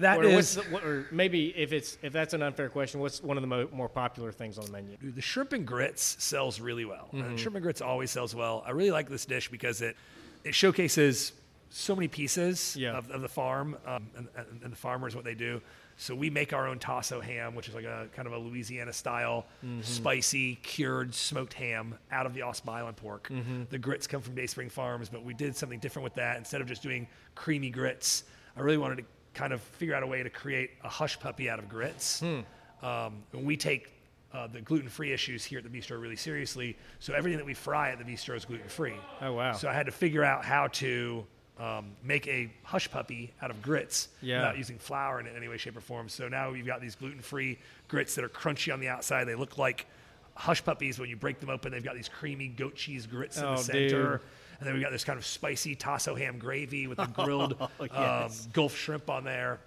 That 0.01 0.19
or, 0.19 0.29
what's 0.29 0.57
is 0.57 0.63
the, 0.63 0.77
or 0.85 1.07
maybe 1.11 1.47
if 1.57 1.73
it's 1.73 1.97
if 2.01 2.11
that's 2.13 2.33
an 2.33 2.41
unfair 2.41 2.69
question, 2.69 2.99
what's 2.99 3.21
one 3.23 3.37
of 3.37 3.41
the 3.41 3.47
mo- 3.47 3.69
more 3.71 3.89
popular 3.89 4.31
things 4.31 4.57
on 4.57 4.65
the 4.65 4.71
menu? 4.71 4.97
Dude, 4.97 5.15
the 5.15 5.21
shrimp 5.21 5.53
and 5.53 5.65
grits 5.65 6.17
sells 6.23 6.59
really 6.59 6.85
well. 6.85 7.09
Mm-hmm. 7.13 7.21
And 7.29 7.39
shrimp 7.39 7.55
and 7.55 7.63
grits 7.63 7.81
always 7.81 8.11
sells 8.11 8.35
well. 8.35 8.63
I 8.65 8.71
really 8.71 8.91
like 8.91 9.09
this 9.09 9.25
dish 9.25 9.49
because 9.49 9.81
it 9.81 9.95
it 10.43 10.53
showcases 10.55 11.33
so 11.73 11.95
many 11.95 12.07
pieces 12.09 12.75
Yeah. 12.75 12.97
of, 12.97 13.09
of 13.11 13.21
the 13.21 13.29
farm 13.29 13.77
um, 13.85 14.09
and, 14.17 14.27
and, 14.35 14.61
and 14.63 14.71
the 14.73 14.77
farmers 14.77 15.15
what 15.15 15.23
they 15.23 15.35
do. 15.35 15.61
So 15.95 16.13
we 16.15 16.29
make 16.29 16.51
our 16.51 16.67
own 16.67 16.79
tasso 16.79 17.21
ham, 17.21 17.53
which 17.55 17.69
is 17.69 17.75
like 17.75 17.85
a 17.85 18.07
kind 18.13 18.27
of 18.27 18.33
a 18.33 18.37
Louisiana 18.37 18.91
style, 18.91 19.45
Mm-hmm. 19.63 19.81
spicy 19.83 20.55
cured 20.55 21.13
smoked 21.15 21.53
ham 21.53 21.95
out 22.11 22.25
of 22.25 22.33
the 22.33 22.41
Ossabaw 22.41 22.73
Island 22.73 22.97
pork. 22.97 23.29
Mm-hmm. 23.29 23.63
The 23.69 23.77
grits 23.77 24.05
come 24.07 24.21
from 24.21 24.35
Dayspring 24.35 24.69
Farms, 24.69 25.07
but 25.09 25.23
we 25.23 25.33
did 25.33 25.55
something 25.55 25.79
different 25.79 26.03
with 26.03 26.15
that. 26.15 26.37
Instead 26.37 26.59
of 26.59 26.67
just 26.67 26.81
doing 26.83 27.07
creamy 27.35 27.69
grits, 27.69 28.23
I 28.57 28.61
really 28.61 28.77
wanted 28.79 28.97
to 28.97 29.03
kind 29.33 29.53
of 29.53 29.61
figure 29.61 29.95
out 29.95 30.03
a 30.03 30.07
way 30.07 30.23
to 30.23 30.29
create 30.29 30.71
a 30.83 30.89
hush 30.89 31.19
puppy 31.19 31.49
out 31.49 31.59
of 31.59 31.69
grits. 31.69 32.19
Hmm. 32.19 32.39
Um, 32.85 33.23
and 33.33 33.45
we 33.45 33.55
take 33.57 33.91
uh, 34.33 34.47
the 34.47 34.61
gluten-free 34.61 35.11
issues 35.11 35.43
here 35.43 35.59
at 35.59 35.63
the 35.63 35.69
bistro 35.79 36.01
really 36.01 36.15
seriously. 36.15 36.77
So 36.99 37.13
everything 37.13 37.37
that 37.37 37.45
we 37.45 37.53
fry 37.53 37.91
at 37.91 37.97
the 37.99 38.03
bistro 38.05 38.35
is 38.35 38.45
gluten-free. 38.45 38.95
Oh, 39.21 39.33
wow. 39.33 39.53
So 39.53 39.69
I 39.69 39.73
had 39.73 39.85
to 39.85 39.91
figure 39.91 40.23
out 40.23 40.43
how 40.43 40.67
to 40.67 41.25
um, 41.59 41.91
make 42.03 42.27
a 42.27 42.51
hush 42.63 42.89
puppy 42.89 43.33
out 43.41 43.51
of 43.51 43.61
grits 43.61 44.07
Yeah. 44.21 44.37
without 44.39 44.57
using 44.57 44.77
flour 44.79 45.19
in 45.19 45.27
any 45.27 45.47
way, 45.47 45.57
shape, 45.57 45.77
or 45.77 45.81
form. 45.81 46.09
So 46.09 46.27
now 46.27 46.51
we've 46.51 46.65
got 46.65 46.81
these 46.81 46.95
gluten-free 46.95 47.59
grits 47.87 48.15
that 48.15 48.23
are 48.23 48.29
crunchy 48.29 48.73
on 48.73 48.79
the 48.79 48.87
outside. 48.87 49.25
They 49.25 49.35
look 49.35 49.57
like 49.57 49.85
hush 50.33 50.63
puppies 50.63 50.97
when 50.97 51.09
you 51.09 51.17
break 51.17 51.39
them 51.39 51.49
open. 51.49 51.71
They've 51.71 51.83
got 51.83 51.95
these 51.95 52.09
creamy 52.09 52.47
goat 52.47 52.75
cheese 52.75 53.05
grits 53.05 53.37
in 53.37 53.43
Oh, 53.43 53.57
the 53.57 53.63
center. 53.63 54.11
dude. 54.17 54.19
And 54.61 54.67
then 54.67 54.75
we 54.75 54.81
got 54.81 54.91
this 54.91 55.03
kind 55.03 55.17
of 55.17 55.25
spicy 55.25 55.73
tasso 55.73 56.13
ham 56.13 56.37
gravy 56.37 56.85
with 56.85 56.99
the 56.99 57.05
grilled 57.25 57.55
Oh, 57.59 58.25
um. 58.25 58.31
Gulf 58.53 58.77
shrimp 58.77 59.09
on 59.09 59.23
there. 59.23 59.59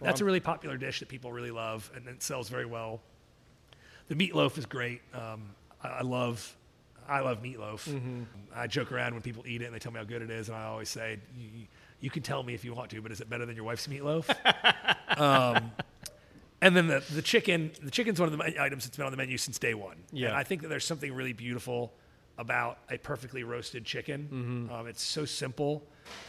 That's 0.00 0.20
a 0.20 0.24
really 0.24 0.38
popular 0.38 0.76
dish 0.76 1.00
that 1.00 1.08
people 1.08 1.32
really 1.32 1.50
love, 1.50 1.90
and 1.96 2.06
it 2.06 2.22
sells 2.22 2.48
very 2.48 2.64
well. 2.64 3.00
The 4.06 4.14
meatloaf 4.14 4.56
is 4.56 4.64
great. 4.64 5.00
Um, 5.12 5.50
I, 5.82 5.88
I 5.88 6.02
love, 6.02 6.56
I 7.08 7.18
love 7.18 7.42
meatloaf. 7.42 7.88
Mm-hmm. 7.88 8.22
I 8.54 8.68
joke 8.68 8.92
around 8.92 9.14
when 9.14 9.22
people 9.22 9.44
eat 9.44 9.60
it 9.60 9.64
and 9.64 9.74
they 9.74 9.80
tell 9.80 9.90
me 9.90 9.98
how 9.98 10.04
good 10.04 10.22
it 10.22 10.30
is, 10.30 10.48
and 10.48 10.56
I 10.56 10.66
always 10.66 10.88
say, 10.88 11.18
"You, 11.36 11.66
you 11.98 12.10
can 12.10 12.22
tell 12.22 12.44
me 12.44 12.54
if 12.54 12.64
you 12.64 12.72
want 12.74 12.90
to, 12.92 13.02
but 13.02 13.10
is 13.10 13.20
it 13.20 13.28
better 13.28 13.44
than 13.44 13.56
your 13.56 13.64
wife's 13.64 13.88
meatloaf?" 13.88 14.28
um, 15.18 15.72
and 16.60 16.76
then 16.76 16.86
the 16.86 17.02
the 17.12 17.22
chicken, 17.22 17.72
the 17.82 17.90
chicken's 17.90 18.20
one 18.20 18.32
of 18.32 18.38
the 18.38 18.62
items 18.62 18.84
that's 18.84 18.96
been 18.96 19.06
on 19.06 19.10
the 19.10 19.18
menu 19.18 19.36
since 19.36 19.58
day 19.58 19.74
one. 19.74 19.96
Yeah. 20.12 20.28
And 20.28 20.36
I 20.36 20.44
think 20.44 20.62
that 20.62 20.68
there's 20.68 20.86
something 20.86 21.12
really 21.12 21.32
beautiful 21.32 21.92
about 22.38 22.78
a 22.90 22.96
perfectly 22.98 23.42
roasted 23.42 23.84
chicken. 23.84 24.28
Mm-hmm. 24.32 24.72
Um, 24.72 24.86
it's 24.86 25.02
so 25.02 25.24
simple, 25.24 25.82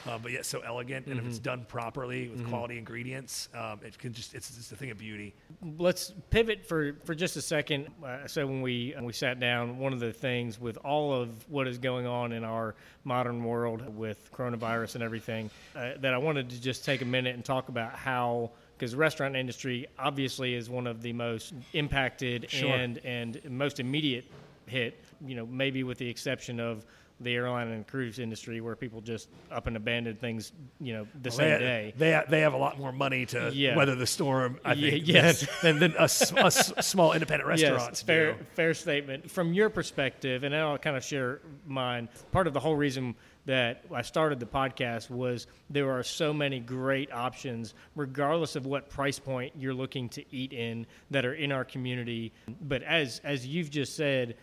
uh, 0.07 0.17
but 0.17 0.31
yet 0.31 0.45
so 0.45 0.59
elegant. 0.61 1.05
And 1.05 1.15
if 1.15 1.19
Mm-hmm. 1.21 1.29
it's 1.29 1.39
done 1.39 1.65
properly 1.67 2.29
with 2.29 2.47
quality 2.49 2.77
ingredients, 2.79 3.47
um, 3.55 3.79
it 3.85 3.97
can 3.97 4.11
just, 4.11 4.33
it's 4.33 4.49
just 4.55 4.71
a 4.71 4.75
thing 4.75 4.89
of 4.89 4.97
beauty. 4.97 5.35
Let's 5.77 6.11
pivot 6.31 6.65
for, 6.65 6.95
for 7.05 7.13
just 7.13 7.35
a 7.37 7.41
second. 7.41 7.87
Uh, 8.03 8.25
so 8.27 8.45
when 8.47 8.61
we 8.63 8.91
when 8.95 9.05
we 9.05 9.13
sat 9.13 9.39
down, 9.39 9.77
one 9.77 9.93
of 9.93 9.99
the 9.99 10.11
things 10.11 10.59
with 10.59 10.77
all 10.83 11.13
of 11.13 11.29
what 11.49 11.67
is 11.67 11.77
going 11.77 12.07
on 12.07 12.31
in 12.31 12.43
our 12.43 12.73
modern 13.03 13.43
world 13.43 13.95
with 13.95 14.31
coronavirus 14.33 14.95
and 14.95 15.03
everything, 15.03 15.49
uh, 15.75 15.91
that 15.99 16.13
I 16.13 16.17
wanted 16.17 16.49
to 16.49 16.59
just 16.59 16.83
take 16.83 17.01
a 17.03 17.05
minute 17.05 17.35
and 17.35 17.45
talk 17.45 17.69
about 17.69 17.93
how 17.93 18.51
because 18.77 18.91
the 18.93 18.97
restaurant 18.97 19.35
industry 19.35 19.85
obviously 19.99 20.55
is 20.55 20.69
one 20.69 20.87
of 20.87 21.01
the 21.01 21.13
most 21.13 21.53
impacted 21.73 22.49
Sure. 22.49 22.73
and 22.73 22.97
and 23.05 23.39
most 23.49 23.79
immediate 23.79 24.25
hit. 24.65 24.99
You 25.25 25.35
know, 25.35 25.45
maybe 25.45 25.83
with 25.83 25.97
the 25.97 26.09
exception 26.09 26.59
of 26.59 26.85
the 27.21 27.35
airline 27.35 27.67
and 27.67 27.85
cruise 27.85 28.17
industry 28.17 28.61
where 28.61 28.77
people 28.77 29.01
just 29.01 29.27
up 29.51 29.67
and 29.67 29.75
abandon 29.75 30.15
things, 30.15 30.53
you 30.79 30.93
know, 30.93 31.03
the 31.21 31.29
They, 31.29 31.35
same 31.35 31.59
day. 31.59 31.93
they 31.97 32.23
they 32.29 32.39
have 32.39 32.53
a 32.53 32.57
lot 32.57 32.79
more 32.79 32.93
money 32.93 33.25
to 33.25 33.51
Yeah. 33.53 33.75
weather 33.75 33.93
the 33.95 34.07
storm. 34.07 34.57
I 34.63 34.73
think 34.75 35.05
yes. 35.05 35.45
than, 35.61 35.79
than, 35.79 35.91
than 35.91 35.97
us, 36.01 36.31
us 36.31 36.71
small 36.79 37.11
independent 37.11 37.45
restaurants 37.49 37.99
Yes, 37.99 38.01
fair, 38.03 38.31
do. 38.35 38.45
fair 38.53 38.73
statement. 38.73 39.29
From 39.29 39.51
your 39.53 39.69
perspective, 39.69 40.43
and 40.45 40.55
I'll 40.55 40.77
kind 40.77 40.95
of 40.95 41.03
share 41.03 41.41
mine. 41.67 42.07
Part 42.31 42.47
of 42.47 42.53
the 42.53 42.59
whole 42.61 42.77
reason 42.77 43.15
that 43.45 43.83
I 43.93 44.01
started 44.01 44.39
the 44.39 44.45
podcast 44.45 45.09
was 45.09 45.47
there 45.69 45.91
are 45.91 46.03
so 46.03 46.31
many 46.31 46.61
great 46.61 47.11
options, 47.11 47.73
regardless 47.97 48.55
of 48.55 48.65
what 48.65 48.89
price 48.89 49.19
point 49.19 49.51
you're 49.57 49.73
looking 49.73 50.07
to 50.09 50.23
eat 50.33 50.53
in, 50.53 50.85
that 51.11 51.25
are 51.25 51.33
in 51.33 51.51
our 51.51 51.65
community. 51.65 52.31
But 52.61 52.81
as 52.83 53.19
as 53.25 53.45
you've 53.45 53.71
just 53.71 53.97
said, 53.97 54.35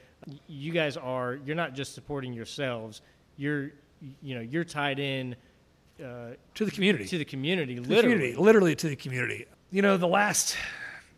you 0.48 0.72
guys 0.72 0.96
are 0.96 1.38
you're 1.44 1.56
not 1.56 1.74
just 1.74 1.94
supporting 1.94 2.32
yourselves. 2.32 3.00
You're 3.36 3.70
you 4.22 4.34
know 4.34 4.40
you're 4.40 4.64
tied 4.64 4.98
in 4.98 5.36
uh, 6.04 6.30
To 6.54 6.64
the 6.64 6.70
community. 6.70 7.06
to 7.06 7.18
the 7.18 7.24
community, 7.24 7.74
the 7.76 7.80
literally. 7.82 8.02
community, 8.16 8.36
literally 8.42 8.74
to 8.76 8.88
the 8.88 8.96
community. 8.96 9.46
You 9.70 9.82
know, 9.82 9.96
the 9.96 10.08
last 10.08 10.56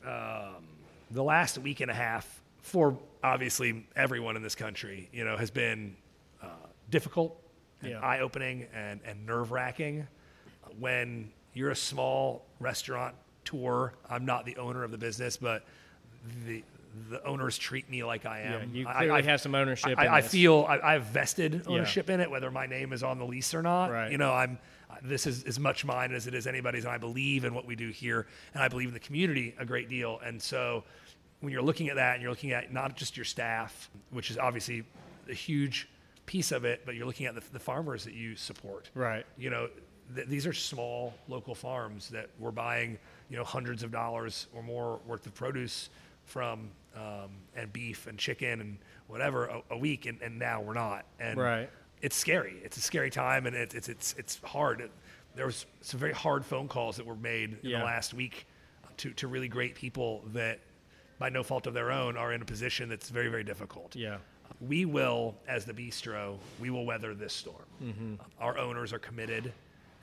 um, 0.07 0.64
the 1.11 1.23
last 1.23 1.59
week 1.59 1.81
and 1.81 1.90
a 1.90 1.94
half 1.94 2.42
for 2.61 2.99
obviously 3.25 3.87
everyone 3.97 4.37
in 4.37 4.42
this 4.42 4.55
country, 4.55 5.09
you 5.12 5.25
know, 5.25 5.37
has 5.37 5.51
been 5.51 5.97
uh, 6.42 6.47
difficult, 6.90 7.40
and 7.83 7.92
Yeah. 7.92 8.01
eye 8.01 8.21
opening, 8.21 8.66
and 8.75 9.01
and 9.05 9.25
nerve 9.27 9.51
wracking. 9.53 10.07
When 10.79 11.33
you're 11.55 11.71
a 11.71 11.77
small 11.77 12.44
restaurant 12.61 13.14
tour, 13.44 13.94
I'm 14.09 14.25
not 14.25 14.44
the 14.44 14.57
owner 14.59 14.85
of 14.85 14.90
the 14.90 14.99
business, 14.99 15.37
but 15.37 15.64
the 16.44 16.62
the 17.11 17.25
owners 17.27 17.57
treat 17.59 17.89
me 17.91 18.05
like 18.05 18.27
I 18.27 18.41
Yeah, 18.41 18.57
am. 18.59 18.75
you 18.75 18.87
I- 18.89 18.93
clearly 18.95 19.19
I- 19.19 19.23
have 19.23 19.41
some 19.41 19.55
ownership. 19.55 19.99
I, 19.99 20.19
I 20.19 20.21
feel 20.23 20.65
I, 20.69 20.79
I 20.79 20.93
have 20.95 21.05
vested 21.05 21.63
ownership 21.67 22.11
in 22.11 22.21
it, 22.21 22.31
whether 22.31 22.51
my 22.51 22.67
name 22.67 22.93
is 22.93 23.03
on 23.03 23.19
the 23.19 23.25
lease 23.27 23.55
or 23.55 23.63
not. 23.63 23.91
Right. 23.91 24.11
You 24.13 24.19
know, 24.19 24.33
I'm. 24.33 24.59
This 25.03 25.27
is 25.27 25.45
as 25.45 25.61
much 25.61 25.85
mine 25.85 26.13
as 26.13 26.27
it 26.27 26.35
is 26.35 26.47
anybody's, 26.47 26.85
and 26.85 26.93
I 26.93 26.99
believe 26.99 27.45
in 27.45 27.55
what 27.55 27.67
we 27.67 27.77
do 27.77 27.91
here, 27.91 28.27
and 28.55 28.63
I 28.63 28.69
believe 28.69 28.89
in 28.89 28.95
the 28.95 29.01
community 29.01 29.55
a 29.59 29.65
great 29.65 29.89
deal. 29.89 30.19
And 30.25 30.41
so, 30.43 30.83
when 31.41 31.53
you're 31.53 31.63
looking 31.63 31.89
at 31.89 31.97
that, 31.97 32.15
and 32.15 32.23
you're 32.23 32.31
looking 32.33 32.53
at 32.53 32.73
not 32.73 32.97
just 32.97 33.17
your 33.17 33.25
staff, 33.25 33.91
which 34.11 34.31
is 34.31 34.39
obviously 34.39 34.85
a 35.29 35.35
huge 35.35 35.89
piece 36.27 36.53
of 36.53 36.65
it, 36.65 36.83
but 36.87 36.95
you're 36.95 37.07
looking 37.07 37.27
at 37.27 37.35
the, 37.35 37.43
the 37.53 37.59
farmers 37.61 38.03
that 38.05 38.15
you 38.15 38.35
support. 38.35 38.91
Right. 38.95 39.25
You 39.37 39.51
know, 39.51 39.69
th- 40.15 40.27
these 40.27 40.47
are 40.47 40.53
small 40.55 41.15
local 41.29 41.55
farms 41.55 42.09
that 42.09 42.31
we're 42.39 42.51
buying, 42.51 42.99
you 43.31 43.37
know, 43.37 43.45
hundreds 43.45 43.83
of 43.83 43.93
dollars 43.93 44.47
or 44.55 44.63
more 44.63 45.01
worth 45.07 45.27
of 45.27 45.35
produce 45.35 45.91
from, 46.25 46.71
um, 46.96 47.31
and 47.55 47.72
beef 47.72 48.07
and 48.07 48.18
chicken 48.18 48.61
and 48.61 48.79
whatever 49.07 49.46
a, 49.46 49.62
a 49.70 49.79
week, 49.79 50.07
and, 50.07 50.20
and 50.22 50.38
now 50.38 50.61
we're 50.61 50.74
not. 50.74 51.05
And 51.20 51.38
Right. 51.38 51.70
it's 52.03 52.16
scary. 52.16 52.57
It's 52.64 52.77
a 52.77 52.81
scary 52.81 53.11
time, 53.11 53.46
and 53.46 53.55
it, 53.57 53.74
it's 53.74 53.88
it's 53.88 54.14
it's 54.18 54.37
hard. 54.42 54.81
It, 54.81 54.90
there 55.35 55.46
was 55.46 55.66
some 55.83 56.01
very 56.01 56.12
hard 56.12 56.44
phone 56.44 56.68
calls 56.68 56.96
that 56.96 57.07
were 57.07 57.14
made 57.16 57.59
in 57.62 57.70
Yeah. 57.70 57.79
the 57.81 57.85
last 57.85 58.14
week 58.14 58.46
to 58.98 59.11
to 59.14 59.29
really 59.29 59.48
great 59.48 59.74
people 59.74 60.22
that, 60.33 60.59
by 61.18 61.29
no 61.29 61.42
fault 61.42 61.66
of 61.66 61.74
their 61.74 61.90
own, 61.92 62.16
are 62.16 62.33
in 62.33 62.42
a 62.42 62.44
position 62.44 62.88
that's 62.88 63.09
very 63.11 63.29
very 63.29 63.44
difficult 63.44 63.94
Yeah. 63.96 64.18
we 64.61 64.85
will, 64.85 65.35
as 65.46 65.64
the 65.64 65.72
bistro, 65.72 66.38
we 66.61 66.70
will 66.70 66.85
weather 66.85 67.14
this 67.14 67.33
storm. 67.33 67.64
Mm-hmm. 67.83 68.14
Our 68.40 68.59
owners 68.59 68.92
are 68.92 68.98
committed, 68.98 69.53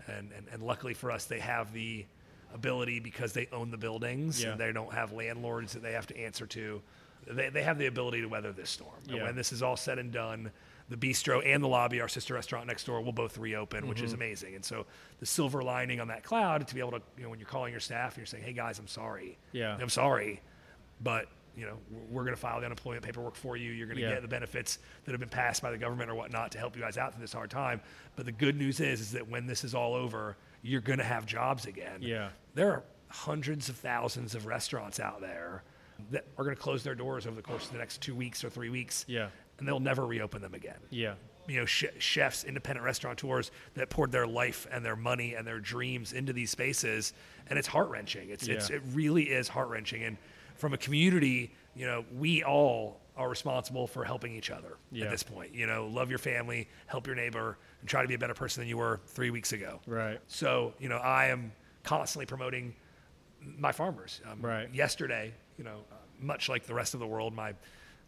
and, 0.08 0.32
and, 0.38 0.46
and 0.52 0.64
luckily 0.64 0.94
for 0.94 1.12
us, 1.12 1.26
they 1.26 1.40
have 1.40 1.74
the 1.74 2.06
ability 2.56 3.00
because 3.00 3.34
they 3.34 3.48
own 3.52 3.70
the 3.70 3.78
buildings 3.78 4.42
Yeah. 4.42 4.52
and 4.52 4.60
they 4.60 4.72
don't 4.72 4.94
have 4.94 5.12
landlords 5.12 5.74
that 5.74 5.84
they 5.84 5.92
have 5.94 6.08
to 6.08 6.18
answer 6.18 6.48
to. 6.48 6.82
They, 7.28 7.50
they 7.50 7.62
have 7.64 7.78
the 7.78 7.86
ability 7.88 8.22
to 8.22 8.28
weather 8.28 8.52
this 8.52 8.70
storm. 8.70 8.96
And 9.08 9.18
Yeah. 9.18 9.24
when 9.24 9.36
this 9.36 9.52
is 9.52 9.62
all 9.62 9.78
said 9.78 10.00
and 10.00 10.12
done, 10.12 10.52
the 10.90 10.98
bistro 10.98 11.42
and 11.46 11.64
the 11.64 11.68
lobby, 11.68 12.00
our 12.02 12.08
sister 12.08 12.36
restaurant 12.36 12.68
next 12.68 12.86
door, 12.86 13.02
will 13.02 13.12
both 13.12 13.38
reopen, 13.38 13.88
which 13.88 13.98
Mm-hmm. 13.98 14.06
is 14.06 14.14
amazing. 14.14 14.56
And 14.56 14.64
so 14.64 14.86
the 15.20 15.26
silver 15.26 15.64
lining 15.64 16.00
on 16.00 16.08
that 16.10 16.24
cloud 16.24 16.68
to 16.68 16.74
be 16.76 16.80
able 16.80 16.92
to, 16.92 17.02
you 17.18 17.24
know, 17.24 17.30
when 17.30 17.40
you're 17.40 17.48
calling 17.48 17.72
your 17.72 17.80
staff 17.80 18.12
and 18.14 18.18
you're 18.18 18.26
saying, 18.28 18.44
"Hey 18.44 18.54
guys, 18.54 18.78
I'm 18.80 18.88
sorry. 18.88 19.38
Yeah. 19.52 19.76
I'm 19.80 19.90
sorry, 19.90 20.42
but 21.02 21.28
you 21.58 21.66
know 21.66 21.78
we're 22.12 22.24
going 22.24 22.36
to 22.36 22.40
file 22.40 22.60
the 22.60 22.66
unemployment 22.66 23.04
paperwork 23.04 23.36
for 23.36 23.56
you. 23.58 23.72
You're 23.72 23.88
going 23.88 23.98
to 23.98 24.04
Yeah. 24.04 24.14
get 24.16 24.22
the 24.22 24.28
benefits 24.28 24.78
that 25.06 25.12
have 25.12 25.20
been 25.22 25.30
passed 25.30 25.62
by 25.64 25.72
the 25.72 25.78
government 25.78 26.12
or 26.12 26.16
whatnot 26.16 26.52
to 26.52 26.58
help 26.60 26.76
you 26.76 26.82
guys 26.82 26.98
out 26.98 27.14
through 27.14 27.22
this 27.22 27.34
hard 27.34 27.50
time. 27.50 27.82
But 28.16 28.26
the 28.26 28.32
good 28.34 28.56
news 28.58 28.80
is, 28.82 29.00
is 29.02 29.12
that 29.14 29.28
when 29.28 29.48
this 29.48 29.64
is 29.64 29.74
all 29.74 29.94
over, 29.96 30.36
you're 30.66 30.82
going 30.82 31.00
to 31.00 31.06
have 31.06 31.26
jobs 31.26 31.66
again. 31.66 32.00
Yeah. 32.02 32.30
There 32.56 32.72
are 32.72 32.84
hundreds 33.10 33.70
of 33.70 33.76
thousands 33.76 34.34
of 34.36 34.46
restaurants 34.46 35.00
out 35.00 35.22
there 35.22 35.64
that 36.12 36.26
are 36.38 36.44
going 36.44 36.56
to 36.56 36.62
close 36.62 36.84
their 36.84 36.96
doors 36.96 37.26
over 37.28 37.36
the 37.36 37.42
course 37.42 37.66
of 37.68 37.72
the 37.72 37.78
next 37.78 38.02
two 38.02 38.16
weeks 38.16 38.44
or 38.44 38.50
three 38.50 38.70
weeks. 38.70 39.06
Yeah. 39.08 39.30
And 39.60 39.68
they'll 39.68 39.80
never 39.80 40.06
reopen 40.06 40.42
them 40.42 40.54
again 40.54 40.76
Yeah. 40.90 41.14
you 41.48 41.60
know, 41.60 41.66
ch- 41.66 41.86
chefs, 42.00 42.44
independent 42.44 42.84
restaurateurs 42.84 43.52
that 43.76 43.90
poured 43.90 44.12
their 44.12 44.28
life 44.28 44.68
and 44.72 44.84
their 44.84 44.96
money 44.98 45.36
and 45.36 45.46
their 45.48 45.60
dreams 45.60 46.12
into 46.12 46.34
these 46.34 46.50
spaces, 46.50 47.14
and 47.48 47.58
it's 47.60 47.68
heart 47.68 47.90
wrenching. 47.90 48.30
It's, 48.30 48.48
it's 48.48 48.70
it 48.70 48.82
really 48.92 49.24
is 49.24 49.48
heart 49.48 49.70
wrenching. 49.70 50.04
And 50.04 50.18
from 50.56 50.74
a 50.74 50.78
community, 50.78 51.54
you 51.76 51.86
know, 51.86 52.04
we 52.18 52.44
all 52.44 53.00
are 53.16 53.30
responsible 53.30 53.88
for 53.88 54.04
helping 54.04 54.34
each 54.36 54.50
other 54.52 54.78
Yeah. 54.92 55.06
at 55.06 55.12
this 55.12 55.24
point. 55.24 55.54
You 55.56 55.68
know, 55.68 55.88
love 55.88 56.10
your 56.10 56.20
family, 56.20 56.68
help 56.88 57.08
your 57.08 57.16
neighbor, 57.16 57.58
and 57.86 57.90
try 57.92 58.02
to 58.02 58.08
be 58.08 58.16
a 58.16 58.18
better 58.18 58.34
person 58.34 58.62
than 58.62 58.68
you 58.68 58.78
were 58.78 59.00
three 59.06 59.30
weeks 59.30 59.54
ago. 59.54 59.80
Right. 59.86 60.20
So, 60.26 60.74
you 60.80 60.90
know, 60.90 60.98
I 60.98 61.28
am 61.28 61.52
constantly 61.84 62.26
promoting 62.26 62.74
my 63.60 63.72
farmers. 63.72 64.22
Um, 64.28 64.42
Right. 64.42 64.74
Yesterday, 64.74 65.32
you 65.60 65.64
know, 65.64 65.78
uh, 65.92 65.96
much 66.20 66.50
like 66.50 66.66
the 66.66 66.74
rest 66.74 66.96
of 66.96 67.00
the 67.00 67.06
world, 67.06 67.36
my 67.36 67.54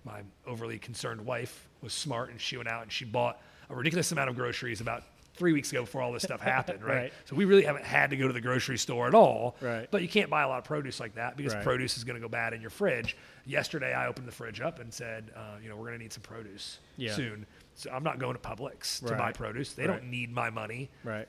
my 0.03 0.21
overly 0.47 0.79
concerned 0.79 1.23
wife 1.23 1.67
was 1.83 1.93
smart 1.93 2.31
and 2.31 2.41
she 2.41 2.57
went 2.57 2.67
out 2.69 2.81
and 2.81 2.91
she 2.91 3.05
bought 3.05 3.39
a 3.69 3.75
ridiculous 3.75 4.11
amount 4.11 4.29
of 4.31 4.35
groceries 4.35 4.81
about 4.81 5.03
three 5.37 5.53
weeks 5.53 5.71
ago 5.71 5.81
before 5.81 6.01
all 6.01 6.11
this 6.11 6.23
stuff 6.23 6.41
happened, 6.41 6.83
right? 6.83 6.95
Right. 6.95 7.13
So 7.25 7.35
we 7.35 7.45
really 7.45 7.63
haven't 7.63 7.85
had 7.85 8.09
to 8.09 8.17
go 8.17 8.27
to 8.27 8.33
the 8.33 8.41
grocery 8.41 8.77
store 8.77 9.07
at 9.07 9.13
all. 9.13 9.55
Right. 9.61 9.87
But 9.89 10.01
you 10.01 10.07
can't 10.07 10.29
buy 10.29 10.41
a 10.43 10.47
lot 10.47 10.57
of 10.57 10.63
produce 10.65 10.99
like 10.99 11.15
that 11.15 11.37
because 11.37 11.53
Right. 11.55 11.63
produce 11.63 11.97
is 11.97 12.03
going 12.03 12.15
to 12.15 12.21
go 12.21 12.27
bad 12.29 12.53
in 12.53 12.61
your 12.61 12.69
fridge. 12.69 13.15
Yesterday, 13.45 13.93
I 13.93 14.07
opened 14.07 14.27
the 14.27 14.31
fridge 14.31 14.59
up 14.61 14.79
and 14.79 14.93
said, 14.93 15.31
uh, 15.35 15.57
you 15.63 15.69
know, 15.69 15.75
we're 15.75 15.85
going 15.87 15.97
to 15.99 16.03
need 16.03 16.13
some 16.13 16.23
produce 16.23 16.79
Yeah. 16.97 17.13
soon. 17.15 17.45
So 17.75 17.91
I'm 17.91 18.03
not 18.03 18.19
going 18.19 18.33
to 18.33 18.39
Publix 18.41 19.05
to 19.07 19.15
buy 19.15 19.31
produce. 19.31 19.73
They 19.73 19.85
Right. 19.87 19.99
don't 19.99 20.09
need 20.09 20.31
my 20.33 20.49
money. 20.49 20.89
Right. 21.03 21.27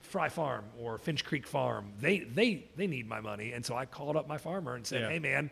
Fry 0.00 0.28
Farm 0.28 0.64
or 0.78 0.98
Finch 0.98 1.24
Creek 1.24 1.46
Farm, 1.46 1.92
they 2.00 2.20
they 2.20 2.64
they 2.76 2.86
need 2.88 3.06
my 3.08 3.20
money, 3.20 3.52
and 3.52 3.64
so 3.64 3.76
I 3.76 3.84
called 3.84 4.16
up 4.16 4.26
my 4.26 4.38
farmer 4.38 4.74
and 4.74 4.84
said, 4.84 5.02
Yeah. 5.02 5.08
"Hey, 5.10 5.18
man, 5.20 5.50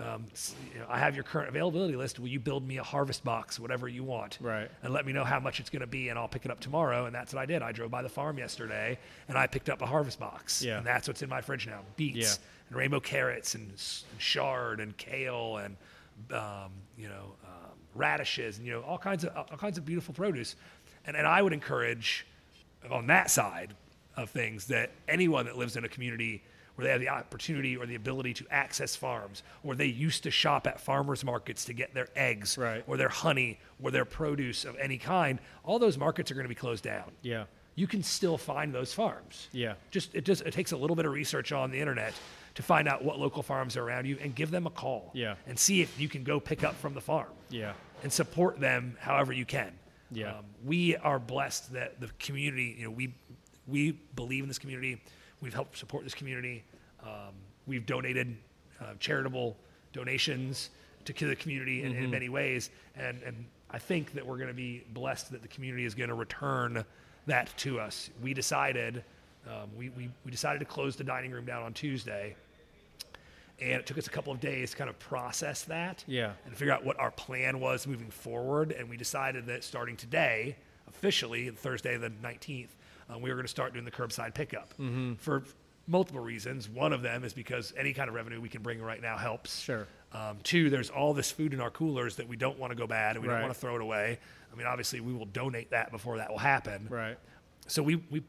um, 0.00 0.26
you 0.72 0.78
know, 0.80 0.86
I 0.88 0.98
have 0.98 1.14
your 1.14 1.24
current 1.24 1.48
availability 1.48 1.96
list. 1.96 2.18
Will 2.20 2.28
you 2.28 2.38
build 2.40 2.66
me 2.66 2.78
a 2.78 2.82
harvest 2.82 3.24
box, 3.24 3.58
whatever 3.58 3.88
you 3.88 4.04
want, 4.04 4.38
Right. 4.40 4.70
and 4.82 4.92
let 4.92 5.04
me 5.06 5.12
know 5.12 5.24
how 5.24 5.40
much 5.40 5.60
it's 5.60 5.70
going 5.70 5.80
to 5.80 5.86
be, 5.86 6.08
and 6.08 6.18
I'll 6.18 6.28
pick 6.28 6.44
it 6.44 6.50
up 6.50 6.60
tomorrow." 6.60 7.06
And 7.06 7.14
that's 7.14 7.34
what 7.34 7.40
I 7.42 7.46
did. 7.46 7.62
I 7.62 7.72
drove 7.72 7.90
by 7.90 8.02
the 8.02 8.08
farm 8.08 8.38
yesterday, 8.38 8.98
and 9.28 9.36
I 9.36 9.46
picked 9.46 9.68
up 9.68 9.82
a 9.82 9.86
harvest 9.86 10.18
box, 10.20 10.62
Yeah. 10.62 10.78
and 10.78 10.86
that's 10.86 11.08
what's 11.08 11.22
in 11.22 11.28
my 11.28 11.40
fridge 11.40 11.66
now: 11.66 11.80
beets 11.96 12.16
Yeah. 12.38 12.46
and 12.68 12.76
rainbow 12.78 13.00
carrots 13.00 13.54
and, 13.54 13.68
and 13.70 14.18
chard 14.18 14.80
and 14.80 14.96
kale 14.96 15.56
and 15.58 15.76
um, 16.32 16.72
you 16.96 17.08
know 17.08 17.34
um, 17.44 17.70
radishes 17.94 18.58
and 18.58 18.66
you 18.66 18.72
know 18.72 18.80
all 18.82 18.98
kinds 18.98 19.24
of 19.24 19.36
all 19.36 19.56
kinds 19.58 19.78
of 19.78 19.84
beautiful 19.84 20.14
produce. 20.14 20.56
And 21.06 21.16
and 21.16 21.26
I 21.26 21.42
would 21.42 21.52
encourage 21.52 22.26
on 22.90 23.06
that 23.08 23.30
side 23.30 23.74
of 24.16 24.30
things 24.30 24.66
that 24.66 24.90
anyone 25.08 25.46
that 25.46 25.56
lives 25.56 25.76
in 25.76 25.84
a 25.84 25.88
community 25.88 26.42
where 26.78 26.84
they 26.86 26.92
have 26.92 27.00
the 27.00 27.08
opportunity 27.08 27.76
or 27.76 27.86
the 27.86 27.96
ability 27.96 28.32
to 28.32 28.46
access 28.52 28.94
farms, 28.94 29.42
or 29.64 29.74
they 29.74 29.86
used 29.86 30.22
to 30.22 30.30
shop 30.30 30.64
at 30.68 30.80
farmers 30.80 31.24
markets 31.24 31.64
to 31.64 31.72
get 31.72 31.92
their 31.92 32.06
eggs 32.14 32.56
Right. 32.56 32.84
or 32.86 32.96
their 32.96 33.08
honey 33.08 33.58
or 33.82 33.90
their 33.90 34.04
produce 34.04 34.64
of 34.64 34.76
any 34.76 34.96
kind, 34.96 35.40
all 35.64 35.80
those 35.80 35.98
markets 35.98 36.30
are 36.30 36.34
going 36.34 36.44
to 36.44 36.48
be 36.48 36.54
closed 36.54 36.84
down. 36.84 37.10
Yeah. 37.20 37.46
You 37.74 37.88
can 37.88 38.04
still 38.04 38.38
find 38.38 38.72
those 38.72 38.92
farms. 38.94 39.48
Yeah. 39.50 39.74
Just 39.90 40.14
it 40.14 40.24
just 40.24 40.42
it 40.42 40.52
takes 40.52 40.70
a 40.70 40.76
little 40.76 40.94
bit 40.94 41.04
of 41.04 41.12
research 41.12 41.50
on 41.50 41.72
the 41.72 41.80
internet 41.80 42.14
to 42.54 42.62
find 42.62 42.86
out 42.86 43.04
what 43.04 43.18
local 43.18 43.42
farms 43.42 43.76
are 43.76 43.82
around 43.82 44.06
you 44.06 44.16
and 44.22 44.32
give 44.36 44.52
them 44.52 44.68
a 44.68 44.70
call. 44.70 45.10
Yeah. 45.14 45.34
And 45.48 45.58
see 45.58 45.80
if 45.82 45.98
you 45.98 46.08
can 46.08 46.22
go 46.22 46.38
pick 46.38 46.62
up 46.62 46.76
from 46.76 46.94
the 46.94 47.00
farm 47.00 47.28
Yeah. 47.50 47.72
and 48.04 48.12
support 48.12 48.60
them 48.60 48.96
however 49.00 49.32
you 49.32 49.44
can. 49.44 49.72
Yeah. 50.12 50.38
Um, 50.38 50.44
we 50.64 50.94
are 50.96 51.18
blessed 51.18 51.72
that 51.72 52.00
the 52.00 52.08
community, 52.20 52.76
you 52.78 52.84
know, 52.84 52.90
we 52.92 53.14
we 53.66 53.90
believe 54.14 54.44
in 54.44 54.48
this 54.48 54.58
community. 54.60 55.00
We've 55.40 55.54
helped 55.54 55.76
support 55.78 56.04
this 56.04 56.14
community. 56.14 56.64
Um, 57.02 57.34
we've 57.66 57.86
donated 57.86 58.36
uh, 58.80 58.94
charitable 58.98 59.56
donations 59.92 60.70
to 61.04 61.12
the 61.26 61.36
community 61.36 61.82
in, 61.84 61.92
Mm-hmm. 61.92 62.04
in 62.04 62.10
many 62.10 62.28
ways, 62.28 62.70
and 62.96 63.22
and 63.22 63.44
I 63.70 63.78
think 63.78 64.12
that 64.14 64.26
we're 64.26 64.36
going 64.36 64.48
to 64.48 64.54
be 64.54 64.84
blessed 64.92 65.30
that 65.32 65.42
the 65.42 65.48
community 65.48 65.84
is 65.84 65.94
going 65.94 66.08
to 66.08 66.14
return 66.14 66.84
that 67.26 67.50
to 67.58 67.80
us. 67.80 68.10
We 68.22 68.34
decided. 68.34 69.02
Um, 69.46 69.70
we, 69.78 69.88
we, 69.90 70.10
we 70.26 70.30
decided 70.30 70.58
to 70.58 70.64
close 70.66 70.96
the 70.96 71.04
dining 71.04 71.30
room 71.30 71.46
down 71.46 71.62
on 71.62 71.72
Tuesday, 71.72 72.34
and 73.60 73.72
it 73.72 73.86
took 73.86 73.96
us 73.96 74.06
a 74.06 74.10
couple 74.10 74.30
of 74.32 74.40
days 74.40 74.72
to 74.72 74.76
kind 74.76 74.90
of 74.90 74.98
process 74.98 75.62
that 75.64 76.04
Yeah. 76.06 76.32
and 76.44 76.54
figure 76.54 76.72
out 76.74 76.84
what 76.84 76.98
our 76.98 77.10
plan 77.12 77.58
was 77.60 77.86
moving 77.86 78.10
forward. 78.10 78.72
And 78.72 78.90
we 78.90 78.96
decided 78.98 79.46
that 79.46 79.64
starting 79.64 79.96
today, 79.96 80.56
officially 80.86 81.48
Thursday 81.50 81.96
the 81.96 82.10
19th, 82.10 82.68
um, 83.08 83.20
we 83.22 83.30
were 83.30 83.36
going 83.36 83.44
to 83.46 83.50
start 83.50 83.72
doing 83.72 83.84
the 83.84 83.90
curbside 83.90 84.34
pickup 84.34 84.72
for 85.18 85.44
multiple 85.86 86.20
reasons. 86.20 86.68
One 86.68 86.92
of 86.92 87.02
them 87.02 87.24
is 87.24 87.32
because 87.32 87.72
any 87.76 87.92
kind 87.94 88.08
of 88.08 88.14
revenue 88.14 88.40
we 88.40 88.48
can 88.48 88.62
bring 88.62 88.80
right 88.82 89.00
now 89.00 89.16
helps. 89.16 89.60
Sure. 89.60 89.86
Um, 90.12 90.38
two, 90.42 90.70
there's 90.70 90.90
all 90.90 91.14
this 91.14 91.30
food 91.30 91.52
in 91.54 91.60
our 91.60 91.70
coolers 91.70 92.16
that 92.16 92.28
we 92.28 92.36
don't 92.36 92.58
want 92.58 92.70
to 92.70 92.76
go 92.76 92.86
bad 92.86 93.16
and 93.16 93.22
we 93.24 93.28
Right. 93.28 93.36
don't 93.36 93.44
want 93.48 93.54
to 93.54 93.60
throw 93.60 93.76
it 93.76 93.82
away. 93.82 94.18
I 94.52 94.56
mean, 94.56 94.66
obviously, 94.66 95.00
we 95.00 95.12
will 95.12 95.26
donate 95.26 95.70
that 95.70 95.90
before 95.90 96.18
that 96.18 96.30
will 96.30 96.38
happen. 96.38 96.86
Right. 96.90 97.16
So 97.66 97.82
we, 97.82 97.96
we 98.10 98.22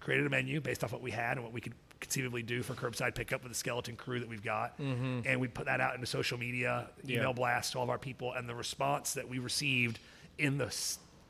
created 0.00 0.26
a 0.26 0.30
menu 0.30 0.60
based 0.60 0.82
off 0.82 0.92
what 0.92 1.02
we 1.02 1.10
had 1.12 1.36
and 1.36 1.44
what 1.44 1.52
we 1.52 1.60
could 1.60 1.74
conceivably 2.00 2.42
do 2.42 2.64
for 2.64 2.74
curbside 2.74 3.14
pickup 3.14 3.44
with 3.44 3.52
the 3.52 3.56
skeleton 3.58 3.94
crew 3.94 4.18
that 4.18 4.28
we've 4.28 4.42
got. 4.42 4.76
And 4.80 5.40
we 5.40 5.46
put 5.46 5.66
that 5.66 5.80
out 5.80 5.94
into 5.94 6.06
social 6.06 6.36
media, 6.38 6.88
Yeah. 7.04 7.18
email 7.18 7.32
blast 7.32 7.72
to 7.72 7.78
all 7.78 7.84
of 7.84 7.90
our 7.90 7.98
people. 7.98 8.32
And 8.32 8.48
the 8.48 8.54
response 8.56 9.14
that 9.14 9.28
we 9.28 9.38
received 9.38 10.00
in 10.38 10.58
the 10.58 10.70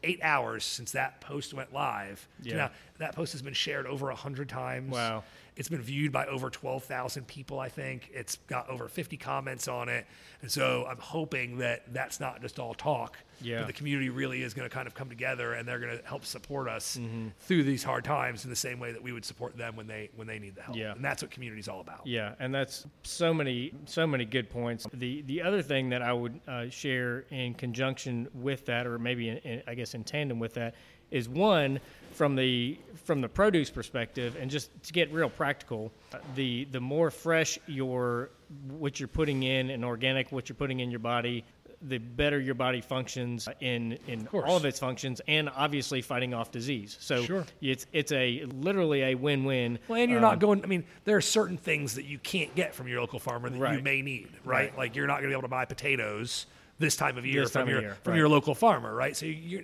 eight 0.02 0.20
hours 0.22 0.64
since 0.64 0.92
that 0.92 1.20
post 1.20 1.54
went 1.54 1.72
live. 1.72 2.26
Yeah. 2.42 2.56
Now, 2.56 2.70
that 2.98 3.14
post 3.14 3.32
has 3.32 3.42
been 3.42 3.54
shared 3.54 3.86
over 3.86 4.06
a 4.06 4.14
100 4.14 4.48
times. 4.48 4.92
Wow. 4.92 5.24
It's 5.54 5.68
been 5.68 5.82
viewed 5.82 6.12
by 6.12 6.26
over 6.26 6.48
12,000 6.48 7.26
people, 7.26 7.60
I 7.60 7.68
think. 7.68 8.10
It's 8.14 8.36
got 8.46 8.70
over 8.70 8.88
50 8.88 9.16
comments 9.18 9.68
on 9.68 9.88
it. 9.90 10.06
And 10.40 10.50
so 10.50 10.86
I'm 10.88 10.96
hoping 10.98 11.58
that 11.58 11.92
that's 11.92 12.20
not 12.20 12.40
just 12.40 12.58
all 12.58 12.72
talk. 12.72 13.18
Yeah. 13.42 13.58
But 13.58 13.66
the 13.66 13.72
community 13.74 14.08
really 14.08 14.42
is 14.42 14.54
going 14.54 14.68
to 14.68 14.74
kind 14.74 14.86
of 14.86 14.94
come 14.94 15.08
together 15.10 15.52
and 15.54 15.68
they're 15.68 15.78
going 15.80 15.98
to 15.98 16.04
help 16.06 16.24
support 16.24 16.68
us 16.68 16.96
Mm-hmm. 16.96 17.28
through 17.40 17.64
these 17.64 17.82
hard 17.84 18.04
times 18.04 18.44
in 18.44 18.50
the 18.50 18.56
same 18.56 18.78
way 18.80 18.92
that 18.92 19.02
we 19.02 19.12
would 19.12 19.24
support 19.24 19.56
them 19.56 19.76
when 19.76 19.86
they 19.86 20.10
when 20.16 20.26
they 20.26 20.38
need 20.38 20.54
the 20.54 20.62
help. 20.62 20.76
Yeah. 20.76 20.92
And 20.92 21.04
that's 21.04 21.22
what 21.22 21.30
community 21.30 21.60
is 21.60 21.68
all 21.68 21.80
about. 21.80 22.06
Yeah, 22.06 22.34
and 22.40 22.54
that's 22.54 22.86
so 23.02 23.32
many 23.34 23.72
so 23.84 24.06
many 24.06 24.24
good 24.24 24.48
points. 24.50 24.86
The 24.92 25.22
the 25.22 25.42
other 25.42 25.60
thing 25.62 25.90
that 25.90 26.02
I 26.02 26.12
would 26.12 26.40
uh, 26.48 26.68
share 26.70 27.24
in 27.30 27.54
conjunction 27.54 28.28
with 28.34 28.66
that, 28.66 28.86
or 28.86 28.98
maybe 28.98 29.28
in, 29.30 29.36
in, 29.38 29.62
I 29.66 29.74
guess 29.74 29.94
in 29.94 30.04
tandem 30.04 30.38
with 30.38 30.54
that, 30.54 30.74
is 31.12 31.28
one 31.28 31.78
from 32.12 32.34
the 32.34 32.78
from 33.04 33.20
the 33.20 33.28
produce 33.28 33.70
perspective, 33.70 34.36
and 34.40 34.50
just 34.50 34.70
to 34.84 34.92
get 34.92 35.12
real 35.12 35.30
practical, 35.30 35.92
the 36.34 36.64
the 36.72 36.80
more 36.80 37.10
fresh 37.10 37.58
your 37.66 38.30
what 38.68 38.98
you're 39.00 39.08
putting 39.08 39.42
in 39.44 39.70
and 39.70 39.84
organic 39.84 40.30
what 40.32 40.48
you're 40.48 40.56
putting 40.56 40.80
in 40.80 40.90
your 40.90 41.00
body. 41.00 41.44
The 41.84 41.98
better 41.98 42.38
your 42.38 42.54
body 42.54 42.80
functions 42.80 43.48
in 43.60 43.98
in 44.06 44.24
course. 44.26 44.44
all 44.48 44.56
of 44.56 44.64
its 44.64 44.78
functions, 44.78 45.20
and 45.26 45.48
obviously 45.56 46.00
fighting 46.00 46.32
off 46.32 46.52
disease. 46.52 46.96
So 47.00 47.24
Sure. 47.24 47.44
it's 47.60 47.86
it's 47.92 48.12
a 48.12 48.44
literally 48.54 49.02
a 49.02 49.14
win-win. 49.16 49.80
Well, 49.88 50.00
and 50.00 50.08
you're 50.08 50.20
Um, 50.20 50.22
not 50.22 50.38
going. 50.38 50.62
I 50.62 50.68
mean, 50.68 50.84
there 51.04 51.16
are 51.16 51.20
certain 51.20 51.56
things 51.56 51.96
that 51.96 52.04
you 52.04 52.18
can't 52.20 52.54
get 52.54 52.72
from 52.72 52.86
your 52.86 53.00
local 53.00 53.18
farmer 53.18 53.50
that 53.50 53.76
you 53.78 53.82
may 53.82 54.00
need, 54.00 54.28
right? 54.44 54.68
Right. 54.70 54.78
Like 54.78 54.94
you're 54.94 55.08
not 55.08 55.14
going 55.14 55.24
to 55.24 55.28
be 55.30 55.32
able 55.32 55.42
to 55.42 55.48
buy 55.48 55.64
potatoes 55.64 56.46
this 56.78 56.94
time 56.94 57.18
of 57.18 57.26
year 57.26 57.42
This 57.42 57.50
from 57.50 57.62
of 57.62 57.68
your 57.68 57.80
year, 57.80 57.96
from 58.04 58.12
right. 58.12 58.18
your 58.18 58.28
local 58.28 58.54
farmer, 58.54 58.94
right? 58.94 59.16
So 59.16 59.26
you're 59.26 59.62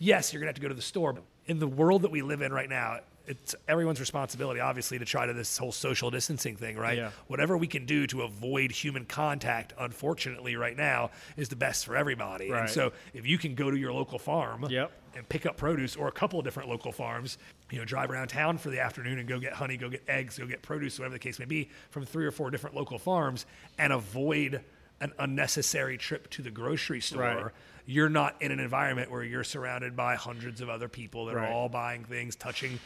yes, 0.00 0.32
you're 0.32 0.40
going 0.40 0.46
to 0.46 0.50
have 0.50 0.56
to 0.56 0.60
go 0.62 0.68
to 0.68 0.74
the 0.74 0.82
store. 0.82 1.12
But 1.12 1.22
in 1.46 1.60
the 1.60 1.68
world 1.68 2.02
that 2.02 2.10
we 2.10 2.22
live 2.22 2.42
in 2.42 2.52
right 2.52 2.68
now, 2.68 2.98
it's 3.26 3.54
everyone's 3.68 4.00
responsibility, 4.00 4.58
obviously, 4.58 4.98
to 4.98 5.04
try 5.04 5.24
to 5.26 5.32
this 5.32 5.56
whole 5.56 5.70
social 5.70 6.10
distancing 6.10 6.56
thing, 6.56 6.76
right? 6.76 6.96
Yeah. 6.98 7.10
Whatever 7.28 7.56
we 7.56 7.68
can 7.68 7.86
do 7.86 8.08
to 8.08 8.22
avoid 8.22 8.72
human 8.72 9.04
contact, 9.04 9.72
unfortunately, 9.78 10.56
right 10.56 10.76
now, 10.76 11.10
is 11.36 11.48
the 11.48 11.54
best 11.54 11.86
for 11.86 11.96
everybody. 11.96 12.50
Right. 12.50 12.62
And 12.62 12.70
so 12.70 12.92
if 13.14 13.26
you 13.26 13.38
can 13.38 13.54
go 13.54 13.70
to 13.70 13.76
your 13.76 13.92
local 13.92 14.18
farm 14.18 14.66
Yep. 14.68 14.90
and 15.14 15.28
pick 15.28 15.46
up 15.46 15.56
produce 15.56 15.94
or 15.94 16.08
a 16.08 16.12
couple 16.12 16.40
of 16.40 16.44
different 16.44 16.68
local 16.68 16.90
farms, 16.90 17.38
you 17.70 17.78
know, 17.78 17.84
drive 17.84 18.10
around 18.10 18.28
town 18.28 18.58
for 18.58 18.70
the 18.70 18.80
afternoon 18.80 19.20
and 19.20 19.28
go 19.28 19.38
get 19.38 19.52
honey, 19.52 19.76
go 19.76 19.88
get 19.88 20.02
eggs, 20.08 20.36
go 20.38 20.46
get 20.46 20.60
produce, 20.62 20.98
whatever 20.98 21.12
the 21.12 21.20
case 21.20 21.38
may 21.38 21.44
be, 21.44 21.68
from 21.90 22.04
three 22.04 22.26
or 22.26 22.32
four 22.32 22.50
different 22.50 22.74
local 22.74 22.98
farms 22.98 23.46
and 23.78 23.92
avoid 23.92 24.60
an 25.00 25.12
unnecessary 25.20 25.96
trip 25.96 26.28
to 26.30 26.42
the 26.42 26.50
grocery 26.50 27.00
store. 27.00 27.20
Right. 27.22 27.52
You're 27.86 28.08
not 28.08 28.40
in 28.40 28.52
an 28.52 28.60
environment 28.60 29.10
where 29.10 29.22
you're 29.24 29.44
surrounded 29.44 29.96
by 29.96 30.14
hundreds 30.16 30.60
of 30.60 30.68
other 30.68 30.88
people 30.88 31.26
that 31.26 31.36
Right. 31.36 31.48
are 31.48 31.52
all 31.52 31.68
buying 31.68 32.04
things, 32.04 32.36
touching 32.36 32.78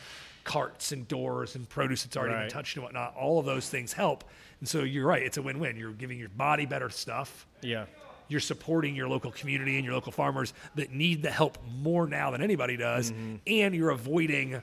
carts 0.45 0.93
and 0.93 1.09
doors 1.09 1.55
and 1.55 1.69
produce 1.69 2.05
that's 2.05 2.17
already 2.17 2.35
been 2.35 2.51
touched 2.51 2.77
and 2.77 2.83
whatnot. 2.85 3.15
All 3.17 3.39
of 3.39 3.47
those 3.47 3.69
things 3.69 3.93
help. 3.95 4.25
And 4.61 4.69
so 4.69 4.83
you're 4.83 5.07
right, 5.07 5.23
it's 5.23 5.37
a 5.39 5.43
win 5.43 5.59
win. 5.59 5.77
You're 5.77 5.93
giving 5.93 6.19
your 6.19 6.29
body 6.29 6.67
better 6.67 6.91
stuff 6.91 7.47
Yeah. 7.63 7.87
you're 8.29 8.41
supporting 8.41 8.95
your 8.95 9.09
local 9.09 9.31
community 9.33 9.77
and 9.77 9.85
your 9.85 9.95
local 9.95 10.13
farmers 10.13 10.53
that 10.75 10.91
need 10.93 11.23
the 11.23 11.31
help 11.31 11.59
more 11.81 12.07
now 12.07 12.31
than 12.31 12.43
anybody 12.43 12.77
does, 12.77 13.11
Mm-hmm. 13.13 13.37
and 13.47 13.75
you're 13.75 13.91
avoiding 13.91 14.63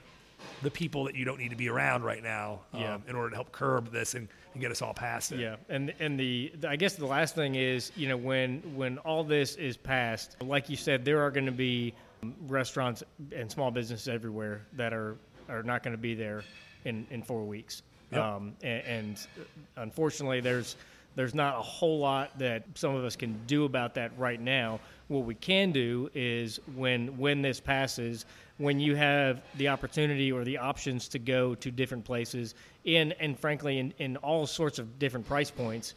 the 0.62 0.70
people 0.70 1.04
that 1.04 1.14
you 1.14 1.24
don't 1.24 1.38
need 1.38 1.50
to 1.50 1.56
be 1.56 1.68
around 1.68 2.04
right 2.04 2.22
now 2.22 2.60
um, 2.72 2.80
Yeah. 2.80 2.98
in 3.08 3.16
order 3.16 3.30
to 3.30 3.34
help 3.36 3.52
curb 3.52 3.90
this 3.92 4.14
and, 4.14 4.28
and 4.54 4.60
get 4.60 4.70
us 4.70 4.80
all 4.82 4.94
past 4.94 5.32
it. 5.32 5.40
Yeah, 5.40 5.56
and 5.68 5.92
and 6.00 6.18
the, 6.18 6.52
the 6.60 6.68
I 6.70 6.76
guess 6.76 6.94
the 6.94 7.06
last 7.06 7.34
thing 7.34 7.54
is 7.56 7.92
you 7.96 8.08
know 8.08 8.16
when 8.16 8.60
when 8.76 8.98
all 8.98 9.24
this 9.24 9.56
is 9.56 9.76
passed, 9.76 10.36
like 10.40 10.68
you 10.68 10.76
said, 10.76 11.04
there 11.04 11.20
are 11.22 11.30
going 11.30 11.46
to 11.46 11.52
be 11.52 11.94
restaurants 12.46 13.02
and 13.34 13.50
small 13.50 13.70
businesses 13.70 14.08
everywhere 14.08 14.62
that 14.74 14.92
are 14.92 15.16
are 15.48 15.62
not 15.62 15.82
going 15.82 15.92
to 15.92 16.00
be 16.02 16.14
there 16.14 16.44
in 16.84 17.06
in 17.10 17.22
four 17.22 17.44
weeks. 17.44 17.82
Yep. 18.12 18.20
Um, 18.22 18.52
and, 18.62 18.82
and 18.84 19.26
unfortunately, 19.76 20.40
there's 20.40 20.76
there's 21.14 21.34
not 21.34 21.56
a 21.58 21.62
whole 21.62 21.98
lot 21.98 22.38
that 22.38 22.64
some 22.74 22.94
of 22.94 23.04
us 23.04 23.16
can 23.16 23.38
do 23.46 23.64
about 23.64 23.94
that 23.94 24.12
right 24.18 24.40
now. 24.40 24.80
What 25.08 25.24
we 25.24 25.34
can 25.34 25.72
do 25.72 26.10
is 26.14 26.60
when 26.74 27.18
when 27.18 27.42
this 27.42 27.60
passes, 27.60 28.24
when 28.58 28.80
you 28.80 28.94
have 28.96 29.42
the 29.56 29.68
opportunity 29.68 30.32
or 30.32 30.44
the 30.44 30.58
options 30.58 31.08
to 31.08 31.18
go 31.18 31.54
to 31.56 31.70
different 31.70 32.04
places 32.04 32.54
in 32.84 33.12
and 33.12 33.38
frankly 33.38 33.78
in, 33.78 33.94
in 33.98 34.16
all 34.18 34.46
sorts 34.46 34.78
of 34.78 34.98
different 34.98 35.26
price 35.26 35.50
points, 35.50 35.94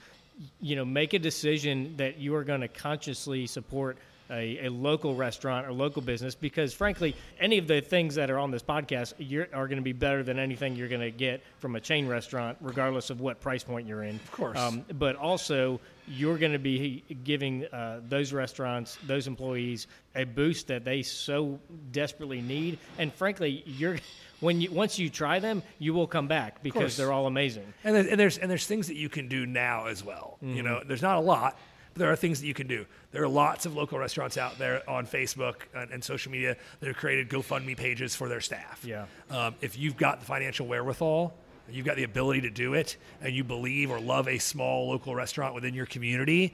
you 0.60 0.76
know, 0.76 0.86
make 0.86 1.14
a 1.14 1.20
decision 1.20 1.95
that 1.97 2.18
you 2.18 2.36
are 2.36 2.43
going 2.43 2.62
to 2.62 2.68
consciously 2.68 3.47
support 3.47 3.97
a, 4.30 4.66
a 4.66 4.70
local 4.70 5.16
restaurant 5.16 5.68
or 5.68 5.74
local 5.74 6.01
business 6.01 6.34
because 6.36 6.74
frankly 6.74 7.16
any 7.39 7.58
of 7.58 7.68
the 7.68 7.82
things 7.82 8.16
that 8.16 8.30
are 8.32 8.39
on 8.39 8.51
this 8.51 8.64
podcast 8.64 9.14
you're, 9.18 9.47
are 9.53 9.68
going 9.68 9.78
to 9.78 9.84
be 9.84 9.93
better 9.93 10.24
than 10.24 10.39
anything 10.39 10.76
you're 10.76 10.88
going 10.88 11.01
to 11.01 11.12
get 11.12 11.43
from 11.60 11.76
a 11.76 11.80
chain 11.80 12.08
restaurant 12.08 12.58
regardless 12.62 13.10
of 13.10 13.22
what 13.22 13.39
price 13.39 13.64
point 13.64 13.88
you're 13.88 14.03
in 14.03 14.16
of 14.16 14.32
course. 14.32 14.58
Um, 14.58 14.84
but 14.97 15.16
also 15.16 15.80
you're 16.08 16.38
going 16.38 16.51
to 16.53 16.60
be 16.60 17.03
giving 17.24 17.66
uh, 17.66 17.99
those 18.08 18.32
restaurants 18.34 18.97
those 19.08 19.28
employees 19.28 19.88
a 20.16 20.24
boost 20.24 20.68
that 20.68 20.86
they 20.86 21.01
so 21.01 21.60
desperately 21.91 22.41
need 22.41 22.78
and 22.99 23.14
frankly 23.14 23.64
you're 23.66 23.97
when 24.39 24.62
you 24.62 24.72
once 24.72 24.99
you 24.99 25.10
try 25.10 25.39
them 25.39 25.64
you 25.80 25.93
will 25.93 26.08
come 26.08 26.28
back 26.28 26.62
because 26.62 26.95
they're 26.97 27.12
all 27.12 27.26
amazing 27.28 27.74
And, 27.84 27.95
there- 27.95 28.08
and 28.10 28.20
there's 28.20 28.38
and 28.38 28.49
there's 28.51 28.68
things 28.68 28.88
that 28.88 28.95
you 28.97 29.10
can 29.10 29.28
do 29.28 29.45
now 29.45 29.88
as 29.88 30.03
well. 30.03 30.38
You 30.41 30.47
Mm-hmm. 30.56 30.66
know, 30.66 30.84
there's 30.86 31.01
not 31.01 31.18
a 31.18 31.22
lot, 31.22 31.58
but 31.93 31.99
there 31.99 32.12
are 32.12 32.16
things 32.18 32.41
that 32.41 32.47
you 32.47 32.53
can 32.53 32.68
do. 32.68 32.86
There 33.12 33.24
are 33.24 33.28
lots 33.28 33.66
of 33.66 33.76
local 33.76 33.97
restaurants 33.97 34.38
out 34.38 34.58
there 34.60 34.88
on 34.89 35.08
Facebook 35.08 35.56
and, 35.74 35.89
and 35.91 36.03
social 36.03 36.32
media 36.32 36.58
that 36.80 36.88
have 36.88 36.97
created 36.97 37.30
GoFundMe 37.30 37.76
pages 37.78 38.14
for 38.16 38.28
their 38.28 38.41
staff. 38.41 38.84
Yeah. 38.86 39.06
Um, 39.32 39.56
if 39.62 39.78
you've 39.78 39.95
got 39.97 40.20
the 40.20 40.26
financial 40.26 40.68
wherewithal, 40.68 41.34
you've 41.72 41.86
got 41.86 41.95
the 41.95 42.03
ability 42.03 42.41
to 42.41 42.49
do 42.49 42.74
it, 42.74 42.97
and 43.22 43.34
you 43.34 43.43
believe 43.43 43.89
or 43.91 43.99
love 43.99 44.28
a 44.28 44.38
small 44.38 44.89
local 44.89 45.16
restaurant 45.16 45.55
within 45.55 45.74
your 45.74 45.86
community, 45.86 46.53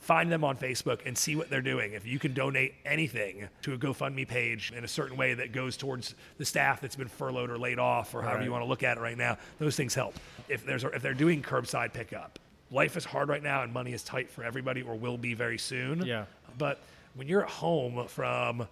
find 0.00 0.32
them 0.32 0.42
on 0.42 0.56
Facebook 0.56 1.00
and 1.06 1.16
see 1.16 1.36
what 1.36 1.48
they're 1.48 1.60
doing. 1.62 1.92
If 1.92 2.04
you 2.06 2.18
can 2.18 2.34
donate 2.34 2.74
anything 2.84 3.48
to 3.62 3.72
a 3.74 3.78
GoFundMe 3.78 4.26
page 4.26 4.72
in 4.76 4.82
a 4.84 4.88
certain 4.88 5.16
way 5.16 5.34
that 5.34 5.52
goes 5.52 5.76
towards 5.76 6.14
the 6.38 6.44
staff 6.44 6.80
that's 6.80 6.96
been 6.96 7.06
furloughed 7.08 7.50
or 7.50 7.58
laid 7.58 7.78
off 7.78 8.12
or 8.14 8.22
however 8.22 8.38
Right. 8.38 8.44
you 8.44 8.50
want 8.50 8.64
to 8.64 8.68
look 8.68 8.82
at 8.82 8.96
it 8.96 9.00
right 9.00 9.16
now, 9.16 9.38
those 9.60 9.76
things 9.76 9.94
help. 9.94 10.16
If 10.48 10.66
there's 10.66 10.82
if 10.82 11.02
they're 11.02 11.14
doing 11.14 11.40
curbside 11.40 11.92
pickup, 11.92 12.40
life 12.72 12.96
is 12.96 13.04
hard 13.04 13.28
right 13.28 13.42
now 13.42 13.62
and 13.62 13.72
money 13.72 13.92
is 13.92 14.02
tight 14.02 14.28
for 14.28 14.42
everybody 14.42 14.82
or 14.82 14.96
will 14.96 15.18
be 15.18 15.34
very 15.34 15.58
soon. 15.58 16.04
Yeah. 16.04 16.24
But 16.58 16.80
when 17.14 17.28
you're 17.28 17.44
at 17.44 17.50
home 17.50 18.06
from 18.08 18.66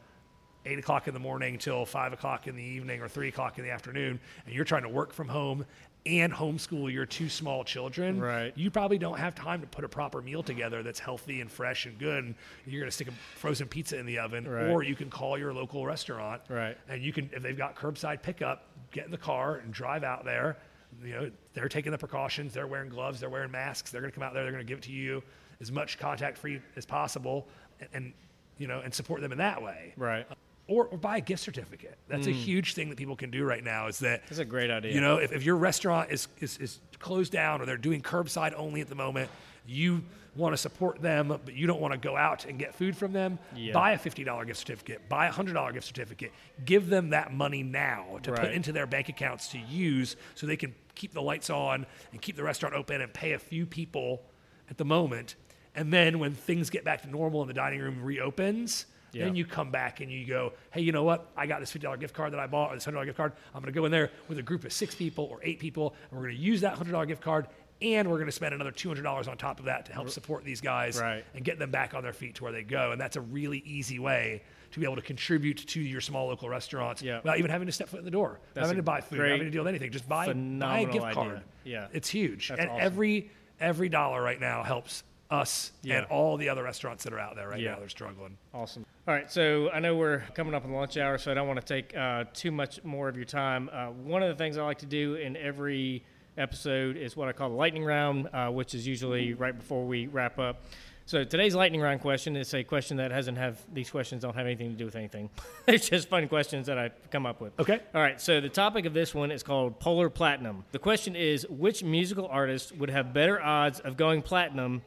eight 0.66 0.78
o'clock 0.78 1.08
in 1.08 1.14
the 1.14 1.20
morning 1.20 1.58
till 1.58 1.84
five 1.86 2.12
o'clock 2.12 2.46
in 2.46 2.56
the 2.56 2.62
evening 2.62 3.00
or 3.00 3.08
three 3.08 3.28
o'clock 3.28 3.58
in 3.58 3.64
the 3.64 3.70
afternoon, 3.70 4.20
and 4.46 4.54
you're 4.54 4.64
trying 4.64 4.82
to 4.82 4.88
work 4.88 5.12
from 5.12 5.28
home 5.28 5.64
and 6.06 6.32
homeschool 6.32 6.90
your 6.90 7.04
two 7.04 7.28
small 7.28 7.62
children, 7.62 8.18
Right. 8.18 8.56
you 8.56 8.70
probably 8.70 8.96
don't 8.96 9.18
have 9.18 9.34
time 9.34 9.60
to 9.60 9.66
put 9.66 9.84
a 9.84 9.88
proper 9.88 10.22
meal 10.22 10.42
together 10.42 10.82
that's 10.82 10.98
healthy 10.98 11.42
and 11.42 11.52
fresh 11.52 11.84
and 11.84 11.98
good. 11.98 12.24
And 12.24 12.34
you're 12.66 12.80
going 12.80 12.88
to 12.88 12.94
stick 12.94 13.08
a 13.08 13.12
frozen 13.38 13.68
pizza 13.68 13.98
in 13.98 14.06
the 14.06 14.18
oven, 14.18 14.48
Right. 14.48 14.68
or 14.68 14.82
you 14.82 14.94
can 14.96 15.10
call 15.10 15.36
your 15.36 15.52
local 15.52 15.84
restaurant, 15.84 16.40
Right. 16.48 16.76
and 16.88 17.02
you 17.02 17.12
can 17.12 17.28
if 17.34 17.42
they've 17.42 17.56
got 17.56 17.76
curbside 17.76 18.22
pickup, 18.22 18.66
get 18.92 19.04
in 19.04 19.10
the 19.10 19.18
car 19.18 19.56
and 19.56 19.74
drive 19.74 20.02
out 20.02 20.24
there. 20.24 20.56
You 21.04 21.12
know, 21.12 21.30
they're 21.52 21.68
taking 21.68 21.92
the 21.92 21.98
precautions. 21.98 22.54
They're 22.54 22.66
wearing 22.66 22.88
gloves. 22.88 23.20
They're 23.20 23.28
wearing 23.30 23.50
masks. 23.50 23.90
They're 23.90 24.00
going 24.00 24.10
to 24.10 24.14
come 24.14 24.24
out 24.24 24.32
there. 24.32 24.42
They're 24.42 24.52
going 24.52 24.64
to 24.66 24.68
give 24.68 24.78
it 24.78 24.84
to 24.84 24.92
you 24.92 25.22
as 25.60 25.70
much 25.70 25.98
contact 25.98 26.38
free 26.38 26.60
as 26.76 26.86
possible, 26.86 27.46
and, 27.78 27.88
and 27.92 28.12
you 28.56 28.66
know, 28.66 28.80
and 28.80 28.92
support 28.92 29.20
them 29.20 29.32
in 29.32 29.38
that 29.38 29.62
way 29.62 29.92
right 29.96 30.26
or, 30.70 30.86
or 30.86 30.96
buy 30.96 31.18
a 31.18 31.20
gift 31.20 31.42
certificate. 31.42 31.98
That's 32.08 32.26
a 32.26 32.32
hmm. 32.32 32.36
huge 32.36 32.74
thing 32.74 32.88
that 32.88 32.96
people 32.96 33.16
can 33.16 33.30
do 33.30 33.44
right 33.44 33.62
now. 33.62 33.88
Is 33.88 33.98
that 33.98 34.22
that's 34.28 34.38
a 34.38 34.44
great 34.44 34.70
idea 34.70 34.94
you 34.94 35.00
know 35.00 35.16
if, 35.16 35.32
if 35.32 35.42
your 35.44 35.56
restaurant 35.56 36.10
is, 36.10 36.28
is 36.38 36.56
is 36.58 36.80
closed 36.98 37.32
down 37.32 37.60
or 37.60 37.66
they're 37.66 37.76
doing 37.76 38.00
curbside 38.00 38.54
only 38.56 38.80
at 38.80 38.88
the 38.88 38.94
moment, 38.94 39.28
you 39.66 40.02
want 40.36 40.52
to 40.52 40.56
support 40.56 41.02
them, 41.02 41.28
but 41.28 41.54
you 41.54 41.66
don't 41.66 41.80
want 41.80 41.92
to 41.92 41.98
go 41.98 42.16
out 42.16 42.44
and 42.44 42.58
get 42.58 42.74
food 42.74 42.96
from 42.96 43.12
them. 43.12 43.38
Yeah. 43.54 43.72
Buy 43.72 43.92
a 43.92 43.98
fifty 43.98 44.24
dollar 44.24 44.44
gift 44.44 44.60
certificate. 44.60 45.08
Buy 45.08 45.26
a 45.26 45.32
hundred 45.32 45.54
dollar 45.54 45.72
gift 45.72 45.86
certificate. 45.86 46.32
Give 46.64 46.88
them 46.88 47.10
that 47.10 47.32
money 47.32 47.62
now 47.62 48.18
to 48.22 48.32
put 48.32 48.52
into 48.52 48.72
their 48.72 48.86
bank 48.86 49.08
accounts 49.08 49.48
to 49.48 49.58
use, 49.58 50.16
so 50.36 50.46
they 50.46 50.56
can 50.56 50.74
keep 50.94 51.12
the 51.12 51.22
lights 51.22 51.50
on 51.50 51.84
and 52.12 52.22
keep 52.22 52.36
the 52.36 52.44
restaurant 52.44 52.74
open 52.74 53.00
and 53.00 53.12
pay 53.12 53.32
a 53.32 53.38
few 53.38 53.66
people 53.66 54.22
at 54.70 54.78
the 54.78 54.84
moment. 54.84 55.34
And 55.74 55.92
then 55.92 56.18
when 56.18 56.34
things 56.34 56.68
get 56.68 56.84
back 56.84 57.02
to 57.02 57.10
normal 57.10 57.42
and 57.42 57.48
the 57.48 57.54
dining 57.54 57.80
room 57.80 58.02
reopens, 58.02 58.86
Yeah. 59.12 59.24
Then 59.24 59.34
you 59.36 59.44
come 59.44 59.70
back 59.70 60.00
and 60.00 60.10
you 60.10 60.24
go, 60.26 60.52
hey, 60.72 60.80
you 60.82 60.92
know 60.92 61.04
what? 61.04 61.30
I 61.36 61.46
got 61.46 61.60
this 61.60 61.72
$50 61.72 61.98
gift 62.00 62.14
card 62.14 62.32
that 62.32 62.40
I 62.40 62.46
bought 62.46 62.70
or 62.72 62.74
this 62.76 62.86
$100 62.86 63.04
gift 63.04 63.16
card. 63.16 63.32
I'm 63.54 63.60
going 63.62 63.72
to 63.72 63.78
go 63.78 63.84
in 63.84 63.90
there 63.92 64.10
with 64.28 64.38
a 64.38 64.42
group 64.42 64.64
of 64.64 64.72
six 64.72 64.94
people 64.94 65.24
or 65.30 65.40
eight 65.42 65.58
people, 65.58 65.94
and 66.10 66.18
we're 66.20 66.26
going 66.26 66.36
to 66.36 66.42
use 66.42 66.60
that 66.62 66.76
$100 66.76 67.08
gift 67.08 67.20
card. 67.22 67.46
And 67.82 68.10
we're 68.10 68.18
going 68.18 68.26
to 68.26 68.32
spend 68.32 68.54
another 68.54 68.72
$200 68.72 69.26
on 69.26 69.36
top 69.38 69.58
of 69.58 69.64
that 69.64 69.86
to 69.86 69.92
help 69.94 70.10
support 70.10 70.44
these 70.44 70.60
guys 70.60 71.00
Right. 71.00 71.24
and 71.34 71.42
get 71.42 71.58
them 71.58 71.70
back 71.70 71.94
on 71.94 72.02
their 72.02 72.12
feet 72.12 72.34
to 72.34 72.44
where 72.44 72.52
they 72.52 72.62
go. 72.62 72.92
And 72.92 73.00
that's 73.00 73.16
a 73.16 73.22
really 73.22 73.58
easy 73.64 73.98
way 73.98 74.42
to 74.72 74.78
be 74.78 74.84
able 74.84 74.96
to 74.96 75.02
contribute 75.02 75.56
to 75.66 75.80
your 75.80 76.02
small 76.02 76.26
local 76.28 76.48
restaurants 76.50 77.00
Yeah. 77.02 77.16
without 77.22 77.38
even 77.38 77.50
having 77.50 77.66
to 77.66 77.72
step 77.72 77.88
foot 77.88 77.98
in 77.98 78.04
the 78.04 78.10
door, 78.10 78.38
That's 78.52 78.66
having 78.66 78.76
to 78.76 78.82
buy 78.82 79.00
food, 79.00 79.18
having 79.20 79.46
to 79.46 79.50
deal 79.50 79.62
with 79.62 79.68
anything. 79.70 79.90
Just 79.92 80.06
buy, 80.08 80.30
buy 80.32 80.80
a 80.80 80.84
gift 80.84 81.04
idea. 81.06 81.14
card. 81.14 81.42
Yeah. 81.64 81.86
It's 81.94 82.08
huge. 82.10 82.48
That's 82.48 82.60
and 82.60 82.70
awesome. 82.70 82.82
every 82.84 83.30
every 83.58 83.88
dollar 83.88 84.22
right 84.22 84.40
now 84.40 84.62
helps 84.62 85.02
us 85.30 85.72
Yeah. 85.82 85.98
and 85.98 86.06
all 86.08 86.36
the 86.36 86.48
other 86.50 86.62
restaurants 86.62 87.04
that 87.04 87.12
are 87.12 87.18
out 87.18 87.34
there 87.36 87.48
right 87.48 87.60
Yeah. 87.60 87.72
now. 87.72 87.78
They're 87.80 87.88
struggling. 87.88 88.36
Awesome. 88.52 88.84
All 89.10 89.16
right, 89.16 89.28
so 89.28 89.68
I 89.72 89.80
know 89.80 89.96
we're 89.96 90.20
coming 90.34 90.54
up 90.54 90.64
on 90.64 90.70
the 90.70 90.76
lunch 90.76 90.96
hour, 90.96 91.18
so 91.18 91.32
I 91.32 91.34
don't 91.34 91.48
want 91.48 91.60
to 91.60 91.66
take 91.66 91.96
uh, 91.96 92.26
too 92.32 92.52
much 92.52 92.84
more 92.84 93.08
of 93.08 93.16
your 93.16 93.24
time. 93.24 93.68
Uh, 93.72 93.86
one 93.86 94.22
of 94.22 94.28
the 94.28 94.36
things 94.36 94.56
I 94.56 94.62
like 94.62 94.78
to 94.78 94.86
do 94.86 95.16
in 95.16 95.36
every 95.36 96.04
episode 96.38 96.96
is 96.96 97.16
what 97.16 97.26
I 97.26 97.32
call 97.32 97.48
the 97.48 97.56
lightning 97.56 97.84
round, 97.84 98.28
uh, 98.32 98.50
which 98.50 98.72
is 98.72 98.86
usually 98.86 99.34
right 99.34 99.58
before 99.58 99.84
we 99.84 100.06
wrap 100.06 100.38
up. 100.38 100.62
So 101.06 101.24
today's 101.24 101.56
lightning 101.56 101.80
round 101.80 102.02
question 102.02 102.36
is 102.36 102.54
a 102.54 102.62
question 102.62 102.98
that 102.98 103.10
hasn't 103.10 103.36
have 103.36 103.60
these 103.74 103.90
questions 103.90 104.22
don't 104.22 104.36
have 104.36 104.46
anything 104.46 104.70
to 104.70 104.76
do 104.76 104.84
with 104.84 104.94
anything. 104.94 105.28
it's 105.66 105.88
just 105.88 106.08
fun 106.08 106.28
questions 106.28 106.68
that 106.68 106.78
I 106.78 106.92
come 107.10 107.26
up 107.26 107.40
with. 107.40 107.58
Okay. 107.58 107.80
All 107.92 108.00
right, 108.00 108.20
so 108.20 108.40
the 108.40 108.48
topic 108.48 108.86
of 108.86 108.94
this 108.94 109.12
one 109.12 109.32
is 109.32 109.42
called 109.42 109.80
Polar 109.80 110.08
Platinum. 110.08 110.64
The 110.70 110.78
question 110.78 111.16
is 111.16 111.44
which 111.50 111.82
musical 111.82 112.28
artist 112.28 112.76
would 112.76 112.90
have 112.90 113.12
better 113.12 113.42
odds 113.42 113.80
of 113.80 113.96
going 113.96 114.22
platinum 114.22 114.82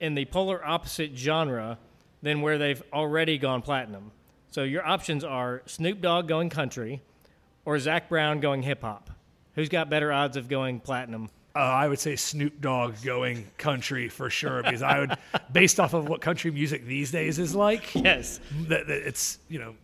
in 0.00 0.14
the 0.14 0.24
polar 0.24 0.64
opposite 0.64 1.14
genre 1.14 1.76
than 2.22 2.40
where 2.40 2.58
they've 2.58 2.82
already 2.92 3.38
gone 3.38 3.62
platinum? 3.62 4.10
So 4.50 4.62
your 4.62 4.86
options 4.86 5.24
are 5.24 5.62
Snoop 5.66 6.00
Dogg 6.00 6.28
going 6.28 6.48
country 6.50 7.02
or 7.64 7.78
Zac 7.78 8.08
Brown 8.08 8.40
going 8.40 8.62
hip 8.62 8.82
hop. 8.82 9.10
Who's 9.54 9.68
got 9.68 9.90
better 9.90 10.12
odds 10.12 10.36
of 10.36 10.48
going 10.48 10.80
platinum? 10.80 11.28
Uh, 11.54 11.60
I 11.60 11.88
would 11.88 11.98
say 11.98 12.16
Snoop 12.16 12.60
Dogg 12.60 12.96
going 13.02 13.46
country 13.56 14.08
for 14.10 14.28
sure 14.28 14.62
because 14.62 14.82
I 14.82 15.00
would, 15.00 15.16
based 15.52 15.80
off 15.80 15.94
of 15.94 16.06
what 16.08 16.20
country 16.20 16.50
music 16.50 16.84
these 16.84 17.10
days 17.10 17.38
is 17.38 17.54
like, 17.54 17.94
Yes. 17.94 18.40
that, 18.68 18.86
that 18.86 19.06
it's 19.08 19.38
you 19.48 19.58
know 19.58 19.74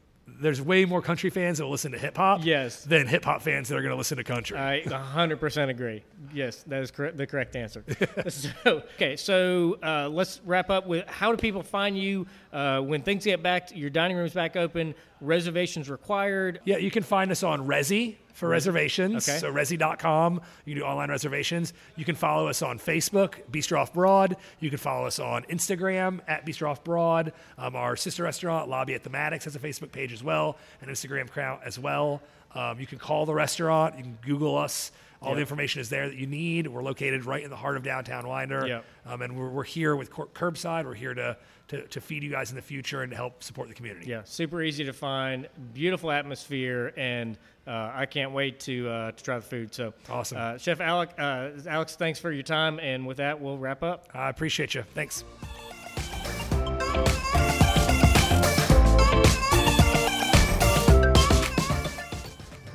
there's 0.43 0.61
way 0.61 0.85
more 0.85 1.01
country 1.01 1.31
fans 1.31 1.59
that 1.59 1.65
will 1.65 1.71
listen 1.71 1.93
to 1.93 1.99
hip 1.99 2.17
hop 2.17 2.45
Yes. 2.45 2.85
than 2.85 3.07
hip 3.07 3.25
hop 3.25 3.43
fans 3.43 3.69
that 3.69 3.77
are 3.77 3.83
going 3.83 3.91
to 3.93 3.97
listen 3.97 4.19
to 4.19 4.25
country. 4.25 4.59
I 4.59 4.83
100% 4.85 5.69
agree. 5.71 6.03
Yes, 6.35 6.63
that 6.65 6.83
is 6.83 6.91
correct, 6.91 7.17
the 7.17 7.27
correct 7.27 7.57
answer. 7.57 7.85
so, 8.29 8.51
okay, 8.95 9.17
so 9.17 9.79
uh, 9.83 10.09
let's 10.09 10.41
wrap 10.45 10.69
up 10.71 10.87
with 10.87 11.07
how 11.09 11.31
do 11.31 11.37
people 11.37 11.63
find 11.63 11.97
you 11.99 12.27
uh, 12.53 12.81
when 12.81 13.03
things 13.03 13.25
get 13.25 13.43
back, 13.43 13.75
your 13.75 13.91
dining 13.91 14.17
room's 14.17 14.35
back 14.35 14.57
open, 14.57 14.95
reservations 15.21 15.89
required. 15.89 16.61
Yeah, 16.65 16.77
you 16.79 16.91
can 16.91 17.03
find 17.03 17.31
us 17.31 17.43
on 17.43 17.67
Resy 17.67 18.17
for 18.33 18.49
reservations. 18.49 19.29
Okay. 19.29 19.39
So 19.39 19.53
Resy.com. 19.53 20.41
You 20.65 20.75
can 20.75 20.83
do 20.83 20.87
online 20.87 21.11
reservations. 21.11 21.73
You 21.97 22.05
can 22.05 22.15
follow 22.15 22.49
us 22.49 22.63
on 22.63 22.79
Facebook, 22.79 23.35
Bistro 23.51 23.79
Off 23.79 23.93
Broad. 23.93 24.37
You 24.61 24.71
can 24.71 24.79
follow 24.79 25.07
us 25.07 25.19
on 25.19 25.43
Instagram 25.45 26.21
at 26.27 26.47
Bistro 26.47 26.71
Off 26.71 26.83
Broad. 26.85 27.33
Um, 27.59 27.77
our 27.77 27.97
sister 27.97 28.23
restaurant, 28.23 28.69
Lobby 28.69 28.95
at 28.95 29.03
the 29.05 29.11
Maddox, 29.11 29.45
has 29.45 29.57
a 29.57 29.59
Facebook 29.59 29.93
page 29.93 30.13
as 30.13 30.23
well, 30.23 30.57
an 30.81 30.89
Instagram 30.89 31.27
account 31.27 31.61
as 31.65 31.79
well. 31.79 32.23
Um, 32.55 32.79
you 32.81 32.87
can 32.87 32.99
call 32.99 33.25
the 33.27 33.35
restaurant. 33.35 33.97
You 33.97 34.03
can 34.05 34.19
Google 34.25 34.57
us. 34.57 34.93
All 35.21 35.29
Yep. 35.31 35.37
the 35.37 35.41
information 35.43 35.81
is 35.81 35.89
there 35.89 36.09
that 36.09 36.17
you 36.17 36.27
need. 36.27 36.67
We're 36.67 36.83
located 36.83 37.25
right 37.25 37.45
in 37.45 37.49
the 37.49 37.55
heart 37.57 37.77
of 37.77 37.85
downtown 37.85 38.27
Winder. 38.27 38.67
Yep. 38.67 38.85
Um, 39.07 39.23
and 39.23 39.39
we're, 39.39 39.51
we're 39.51 39.63
here 39.63 39.95
with 39.95 40.11
cor- 40.11 40.27
curbside. 40.27 40.85
We're 40.85 40.95
here 40.95 41.15
to, 41.15 41.37
to, 41.73 41.87
to 41.89 42.01
feed 42.01 42.23
you 42.23 42.31
guys 42.31 42.51
in 42.51 42.57
the 42.57 42.63
future 42.63 43.03
and 43.03 43.11
to 43.11 43.17
help 43.17 43.43
support 43.43 43.69
the 43.69 43.75
community. 43.75 44.07
Yeah, 44.09 44.23
super 44.25 44.63
easy 44.63 44.85
to 44.85 44.93
find, 44.93 45.49
beautiful 45.75 46.11
atmosphere, 46.11 46.93
and 46.97 47.37
uh, 47.67 47.91
I 47.95 48.07
can't 48.07 48.33
wait 48.33 48.61
to 48.61 48.89
uh, 48.89 49.11
to 49.13 49.25
try 49.25 49.37
the 49.37 49.45
food. 49.45 49.75
So 49.75 49.93
Awesome. 50.09 50.39
uh, 50.39 50.59
Chef 50.59 50.81
Alec, 50.81 51.11
uh, 51.19 51.51
Alex, 51.67 51.97
thanks 51.97 52.19
for 52.19 52.31
your 52.31 52.43
time, 52.45 52.79
and 52.79 53.07
with 53.07 53.17
that, 53.17 53.41
we'll 53.41 53.59
wrap 53.59 53.83
up. 53.83 54.09
I 54.15 54.29
appreciate 54.29 54.75
you. 54.75 54.83
Thanks. 54.95 55.25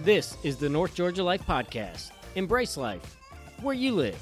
This 0.02 0.38
is 0.44 0.56
the 0.58 0.70
North 0.70 0.96
Georgia 0.96 1.24
Life 1.24 1.42
Podcast. 1.46 2.12
Embrace 2.36 2.78
life 2.78 3.18
where 3.62 3.76
you 3.76 3.94
live. 3.94 4.20